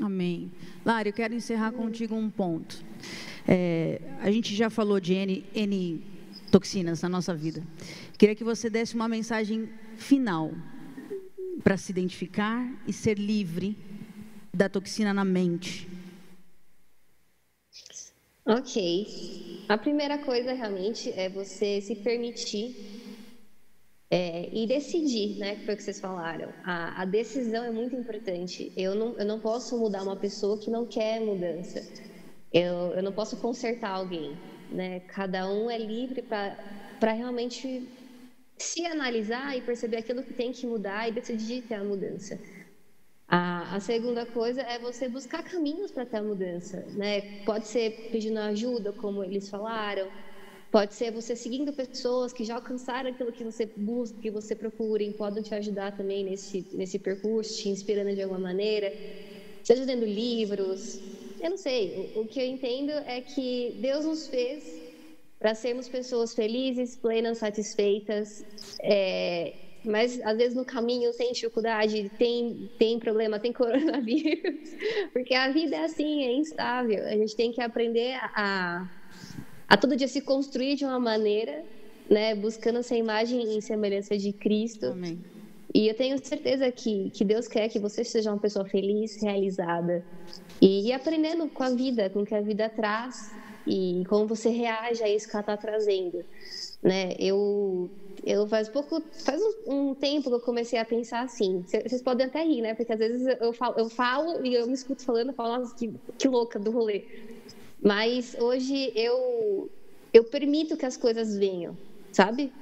Amém. 0.00 0.50
Lara, 0.84 1.08
eu 1.08 1.12
quero 1.12 1.34
encerrar 1.34 1.70
contigo 1.70 2.16
um 2.16 2.28
ponto. 2.28 2.84
É, 3.46 4.00
a 4.20 4.30
gente 4.30 4.54
já 4.54 4.68
falou 4.68 4.98
de 4.98 5.14
N, 5.14 5.44
N 5.54 6.13
toxinas 6.54 7.02
na 7.02 7.08
nossa 7.08 7.34
vida. 7.34 7.60
Queria 8.16 8.36
que 8.36 8.44
você 8.44 8.70
desse 8.70 8.94
uma 8.94 9.08
mensagem 9.08 9.68
final 9.96 10.52
para 11.64 11.76
se 11.76 11.90
identificar 11.90 12.64
e 12.86 12.92
ser 12.92 13.18
livre 13.18 13.76
da 14.52 14.68
toxina 14.68 15.12
na 15.12 15.24
mente. 15.24 15.88
Ok. 18.46 19.64
A 19.68 19.76
primeira 19.76 20.18
coisa 20.18 20.52
realmente 20.52 21.10
é 21.16 21.28
você 21.28 21.80
se 21.80 21.96
permitir 21.96 22.66
é, 24.08 24.48
e 24.52 24.64
decidir, 24.64 25.38
né? 25.38 25.56
Que 25.56 25.64
foi 25.64 25.74
o 25.74 25.76
que 25.76 25.82
vocês 25.82 25.98
falaram. 25.98 26.50
A, 26.62 27.02
a, 27.02 27.04
decisão 27.04 27.64
é 27.64 27.72
muito 27.72 27.96
importante. 27.96 28.72
Eu 28.76 28.94
não, 28.94 29.18
eu 29.18 29.26
não 29.26 29.40
posso 29.40 29.76
mudar 29.76 30.04
uma 30.04 30.14
pessoa 30.14 30.56
que 30.56 30.70
não 30.70 30.86
quer 30.86 31.20
mudança. 31.20 31.82
Eu, 32.52 32.92
eu 32.94 33.02
não 33.02 33.10
posso 33.10 33.38
consertar 33.38 33.90
alguém. 33.90 34.36
Né? 34.68 35.00
Cada 35.00 35.50
um 35.50 35.70
é 35.70 35.78
livre 35.78 36.22
para 36.22 37.12
realmente 37.12 37.88
se 38.58 38.86
analisar 38.86 39.56
e 39.56 39.62
perceber 39.62 39.98
aquilo 39.98 40.24
que 40.24 40.34
tem 40.34 40.52
que 40.52 40.66
mudar 40.66 41.08
e 41.08 41.12
decidir 41.12 41.62
ter 41.62 41.74
a 41.74 41.84
mudança. 41.84 42.40
A, 43.26 43.76
a 43.76 43.80
segunda 43.80 44.26
coisa 44.26 44.62
é 44.62 44.78
você 44.78 45.08
buscar 45.08 45.42
caminhos 45.42 45.90
para 45.90 46.06
ter 46.06 46.18
a 46.18 46.22
mudança, 46.22 46.86
né? 46.92 47.22
Pode 47.44 47.68
ser 47.68 48.08
pedindo 48.10 48.38
ajuda, 48.38 48.92
como 48.92 49.24
eles 49.24 49.48
falaram, 49.48 50.12
pode 50.70 50.94
ser 50.94 51.12
você 51.12 51.36
seguindo 51.36 51.72
pessoas 51.72 52.32
que 52.32 52.44
já 52.44 52.56
alcançaram 52.56 53.10
aquilo 53.10 53.32
que 53.32 53.44
você 53.44 53.66
busca, 53.76 54.18
que 54.20 54.30
você 54.30 54.54
procura, 54.56 55.02
e 55.02 55.14
podem 55.14 55.42
te 55.42 55.54
ajudar 55.54 55.92
também 55.92 56.24
nesse, 56.24 56.68
nesse 56.72 56.98
percurso, 56.98 57.54
te 57.56 57.68
inspirando 57.68 58.14
de 58.14 58.22
alguma 58.22 58.40
maneira, 58.40 58.92
seja 59.62 59.84
lendo 59.84 60.04
livros, 60.06 61.02
eu 61.44 61.50
não 61.50 61.56
sei. 61.56 61.94
O, 62.16 62.20
o 62.22 62.26
que 62.26 62.40
eu 62.40 62.46
entendo 62.46 62.90
é 62.90 63.20
que 63.20 63.76
Deus 63.80 64.04
nos 64.04 64.28
fez 64.28 64.82
para 65.38 65.54
sermos 65.54 65.88
pessoas 65.88 66.34
felizes, 66.34 66.96
plenas, 66.96 67.38
satisfeitas. 67.38 68.42
É, 68.80 69.52
mas 69.84 70.18
às 70.22 70.36
vezes 70.38 70.56
no 70.56 70.64
caminho 70.64 71.12
tem 71.12 71.32
dificuldade, 71.32 72.10
tem, 72.18 72.70
tem 72.78 72.98
problema, 72.98 73.38
tem 73.38 73.52
coronavírus, 73.54 74.70
porque 75.12 75.34
a 75.34 75.50
vida 75.50 75.76
é 75.76 75.84
assim, 75.84 76.24
é 76.24 76.32
instável. 76.32 77.04
A 77.06 77.16
gente 77.16 77.36
tem 77.36 77.52
que 77.52 77.60
aprender 77.60 78.14
a, 78.34 78.88
a 79.68 79.76
todo 79.76 79.96
dia 79.96 80.08
se 80.08 80.22
construir 80.22 80.76
de 80.76 80.84
uma 80.86 80.98
maneira, 80.98 81.62
né, 82.08 82.34
buscando 82.34 82.78
essa 82.78 82.96
imagem 82.96 83.58
e 83.58 83.60
semelhança 83.60 84.16
de 84.16 84.32
Cristo. 84.32 84.86
Amém. 84.86 85.33
E 85.74 85.88
eu 85.88 85.94
tenho 85.94 86.24
certeza 86.24 86.70
que, 86.70 87.10
que 87.10 87.24
Deus 87.24 87.48
quer 87.48 87.68
que 87.68 87.80
você 87.80 88.04
seja 88.04 88.30
uma 88.30 88.38
pessoa 88.38 88.64
feliz, 88.64 89.20
realizada. 89.20 90.04
E, 90.62 90.92
aprendendo 90.92 91.48
com 91.48 91.64
a 91.64 91.70
vida, 91.70 92.08
com 92.08 92.20
o 92.20 92.24
que 92.24 92.34
a 92.34 92.40
vida 92.40 92.68
traz 92.68 93.34
e 93.66 94.04
como 94.08 94.24
você 94.26 94.50
reage 94.50 95.02
a 95.02 95.08
isso 95.08 95.28
que 95.28 95.34
ela 95.34 95.40
está 95.40 95.56
trazendo. 95.56 96.24
Né? 96.80 97.14
Eu, 97.18 97.90
eu 98.24 98.46
faz 98.46 98.68
pouco, 98.68 99.02
faz 99.24 99.40
um, 99.66 99.94
tempo 99.94 100.30
que 100.30 100.36
eu 100.36 100.40
comecei 100.40 100.78
a 100.78 100.84
pensar 100.84 101.22
assim. 101.22 101.64
Vocês 101.66 102.00
podem 102.00 102.26
até 102.26 102.44
rir, 102.44 102.62
né? 102.62 102.74
Porque 102.74 102.92
às 102.92 102.98
vezes 102.98 103.26
eu 103.40 103.52
falo, 103.52 103.74
eu 103.76 103.88
falo 103.90 104.46
e 104.46 104.54
eu 104.54 104.68
me 104.68 104.74
escuto 104.74 105.02
falando, 105.02 105.30
eu 105.30 105.34
falo, 105.34 105.58
nossa, 105.58 105.74
que, 105.74 105.92
que 106.16 106.28
louca 106.28 106.56
do 106.56 106.70
rolê. 106.70 107.02
Mas 107.82 108.36
hoje 108.38 108.92
eu, 108.94 109.68
eu 110.12 110.22
permito 110.22 110.76
que 110.76 110.86
as 110.86 110.96
coisas 110.96 111.36
venham, 111.36 111.76
sabe? 112.12 112.52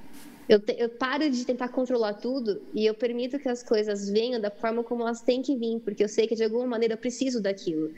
Eu, 0.48 0.58
te, 0.58 0.74
eu 0.78 0.88
paro 0.88 1.28
de 1.30 1.44
tentar 1.46 1.68
controlar 1.68 2.14
tudo 2.14 2.60
e 2.74 2.84
eu 2.84 2.94
permito 2.94 3.38
que 3.38 3.48
as 3.48 3.62
coisas 3.62 4.08
venham 4.10 4.40
da 4.40 4.50
forma 4.50 4.82
como 4.82 5.02
elas 5.02 5.22
têm 5.22 5.40
que 5.40 5.56
vir, 5.56 5.80
porque 5.80 6.02
eu 6.02 6.08
sei 6.08 6.26
que 6.26 6.34
de 6.34 6.44
alguma 6.44 6.66
maneira 6.66 6.94
eu 6.94 6.98
preciso 6.98 7.40
daquilo. 7.40 7.90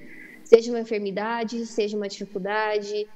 Seja 0.44 0.70
uma 0.70 0.80
enfermidade, 0.80 1.64
seja 1.64 1.96
uma 1.96 2.06
dificuldade, 2.06 3.08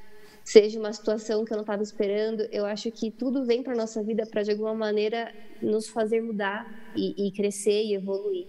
seja 0.43 0.79
uma 0.79 0.93
situação 0.93 1.45
que 1.45 1.53
eu 1.53 1.57
não 1.57 1.63
estava 1.63 1.83
esperando, 1.83 2.49
eu 2.51 2.65
acho 2.65 2.91
que 2.91 3.11
tudo 3.11 3.45
vem 3.45 3.63
para 3.63 3.75
nossa 3.75 4.03
vida 4.03 4.25
para 4.25 4.43
de 4.43 4.51
alguma 4.53 4.75
maneira 4.75 5.31
nos 5.61 5.89
fazer 5.89 6.23
mudar 6.23 6.67
e, 6.97 7.29
e 7.29 7.31
crescer 7.33 7.85
e 7.85 7.95
evoluir. 7.95 8.47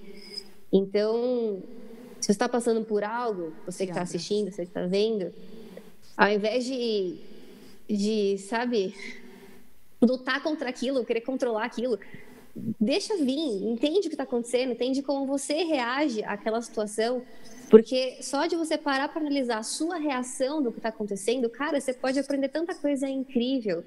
Então, 0.72 1.62
se 2.22 2.28
você 2.28 2.32
está 2.32 2.48
passando 2.48 2.86
por 2.86 3.04
algo, 3.04 3.52
você 3.65 3.86
que 3.86 3.92
está 3.92 4.02
assistindo, 4.02 4.50
você 4.50 4.63
que 4.63 4.70
está 4.70 4.86
vendo, 4.86 5.34
ao 6.15 6.30
invés 6.30 6.63
de, 6.65 7.15
de 7.89 8.38
sabe, 8.38 8.94
lutar 10.01 10.41
contra 10.41 10.69
aquilo, 10.69 11.05
querer 11.05 11.21
controlar 11.21 11.65
aquilo. 11.65 11.99
Deixa 12.79 13.15
vir, 13.17 13.63
entende 13.63 13.99
o 13.99 14.01
que 14.03 14.09
está 14.09 14.23
acontecendo, 14.23 14.73
entende 14.73 15.01
como 15.01 15.25
você 15.25 15.63
reage 15.63 16.23
àquela 16.23 16.62
situação, 16.62 17.21
porque 17.69 18.17
só 18.21 18.47
de 18.47 18.55
você 18.55 18.77
parar 18.77 19.07
para 19.09 19.21
analisar 19.21 19.59
a 19.59 19.63
sua 19.63 19.97
reação 19.97 20.62
do 20.62 20.71
que 20.71 20.79
está 20.79 20.89
acontecendo, 20.89 21.49
cara, 21.49 21.79
você 21.79 21.93
pode 21.93 22.19
aprender 22.19 22.49
tanta 22.49 22.73
coisa 22.73 23.07
incrível. 23.07 23.83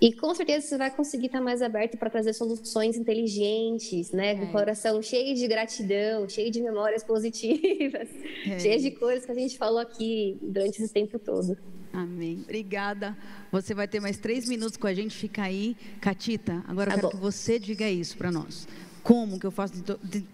E 0.00 0.12
com 0.12 0.34
certeza 0.34 0.66
você 0.66 0.76
vai 0.76 0.90
conseguir 0.90 1.26
estar 1.26 1.40
mais 1.40 1.62
aberto 1.62 1.96
para 1.96 2.10
trazer 2.10 2.34
soluções 2.34 2.96
inteligentes, 2.96 4.12
né? 4.12 4.34
Com 4.34 4.42
o 4.42 4.48
é. 4.48 4.52
coração 4.52 5.00
cheio 5.00 5.34
de 5.34 5.46
gratidão, 5.48 6.28
cheio 6.28 6.50
de 6.50 6.60
memórias 6.60 7.02
positivas, 7.02 8.08
é. 8.46 8.58
cheio 8.60 8.80
de 8.80 8.90
coisas 8.90 9.24
que 9.24 9.32
a 9.32 9.34
gente 9.34 9.56
falou 9.56 9.78
aqui 9.78 10.36
durante 10.42 10.82
esse 10.82 10.92
tempo 10.92 11.18
todo. 11.18 11.56
Amém. 11.92 12.40
Obrigada. 12.44 13.16
Você 13.50 13.72
vai 13.72 13.88
ter 13.88 14.00
mais 14.00 14.18
três 14.18 14.46
minutos 14.46 14.76
com 14.76 14.86
a 14.86 14.92
gente. 14.92 15.16
Fica 15.16 15.44
aí. 15.44 15.74
Catita, 15.98 16.62
agora 16.68 16.90
tá 16.90 16.96
eu 16.96 17.00
quero 17.00 17.08
bom. 17.08 17.10
que 17.10 17.16
você 17.16 17.58
diga 17.58 17.88
isso 17.88 18.18
para 18.18 18.30
nós. 18.30 18.68
Como 19.02 19.40
que 19.40 19.46
eu 19.46 19.50
faço 19.50 19.72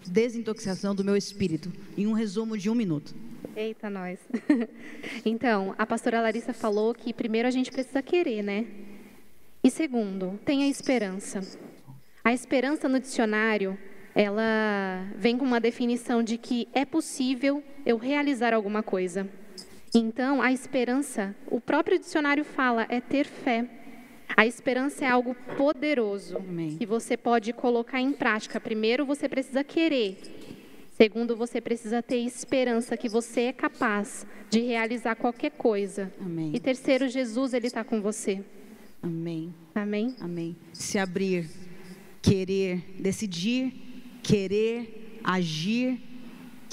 desintoxicação 0.05 0.93
do 0.93 1.05
meu 1.05 1.15
espírito? 1.15 1.71
Em 1.97 2.05
um 2.05 2.11
resumo 2.11 2.57
de 2.57 2.69
um 2.69 2.75
minuto. 2.75 3.15
Eita, 3.55 3.89
nós. 3.89 4.19
então, 5.23 5.73
a 5.77 5.85
pastora 5.85 6.19
Larissa 6.21 6.53
falou 6.53 6.93
que 6.93 7.13
primeiro 7.13 7.47
a 7.47 7.51
gente 7.51 7.71
precisa 7.71 8.01
querer, 8.01 8.41
né? 8.41 8.65
E 9.63 9.71
segundo, 9.71 10.37
tenha 10.43 10.67
esperança. 10.67 11.39
A 12.21 12.33
esperança 12.33 12.89
no 12.89 12.99
dicionário, 12.99 13.77
ela 14.13 15.07
vem 15.15 15.37
com 15.37 15.45
uma 15.45 15.59
definição 15.59 16.21
de 16.21 16.37
que 16.37 16.67
é 16.73 16.83
possível 16.83 17.63
eu 17.85 17.95
realizar 17.95 18.53
alguma 18.53 18.83
coisa. 18.83 19.29
Então, 19.95 20.41
a 20.41 20.51
esperança, 20.51 21.33
o 21.49 21.61
próprio 21.61 21.97
dicionário 21.97 22.43
fala, 22.43 22.85
é 22.89 22.99
ter 22.99 23.25
fé. 23.25 23.65
A 24.35 24.45
esperança 24.45 25.05
é 25.05 25.07
algo 25.07 25.33
poderoso 25.55 26.37
Amém. 26.37 26.75
que 26.75 26.85
você 26.85 27.15
pode 27.15 27.53
colocar 27.53 28.01
em 28.01 28.11
prática. 28.11 28.59
Primeiro, 28.59 29.05
você 29.05 29.29
precisa 29.29 29.63
querer. 29.63 30.17
Segundo, 30.91 31.37
você 31.37 31.61
precisa 31.61 32.01
ter 32.01 32.17
esperança 32.17 32.97
que 32.97 33.07
você 33.07 33.41
é 33.41 33.53
capaz 33.53 34.25
de 34.49 34.59
realizar 34.59 35.15
qualquer 35.15 35.51
coisa. 35.51 36.11
Amém. 36.19 36.51
E 36.53 36.59
terceiro, 36.59 37.07
Jesus 37.07 37.53
ele 37.53 37.67
está 37.67 37.83
com 37.83 38.01
você. 38.01 38.43
Amém. 39.03 39.53
Amém. 39.75 40.15
Amém. 40.19 40.55
Se 40.71 40.97
abrir, 40.97 41.49
querer, 42.21 42.95
decidir, 42.99 44.19
querer, 44.23 45.19
agir 45.23 45.99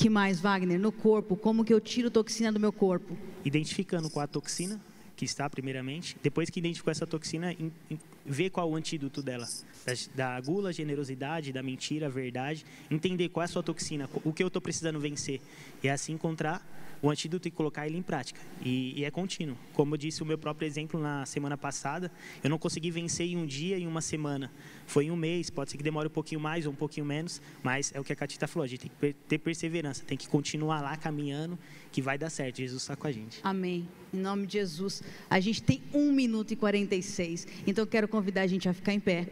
Que 0.01 0.09
mais, 0.09 0.41
Wagner? 0.41 0.79
No 0.79 0.91
corpo, 0.91 1.37
como 1.37 1.63
que 1.63 1.75
eu 1.75 1.79
tiro 1.79 2.11
toxina 2.11 2.51
do 2.51 2.59
meu 2.59 2.73
corpo? 2.73 3.15
Identificando 3.45 4.09
qual 4.09 4.25
a 4.25 4.27
toxina 4.27 4.81
que 5.15 5.27
está, 5.27 5.51
primeiramente. 5.51 6.17
Depois 6.23 6.49
que 6.49 6.59
identificou 6.59 6.91
essa 6.91 7.07
toxina, 7.07 7.53
in, 7.53 7.71
in, 7.91 7.99
ver 8.25 8.49
qual 8.49 8.71
o 8.71 8.77
antídoto 8.77 9.23
dela. 9.23 9.47
Da, 9.85 9.93
da 10.15 10.41
gula, 10.41 10.73
generosidade, 10.73 11.53
da 11.53 11.63
mentira, 11.63 12.09
verdade. 12.09 12.65
Entender 12.91 13.29
qual 13.29 13.43
é 13.43 13.45
a 13.45 13.49
sua 13.49 13.63
toxina, 13.63 14.09
o 14.25 14.33
que 14.33 14.43
eu 14.43 14.47
estou 14.47 14.63
precisando 14.63 14.99
vencer. 14.99 15.43
E 15.83 15.89
assim 15.91 16.15
encontrar 16.15 16.67
o 17.03 17.09
antídoto 17.09 17.49
e 17.49 17.51
colocar 17.51 17.87
ele 17.87 17.97
em 17.97 18.03
prática. 18.03 18.41
E, 18.63 19.01
e, 19.01 19.05
é 19.05 19.11
contínuo. 19.11 19.57
Como 19.73 19.95
eu 19.95 19.99
disse 19.99 20.23
o 20.23 20.27
meu 20.27 20.37
próprio 20.37 20.67
exemplo 20.67 21.01
na 21.01 21.25
semana 21.25 21.57
passada, 21.57 22.11
eu 22.43 22.51
não 22.51 22.59
consegui 22.59 22.91
vencer 22.91 23.27
em 23.27 23.37
um 23.37 23.47
dia, 23.47 23.79
em 23.79 23.87
uma 23.87 24.01
semana. 24.01 24.51
Foi 24.87 25.07
em 25.07 25.11
um 25.11 25.17
mês, 25.17 25.51
pode 25.51 25.71
ser 25.71 25.77
que 25.77 25.83
demore 25.83 26.09
um 26.09 26.11
pouquinho 26.11 26.41
mais 26.41 26.67
ou 26.67 26.73
um 26.73 26.77
pouquinho 26.77 27.07
menos, 27.07 27.41
mas 27.63 27.93
é 27.95 28.01
o 28.01 28.05
que 28.05 28.13
a 28.13 28.17
Catita 28.17 28.47
falou, 28.47 28.65
a 28.65 28.69
gente 28.69 28.81
tem 28.81 28.91
que 28.91 29.13
ter 29.29 29.39
perseverança, 29.39 30.05
tem 30.05 30.19
que 30.19 30.29
continuar 30.29 30.81
lá 30.81 30.97
caminhando, 30.97 31.59
que 31.91 32.03
vai 32.03 32.19
dar 32.19 32.31
certo. 32.31 32.59
Jesus 32.59 32.83
está 32.83 32.97
com 32.97 33.07
a 33.07 33.13
gente. 33.13 33.41
Amém. 33.43 33.89
Em 34.13 34.19
nome 34.19 34.47
de 34.47 34.55
Jesus. 34.55 35.03
A 35.29 35.41
gente 35.41 35.63
tem 35.63 35.83
1 35.95 36.13
minuto 36.13 36.53
e 36.53 36.57
46, 36.57 37.47
então 37.67 37.83
eu 37.83 37.87
quero 37.87 38.09
convidar 38.09 38.43
a 38.43 38.47
gente 38.47 38.69
a 38.69 38.75
ficar 38.75 38.93
em 38.93 39.01
pé. 39.01 39.27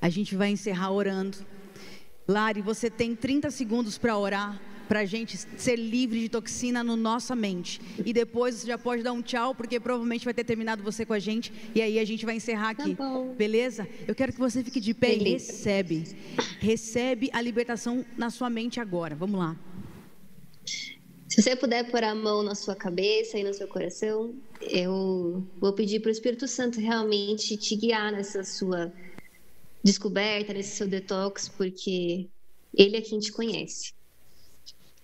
A 0.00 0.08
gente 0.08 0.34
vai 0.34 0.50
encerrar 0.50 0.90
orando. 0.90 1.38
Lari, 2.26 2.62
você 2.62 2.88
tem 2.90 3.14
30 3.14 3.50
segundos 3.50 3.98
para 3.98 4.16
orar 4.16 4.60
para 4.90 5.00
a 5.00 5.04
gente 5.04 5.38
ser 5.56 5.76
livre 5.76 6.18
de 6.18 6.28
toxina 6.28 6.82
na 6.82 6.96
no 6.96 6.96
nossa 6.96 7.36
mente. 7.36 7.80
E 8.04 8.12
depois 8.12 8.56
você 8.56 8.66
já 8.66 8.76
pode 8.76 9.04
dar 9.04 9.12
um 9.12 9.22
tchau, 9.22 9.54
porque 9.54 9.78
provavelmente 9.78 10.24
vai 10.24 10.34
ter 10.34 10.42
terminado 10.42 10.82
você 10.82 11.06
com 11.06 11.12
a 11.12 11.18
gente. 11.20 11.52
E 11.72 11.80
aí 11.80 11.96
a 11.96 12.04
gente 12.04 12.26
vai 12.26 12.34
encerrar 12.34 12.70
aqui. 12.70 12.96
Tá 12.96 13.20
Beleza? 13.38 13.86
Eu 14.08 14.16
quero 14.16 14.32
que 14.32 14.40
você 14.40 14.64
fique 14.64 14.80
de 14.80 14.92
pé 14.92 15.10
Beleza. 15.10 15.24
e 15.24 15.32
recebe. 15.32 16.16
Recebe 16.58 17.30
a 17.32 17.40
libertação 17.40 18.04
na 18.18 18.30
sua 18.30 18.50
mente 18.50 18.80
agora. 18.80 19.14
Vamos 19.14 19.38
lá. 19.38 19.56
Se 20.64 21.40
você 21.40 21.54
puder 21.54 21.88
pôr 21.88 22.02
a 22.02 22.12
mão 22.12 22.42
na 22.42 22.56
sua 22.56 22.74
cabeça 22.74 23.38
e 23.38 23.44
no 23.44 23.54
seu 23.54 23.68
coração, 23.68 24.34
eu 24.60 25.46
vou 25.60 25.72
pedir 25.72 26.00
para 26.00 26.08
o 26.08 26.12
Espírito 26.12 26.48
Santo 26.48 26.80
realmente 26.80 27.56
te 27.56 27.76
guiar 27.76 28.10
nessa 28.10 28.42
sua 28.42 28.92
descoberta, 29.84 30.52
nesse 30.52 30.74
seu 30.76 30.88
detox, 30.88 31.48
porque 31.48 32.26
ele 32.74 32.96
é 32.96 33.00
quem 33.00 33.20
te 33.20 33.30
conhece. 33.30 33.99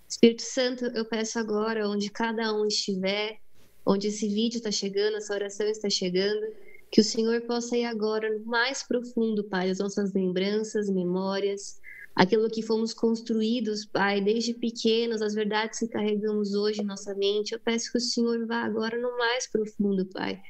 Espírito 0.09 0.43
Santo, 0.43 0.85
eu 0.87 1.05
peço 1.05 1.39
agora, 1.39 1.89
onde 1.89 2.11
cada 2.11 2.55
um 2.55 2.67
estiver, 2.67 3.39
onde 3.85 4.09
esse 4.09 4.29
vídeo 4.29 4.59
está 4.59 4.71
chegando, 4.71 5.17
essa 5.17 5.35
oração 5.35 5.67
está 5.67 5.91
chegando, 5.91 6.47
que 6.91 7.01
o 7.01 7.05
Senhor 7.05 7.43
possa 7.43 7.77
ir 7.77 7.85
agora 7.85 8.31
no 8.31 8.45
mais 8.45 8.83
profundo, 8.83 9.45
Pai, 9.45 9.71
as 9.71 9.79
nossas 9.79 10.13
lembranças, 10.13 10.89
memórias, 10.89 11.81
aquilo 12.15 12.49
que 12.49 12.63
fomos 12.63 12.95
construídos, 12.95 13.85
Pai, 13.85 14.21
desde 14.21 14.55
pequenos, 14.55 15.21
as 15.21 15.35
verdades 15.35 15.81
que 15.81 15.89
carregamos 15.89 16.55
hoje 16.55 16.83
em 16.83 16.87
nossa 16.87 17.15
mente. 17.15 17.53
Eu 17.53 17.61
peço 17.61 17.91
que 17.91 17.99
o 17.99 18.01
Senhor 18.01 18.47
vá 18.47 18.63
agora 18.63 18.97
no 18.99 19.19
mais 19.19 19.47
profundo, 19.51 20.07
Pai, 20.07 20.41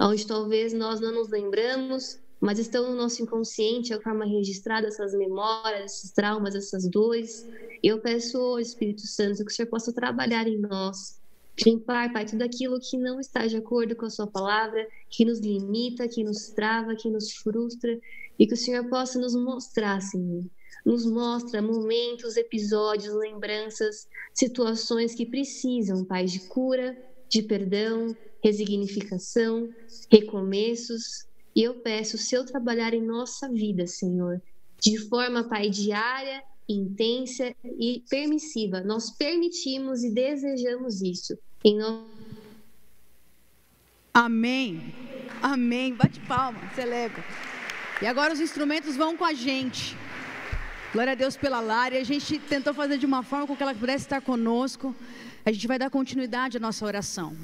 onde 0.00 0.26
talvez 0.26 0.72
nós 0.72 1.00
não 1.00 1.12
nos 1.12 1.28
lembramos, 1.28 2.18
mas 2.40 2.58
estão 2.58 2.90
no 2.90 2.96
nosso 2.96 3.22
inconsciente 3.22 3.94
a 3.94 4.00
forma 4.00 4.24
registrada 4.24 4.88
essas 4.88 5.14
memórias, 5.14 5.96
esses 5.96 6.12
traumas, 6.12 6.54
essas 6.54 6.88
dores. 6.88 7.46
Eu 7.82 8.00
peço 8.00 8.38
hoje, 8.38 8.68
Espírito 8.68 9.06
Santo, 9.06 9.44
que 9.44 9.52
o 9.52 9.54
Senhor 9.54 9.68
possa 9.68 9.92
trabalhar 9.92 10.46
em 10.46 10.58
nós, 10.58 11.18
limpar, 11.64 12.12
Pai, 12.12 12.26
tudo 12.26 12.42
aquilo 12.42 12.78
que 12.78 12.98
não 12.98 13.18
está 13.18 13.46
de 13.46 13.56
acordo 13.56 13.96
com 13.96 14.04
a 14.04 14.10
Sua 14.10 14.26
palavra, 14.26 14.86
que 15.08 15.24
nos 15.24 15.40
limita, 15.40 16.08
que 16.08 16.22
nos 16.22 16.48
trava, 16.48 16.94
que 16.94 17.08
nos 17.08 17.32
frustra, 17.32 17.98
e 18.38 18.46
que 18.46 18.54
o 18.54 18.56
Senhor 18.56 18.88
possa 18.88 19.18
nos 19.18 19.34
mostrar, 19.34 20.00
Senhor. 20.02 20.44
Nos 20.84 21.06
mostra 21.06 21.62
momentos, 21.62 22.36
episódios, 22.36 23.14
lembranças, 23.14 24.06
situações 24.34 25.14
que 25.14 25.24
precisam, 25.24 26.04
Pai, 26.04 26.26
de 26.26 26.40
cura, 26.40 26.96
de 27.28 27.42
perdão, 27.42 28.14
resignificação, 28.44 29.68
recomeços, 30.10 31.26
e 31.56 31.62
eu 31.62 31.76
peço 31.76 32.16
o 32.16 32.18
seu 32.18 32.44
trabalhar 32.44 32.92
em 32.92 33.00
nossa 33.00 33.48
vida, 33.48 33.86
Senhor, 33.86 34.42
de 34.78 34.98
forma, 35.08 35.42
Pai, 35.44 35.70
diária, 35.70 36.42
intensa 36.68 37.54
e 37.64 38.04
permissiva. 38.10 38.82
Nós 38.82 39.10
permitimos 39.10 40.04
e 40.04 40.10
desejamos 40.10 41.00
isso. 41.00 41.38
Em 41.64 41.78
nome... 41.78 42.04
Amém. 44.12 44.94
Amém. 45.40 45.94
Bate 45.94 46.20
palma, 46.20 46.60
celebra. 46.74 47.24
E 48.02 48.06
agora 48.06 48.34
os 48.34 48.40
instrumentos 48.40 48.94
vão 48.94 49.16
com 49.16 49.24
a 49.24 49.32
gente. 49.32 49.96
Glória 50.92 51.12
a 51.12 51.16
Deus 51.16 51.38
pela 51.38 51.60
Lara. 51.60 51.98
A 51.98 52.04
gente 52.04 52.38
tentou 52.38 52.74
fazer 52.74 52.98
de 52.98 53.06
uma 53.06 53.22
forma 53.22 53.46
com 53.46 53.56
que 53.56 53.62
ela 53.62 53.74
pudesse 53.74 54.04
estar 54.04 54.20
conosco. 54.20 54.94
A 55.44 55.50
gente 55.50 55.66
vai 55.66 55.78
dar 55.78 55.88
continuidade 55.88 56.58
à 56.58 56.60
nossa 56.60 56.84
oração. 56.84 57.34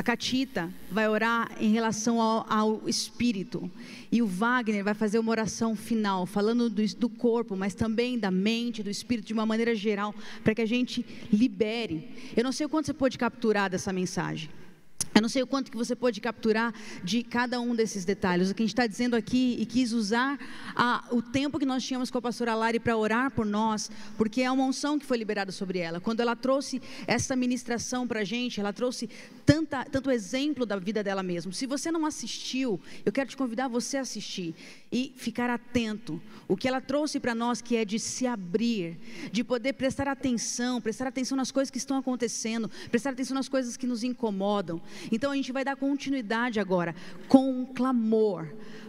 A 0.00 0.02
Catita 0.02 0.72
vai 0.90 1.06
orar 1.06 1.50
em 1.60 1.72
relação 1.72 2.22
ao, 2.22 2.46
ao, 2.50 2.88
espírito. 2.88 3.70
E 4.10 4.22
o 4.22 4.26
Wagner 4.26 4.82
vai 4.82 4.94
fazer 4.94 5.18
uma 5.18 5.30
oração 5.30 5.76
final, 5.76 6.24
falando 6.24 6.70
do, 6.70 6.82
do 6.96 7.10
corpo, 7.10 7.54
mas 7.54 7.74
também 7.74 8.18
da 8.18 8.30
mente, 8.30 8.82
do 8.82 8.88
espírito, 8.88 9.26
de 9.26 9.34
uma 9.34 9.44
maneira 9.44 9.74
geral, 9.74 10.14
para 10.42 10.54
que 10.54 10.62
a 10.62 10.66
gente 10.66 11.04
libere. 11.30 12.32
Eu 12.34 12.42
não 12.42 12.50
sei 12.50 12.64
o 12.64 12.68
quanto 12.70 12.86
você 12.86 12.94
pode 12.94 13.18
capturar 13.18 13.68
dessa 13.68 13.92
mensagem. 13.92 14.48
Eu 15.14 15.20
não 15.20 15.28
sei 15.28 15.42
o 15.42 15.46
quanto 15.46 15.70
que 15.70 15.76
você 15.76 15.96
pode 15.96 16.20
capturar 16.20 16.72
de 17.02 17.22
cada 17.22 17.60
um 17.60 17.74
desses 17.74 18.04
detalhes. 18.04 18.50
O 18.50 18.54
que 18.54 18.62
a 18.62 18.64
gente 18.64 18.72
está 18.72 18.86
dizendo 18.86 19.16
aqui 19.16 19.56
e 19.58 19.66
quis 19.66 19.92
usar 19.92 20.38
a, 20.74 21.04
o 21.10 21.20
tempo 21.20 21.58
que 21.58 21.66
nós 21.66 21.84
tínhamos 21.84 22.10
com 22.10 22.18
a 22.18 22.22
pastora 22.22 22.54
Lari 22.54 22.78
para 22.78 22.96
orar 22.96 23.30
por 23.30 23.44
nós, 23.44 23.90
porque 24.16 24.42
é 24.42 24.50
uma 24.50 24.64
unção 24.64 24.98
que 24.98 25.06
foi 25.06 25.18
liberada 25.18 25.50
sobre 25.50 25.78
ela. 25.78 26.00
Quando 26.00 26.20
ela 26.20 26.36
trouxe 26.36 26.80
essa 27.06 27.34
ministração 27.34 28.06
para 28.06 28.20
a 28.20 28.24
gente, 28.24 28.60
ela 28.60 28.72
trouxe 28.72 29.10
tanta, 29.44 29.84
tanto 29.84 30.10
exemplo 30.10 30.64
da 30.64 30.76
vida 30.76 31.02
dela 31.02 31.22
mesma. 31.22 31.52
Se 31.52 31.66
você 31.66 31.90
não 31.90 32.06
assistiu, 32.06 32.80
eu 33.04 33.10
quero 33.10 33.28
te 33.28 33.36
convidar 33.36 33.64
a 33.64 33.68
você 33.68 33.96
a 33.96 34.02
assistir 34.02 34.54
e 34.92 35.12
ficar 35.16 35.50
atento. 35.50 36.20
O 36.46 36.56
que 36.56 36.68
ela 36.68 36.80
trouxe 36.80 37.18
para 37.18 37.34
nós 37.34 37.60
que 37.60 37.76
é 37.76 37.84
de 37.84 37.98
se 37.98 38.26
abrir, 38.26 38.98
de 39.32 39.42
poder 39.42 39.72
prestar 39.72 40.06
atenção, 40.08 40.80
prestar 40.80 41.08
atenção 41.08 41.36
nas 41.36 41.50
coisas 41.50 41.70
que 41.70 41.78
estão 41.78 41.96
acontecendo, 41.96 42.70
prestar 42.90 43.10
atenção 43.10 43.34
nas 43.34 43.48
coisas 43.48 43.76
que 43.76 43.86
nos 43.86 44.04
incomodam. 44.04 44.80
Então 45.10 45.30
a 45.32 45.36
gente 45.36 45.52
vai 45.52 45.64
dar 45.64 45.76
continuidade 45.76 46.60
agora 46.60 46.94
com 47.28 47.50
um 47.50 47.66
clamor 47.66 48.48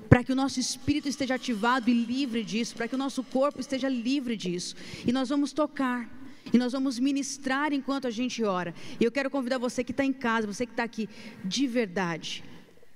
para 0.10 0.24
que 0.26 0.34
o 0.34 0.36
nosso 0.36 0.60
espírito 0.60 1.08
esteja 1.08 1.36
ativado 1.36 1.90
e 1.90 1.94
livre 1.94 2.44
disso, 2.44 2.76
para 2.76 2.86
que 2.88 2.96
o 2.96 2.98
nosso 2.98 3.24
corpo 3.24 3.62
esteja 3.62 3.88
livre 3.88 4.36
disso. 4.36 4.76
E 5.08 5.12
nós 5.14 5.30
vamos 5.30 5.54
tocar. 5.54 6.10
E 6.52 6.58
nós 6.58 6.74
vamos 6.74 7.00
ministrar 7.00 7.72
enquanto 7.72 8.08
a 8.08 8.12
gente 8.12 8.44
ora. 8.44 8.74
E 9.00 9.04
eu 9.06 9.12
quero 9.12 9.30
convidar 9.30 9.58
você 9.58 9.84
que 9.84 9.92
está 9.92 10.04
em 10.04 10.12
casa, 10.12 10.48
você 10.48 10.66
que 10.66 10.74
está 10.74 10.84
aqui, 10.84 11.08
de 11.46 11.66
verdade, 11.66 12.44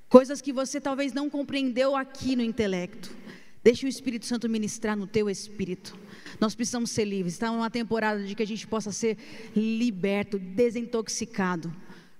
coisas 0.09 0.41
que 0.41 0.51
você 0.51 0.81
talvez 0.81 1.13
não 1.13 1.29
compreendeu 1.29 1.95
aqui 1.95 2.35
no 2.35 2.43
intelecto. 2.43 3.15
Deixe 3.63 3.85
o 3.85 3.89
Espírito 3.89 4.25
Santo 4.25 4.49
ministrar 4.49 4.95
no 4.97 5.07
teu 5.07 5.29
espírito. 5.29 5.97
Nós 6.39 6.53
precisamos 6.53 6.91
ser 6.91 7.05
livres. 7.05 7.33
Está 7.33 7.49
numa 7.49 7.69
temporada 7.69 8.21
de 8.23 8.35
que 8.35 8.43
a 8.43 8.47
gente 8.47 8.67
possa 8.67 8.91
ser 8.91 9.17
liberto, 9.55 10.37
desintoxicado, 10.37 11.73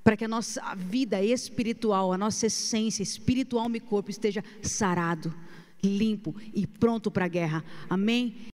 para 0.06 0.16
que 0.16 0.24
a 0.24 0.28
nossa 0.28 0.62
vida 0.76 1.20
espiritual, 1.24 2.14
a 2.14 2.18
nossa 2.18 2.46
essência 2.46 3.02
espiritual 3.02 3.68
e 3.74 3.80
corpo 3.80 4.12
esteja 4.12 4.44
sarado, 4.62 5.34
limpo 5.84 6.36
e 6.54 6.68
pronto 6.68 7.10
para 7.10 7.26
a 7.26 7.28
guerra. 7.28 7.66
Amém? 7.90 8.36